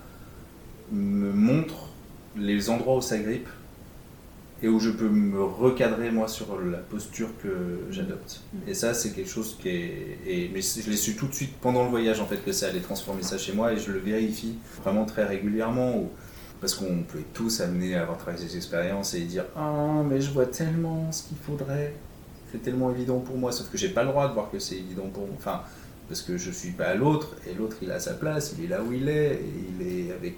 me 0.92 1.32
montre 1.32 1.90
les 2.36 2.70
endroits 2.70 2.98
où 2.98 3.02
ça 3.02 3.18
grippe 3.18 3.50
et 4.62 4.68
où 4.68 4.80
je 4.80 4.90
peux 4.90 5.08
me 5.08 5.42
recadrer 5.42 6.12
moi 6.12 6.28
sur 6.28 6.60
la 6.60 6.80
posture 6.80 7.30
que 7.42 7.80
j'adopte. 7.92 8.42
Et 8.68 8.74
ça, 8.74 8.94
c'est 8.94 9.12
quelque 9.12 9.30
chose 9.30 9.58
qui 9.62 9.70
est. 9.70 10.18
Et, 10.26 10.52
mais 10.54 10.62
je 10.62 10.90
l'ai 10.90 10.98
su 10.98 11.16
tout 11.16 11.28
de 11.28 11.34
suite 11.34 11.56
pendant 11.62 11.84
le 11.84 11.90
voyage 11.90 12.20
en 12.20 12.26
fait 12.26 12.44
que 12.44 12.52
ça 12.52 12.68
allait 12.68 12.82
transformer 12.82 13.24
ça 13.24 13.38
chez 13.38 13.54
moi 13.54 13.74
et 13.74 13.78
je 13.78 13.92
le 13.92 14.00
vérifie 14.00 14.56
vraiment 14.84 15.06
très 15.06 15.24
régulièrement. 15.26 16.10
parce 16.60 16.76
qu'on 16.76 17.04
peut 17.04 17.24
tous 17.34 17.62
amener 17.62 17.96
à 17.96 18.02
avoir 18.02 18.18
travaillé 18.18 18.48
ces 18.48 18.58
expériences 18.58 19.14
et 19.14 19.22
dire 19.22 19.46
Ah, 19.56 20.04
mais 20.06 20.20
je 20.20 20.32
vois 20.32 20.46
tellement 20.46 21.10
ce 21.12 21.24
qu'il 21.24 21.38
faudrait. 21.38 21.94
C'est 22.52 22.62
tellement 22.62 22.92
évident 22.92 23.20
pour 23.20 23.38
moi, 23.38 23.52
sauf 23.52 23.70
que 23.70 23.78
j'ai 23.78 23.90
pas 23.90 24.04
le 24.04 24.10
droit 24.10 24.28
de 24.28 24.34
voir 24.34 24.50
que 24.52 24.60
c'est 24.60 24.76
évident 24.76 25.08
pour 25.14 25.26
moi. 25.28 25.36
Enfin, 25.38 25.62
parce 26.10 26.22
que 26.22 26.38
je 26.38 26.50
suis 26.52 26.72
pas 26.72 26.88
à 26.88 26.96
l'autre 26.96 27.36
et 27.48 27.54
l'autre 27.54 27.78
il 27.82 27.92
a 27.92 28.00
sa 28.00 28.16
place, 28.16 28.56
il 28.58 28.66
est 28.66 28.68
là 28.68 28.82
où 28.84 28.92
il 28.92 29.08
est 29.08 29.36
et 29.36 29.64
il 29.80 29.88
est 29.88 30.12
avec 30.12 30.36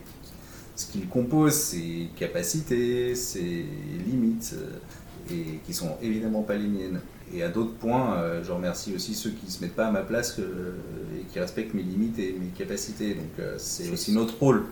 ce 0.81 0.91
qu'il 0.91 1.07
compose, 1.07 1.53
ses 1.53 2.09
capacités, 2.15 3.15
ses 3.15 3.65
limites, 4.05 4.55
euh, 4.57 5.33
et 5.33 5.59
qui 5.65 5.73
sont 5.73 5.95
évidemment 6.01 6.41
pas 6.41 6.55
les 6.55 6.67
miennes. 6.67 6.99
Et 7.33 7.43
à 7.43 7.49
d'autres 7.49 7.73
points, 7.75 8.15
euh, 8.15 8.43
je 8.43 8.51
remercie 8.51 8.93
aussi 8.93 9.13
ceux 9.13 9.29
qui 9.29 9.45
ne 9.45 9.51
se 9.51 9.61
mettent 9.61 9.75
pas 9.75 9.87
à 9.87 9.91
ma 9.91 10.01
place 10.01 10.37
euh, 10.39 10.73
et 11.17 11.23
qui 11.31 11.39
respectent 11.39 11.73
mes 11.73 11.83
limites 11.83 12.19
et 12.19 12.35
mes 12.37 12.47
capacités. 12.47 13.13
Donc 13.13 13.45
c'est 13.57 13.89
aussi 13.89 14.11
notre 14.11 14.37
rôle 14.39 14.65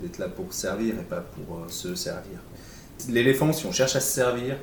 d'être 0.00 0.18
là 0.18 0.28
pour 0.28 0.52
servir 0.54 0.94
et 0.94 1.04
pas 1.04 1.20
pour 1.20 1.64
se 1.68 1.94
servir. 1.94 2.38
L'éléphant, 3.08 3.52
si 3.52 3.66
on 3.66 3.72
cherche 3.72 3.96
à 3.96 4.00
se 4.00 4.12
servir, 4.12 4.56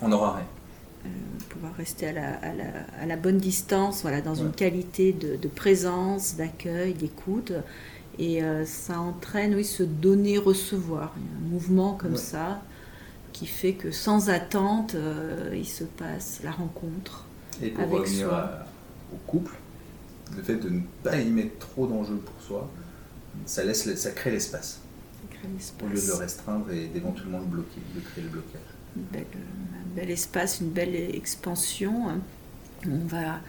on 0.00 0.08
n'aura 0.08 0.36
rien. 0.36 1.10
pouvoir 1.48 1.74
rester 1.74 2.08
à 2.08 3.06
la, 3.06 3.16
bonne 3.16 3.38
distance, 3.38 4.02
voilà, 4.02 4.20
dans 4.20 4.34
une 4.34 4.52
qualité 4.52 5.12
de, 5.12 5.36
de 5.36 5.48
présence, 5.48 6.36
d'accueil, 6.36 6.94
d'écoute 6.94 7.52
et 8.18 8.42
euh, 8.42 8.64
ça 8.64 9.00
entraîne, 9.00 9.54
oui, 9.54 9.64
se 9.64 9.82
donner, 9.82 10.38
recevoir. 10.38 11.14
Il 11.16 11.22
y 11.22 11.28
a 11.28 11.36
un 11.36 11.50
mouvement 11.50 11.94
comme 11.94 12.16
ça 12.16 12.62
qui 13.32 13.46
fait 13.46 13.74
que 13.74 13.90
sans 13.90 14.30
attente, 14.30 14.94
euh, 14.94 15.54
il 15.54 15.66
se 15.66 15.84
passe 15.84 16.40
la 16.42 16.50
rencontre. 16.50 17.26
Et 17.62 17.70
pour 17.70 17.84
avec 17.84 17.98
revenir 17.98 18.28
au 19.12 19.16
couple, 19.30 19.54
le 20.34 20.42
fait 20.42 20.56
de 20.56 20.70
ne 20.70 20.80
pas 21.02 21.18
y 21.18 21.30
mettre 21.30 21.58
trop 21.58 21.86
d'enjeux 21.86 22.16
pour 22.16 22.34
soi, 22.42 22.70
ça, 23.44 23.64
laisse, 23.64 23.94
ça 23.96 24.10
crée 24.12 24.30
l'espace. 24.30 24.80
Au 25.82 25.86
lieu 25.86 26.00
de 26.00 26.06
le 26.06 26.14
restreindre 26.14 26.70
et 26.72 26.86
d'éventuellement 26.86 27.38
le 27.38 27.44
bloquer, 27.44 27.80
de 27.94 28.00
créer 28.00 28.24
le 28.24 28.30
blocage. 28.30 28.60
un 29.14 29.94
bel 29.94 30.10
espace, 30.10 30.60
une 30.60 30.70
belle 30.70 30.94
expansion. 30.94 32.20
On 32.86 33.06
va 33.06 33.40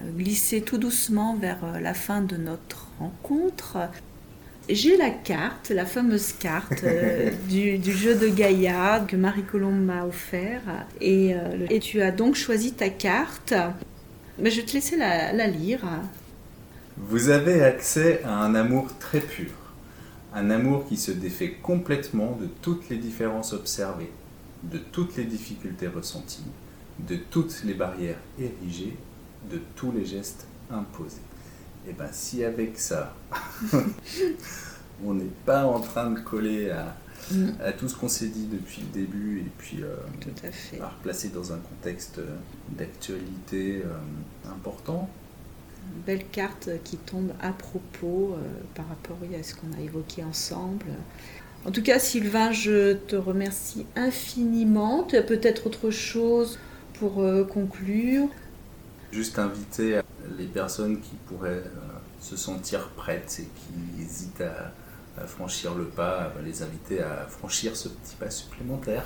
euh, 0.00 0.10
glisser 0.12 0.62
tout 0.62 0.78
doucement 0.78 1.36
vers 1.36 1.80
la 1.80 1.94
fin 1.94 2.22
de 2.22 2.36
notre 2.36 2.88
rencontre 2.98 3.76
j'ai 4.68 4.96
la 4.96 5.10
carte, 5.10 5.70
la 5.70 5.86
fameuse 5.86 6.32
carte 6.32 6.82
euh, 6.84 7.30
du, 7.48 7.80
jeu 7.92 8.14
de 8.14 8.28
Gaïa 8.28 9.04
que 9.06 9.16
Marie-Colombe 9.16 9.84
m'a 9.84 10.04
offert. 10.04 10.62
Et, 11.00 11.34
euh, 11.34 11.66
et, 11.70 11.80
tu 11.80 12.02
as 12.02 12.10
donc 12.10 12.34
choisi 12.34 12.72
ta 12.72 12.88
carte. 12.88 13.54
Mais 14.38 14.50
je 14.50 14.60
vais 14.60 14.66
te 14.66 14.72
laisser 14.72 14.96
la, 14.96 15.32
la 15.32 15.46
lire. 15.46 15.84
Vous 16.96 17.28
avez 17.28 17.62
accès 17.62 18.22
à 18.24 18.34
un 18.34 18.54
amour 18.54 18.88
très 18.98 19.20
pur. 19.20 19.52
Un 20.34 20.50
amour 20.50 20.86
qui 20.86 20.96
se 20.96 21.12
défait 21.12 21.56
complètement 21.62 22.36
de 22.40 22.46
toutes 22.46 22.88
les 22.88 22.96
différences 22.96 23.52
observées, 23.52 24.10
de 24.64 24.78
toutes 24.78 25.16
les 25.16 25.24
difficultés 25.24 25.88
ressenties, 25.88 26.44
de 27.08 27.16
toutes 27.16 27.62
les 27.64 27.74
barrières 27.74 28.18
érigées, 28.38 28.96
de 29.50 29.60
tous 29.76 29.92
les 29.92 30.04
gestes 30.04 30.46
imposés. 30.70 31.25
Et 31.86 31.90
eh 31.90 31.92
bien 31.92 32.08
si 32.10 32.42
avec 32.42 32.80
ça, 32.80 33.14
on 35.04 35.14
n'est 35.14 35.24
pas 35.44 35.64
en 35.66 35.78
train 35.78 36.10
de 36.10 36.18
coller 36.18 36.70
à, 36.70 36.96
mm. 37.30 37.52
tout 37.78 37.88
ce 37.88 37.94
qu'on 37.94 38.08
s'est 38.08 38.26
dit 38.26 38.48
depuis 38.50 38.82
le 38.82 38.88
début 38.88 39.38
et 39.38 39.50
puis 39.56 39.84
euh, 39.84 39.94
à, 40.82 40.88
replacer 40.88 41.28
dans 41.28 41.52
un 41.52 41.58
contexte 41.58 42.20
d'actualité 42.70 43.82
euh, 43.84 44.50
important. 44.50 45.08
Une 45.94 46.02
belle 46.02 46.26
carte 46.32 46.70
qui 46.82 46.96
tombe 46.96 47.30
à 47.40 47.52
propos 47.52 48.34
euh, 48.34 48.40
par 48.74 48.88
rapport 48.88 49.18
à 49.38 49.42
ce 49.44 49.54
qu'on 49.54 49.72
a 49.78 49.80
évoqué 49.80 50.24
ensemble. 50.24 50.86
En 51.64 51.70
tout 51.70 51.84
cas, 51.84 52.00
Sylvain, 52.00 52.50
je 52.50 52.94
te 52.94 53.14
remercie 53.14 53.86
infiniment. 53.94 55.04
Tu 55.04 55.16
as 55.16 55.22
peut-être 55.22 55.68
autre 55.68 55.90
chose 55.90 56.58
pour 56.94 57.24
conclure? 57.48 58.28
Juste 59.16 59.38
inviter 59.38 60.00
les 60.36 60.44
personnes 60.44 61.00
qui 61.00 61.14
pourraient 61.26 61.64
se 62.20 62.36
sentir 62.36 62.90
prêtes 62.90 63.40
et 63.40 63.44
qui 63.44 64.02
hésitent 64.02 64.42
à, 64.42 65.26
franchir 65.26 65.74
le 65.74 65.84
pas, 65.84 66.30
les 66.44 66.62
inviter 66.62 67.00
à 67.00 67.26
franchir 67.26 67.74
ce 67.74 67.88
petit 67.88 68.14
pas 68.20 68.28
supplémentaire 68.28 69.04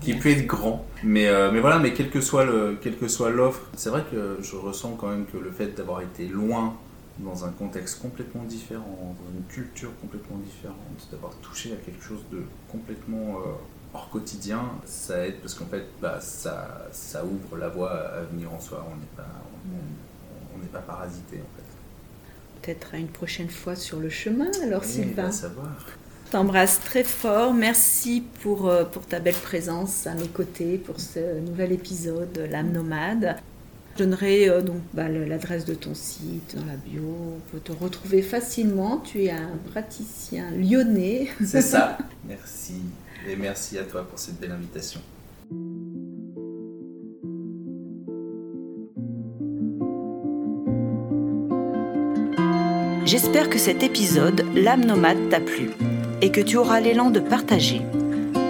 qui 0.00 0.14
peut 0.14 0.28
être 0.28 0.46
grand. 0.46 0.86
Mais, 1.02 1.26
euh, 1.26 1.50
mais 1.50 1.58
voilà, 1.58 1.80
mais 1.80 1.92
quel 1.92 2.10
que 2.10 2.20
soit 2.20 2.44
le, 2.44 2.78
quelle 2.80 2.96
que 2.96 3.08
soit 3.08 3.30
l'offre, 3.30 3.62
c'est 3.76 3.90
vrai 3.90 4.04
que 4.08 4.38
je 4.40 4.54
ressens 4.54 4.92
quand 4.92 5.08
même 5.08 5.26
que 5.26 5.36
le 5.36 5.50
fait 5.50 5.76
d'avoir 5.76 6.00
été 6.02 6.28
loin 6.28 6.76
dans 7.18 7.44
un 7.44 7.50
contexte 7.50 8.00
complètement 8.00 8.44
différent, 8.44 9.16
dans 9.18 9.36
une 9.36 9.44
culture 9.46 9.90
complètement 10.00 10.38
différente, 10.38 11.08
d'avoir 11.10 11.34
touché 11.42 11.72
à 11.72 11.76
quelque 11.84 12.04
chose 12.04 12.22
de 12.30 12.44
complètement 12.70 13.40
euh, 13.40 13.50
hors 13.94 14.08
quotidien, 14.10 14.62
ça 14.84 15.26
aide 15.26 15.36
parce 15.40 15.54
qu'en 15.54 15.66
fait, 15.66 15.84
bah, 16.00 16.18
ça, 16.20 16.86
ça 16.92 17.24
ouvre 17.24 17.56
la 17.56 17.68
voie 17.68 17.90
à 17.92 18.22
venir 18.22 18.52
en 18.52 18.60
soi. 18.60 18.86
On 18.90 18.96
n'est 18.96 19.06
pas, 19.16 19.26
on, 20.54 20.58
n'est 20.58 20.68
pas 20.68 20.80
parasité 20.80 21.36
en 21.36 21.56
fait. 21.56 22.62
Peut-être 22.62 22.94
à 22.94 22.98
une 22.98 23.08
prochaine 23.08 23.48
fois 23.48 23.74
sur 23.74 23.98
le 24.00 24.10
chemin, 24.10 24.50
alors 24.62 24.82
Oui, 24.82 24.88
Sylvain. 24.88 25.24
va 25.24 25.32
savoir. 25.32 25.86
T'embrasse 26.30 26.78
très 26.80 27.02
fort. 27.02 27.52
Merci 27.54 28.22
pour, 28.42 28.68
euh, 28.68 28.84
pour 28.84 29.04
ta 29.06 29.18
belle 29.18 29.34
présence 29.34 30.06
à 30.06 30.14
mes 30.14 30.28
côtés 30.28 30.78
pour 30.78 31.00
ce 31.00 31.40
nouvel 31.40 31.72
épisode 31.72 32.30
de 32.32 32.42
L'âme 32.42 32.70
nomade. 32.70 33.36
Je 33.96 34.04
donnerai 34.04 34.48
euh, 34.48 34.62
donc 34.62 34.76
bah, 34.94 35.08
l'adresse 35.08 35.64
de 35.64 35.74
ton 35.74 35.94
site 35.94 36.54
dans 36.56 36.64
la 36.66 36.76
bio. 36.76 37.02
On 37.02 37.40
peut 37.50 37.58
te 37.58 37.72
retrouver 37.72 38.22
facilement. 38.22 38.98
Tu 38.98 39.24
es 39.24 39.30
un 39.32 39.56
praticien 39.72 40.52
lyonnais. 40.52 41.28
C'est 41.44 41.62
ça. 41.62 41.98
Merci. 42.28 42.74
Et 43.28 43.36
merci 43.36 43.78
à 43.78 43.84
toi 43.84 44.02
pour 44.02 44.18
cette 44.18 44.40
belle 44.40 44.52
invitation. 44.52 45.00
J'espère 53.04 53.50
que 53.50 53.58
cet 53.58 53.82
épisode, 53.82 54.44
L'âme 54.54 54.84
nomade, 54.84 55.28
t'a 55.30 55.40
plu 55.40 55.70
et 56.22 56.30
que 56.30 56.40
tu 56.40 56.56
auras 56.56 56.80
l'élan 56.80 57.10
de 57.10 57.20
partager. 57.20 57.82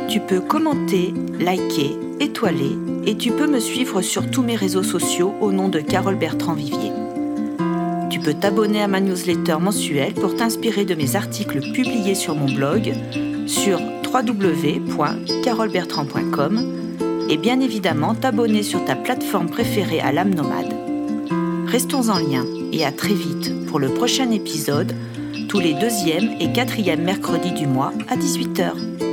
Tu 0.08 0.20
peux 0.20 0.40
commenter, 0.40 1.14
liker, 1.38 1.96
étoiler 2.20 2.76
et 3.06 3.16
tu 3.16 3.32
peux 3.32 3.46
me 3.46 3.60
suivre 3.60 4.02
sur 4.02 4.30
tous 4.30 4.42
mes 4.42 4.56
réseaux 4.56 4.82
sociaux 4.82 5.34
au 5.40 5.52
nom 5.52 5.68
de 5.68 5.80
Carole 5.80 6.16
Bertrand 6.16 6.54
Vivier. 6.54 6.92
Tu 8.10 8.20
peux 8.20 8.34
t'abonner 8.34 8.82
à 8.82 8.88
ma 8.88 9.00
newsletter 9.00 9.56
mensuelle 9.60 10.14
pour 10.14 10.36
t'inspirer 10.36 10.84
de 10.84 10.94
mes 10.94 11.16
articles 11.16 11.60
publiés 11.72 12.14
sur 12.14 12.34
mon 12.34 12.52
blog 12.52 12.92
sur 13.46 13.80
www.carolebertrand.com 14.12 16.76
et 17.28 17.36
bien 17.36 17.60
évidemment 17.60 18.14
t'abonner 18.14 18.62
sur 18.62 18.82
ta 18.84 18.94
plateforme 18.96 19.48
préférée 19.48 20.00
à 20.00 20.12
l'âme 20.12 20.34
nomade. 20.34 20.74
Restons 21.66 22.08
en 22.08 22.18
lien 22.18 22.44
et 22.72 22.84
à 22.84 22.92
très 22.92 23.14
vite 23.14 23.66
pour 23.66 23.78
le 23.78 23.90
prochain 23.90 24.30
épisode, 24.32 24.92
tous 25.48 25.60
les 25.60 25.74
deuxième 25.74 26.30
et 26.40 26.52
quatrième 26.52 27.02
mercredis 27.02 27.52
du 27.52 27.66
mois 27.66 27.92
à 28.08 28.16
18h. 28.16 29.09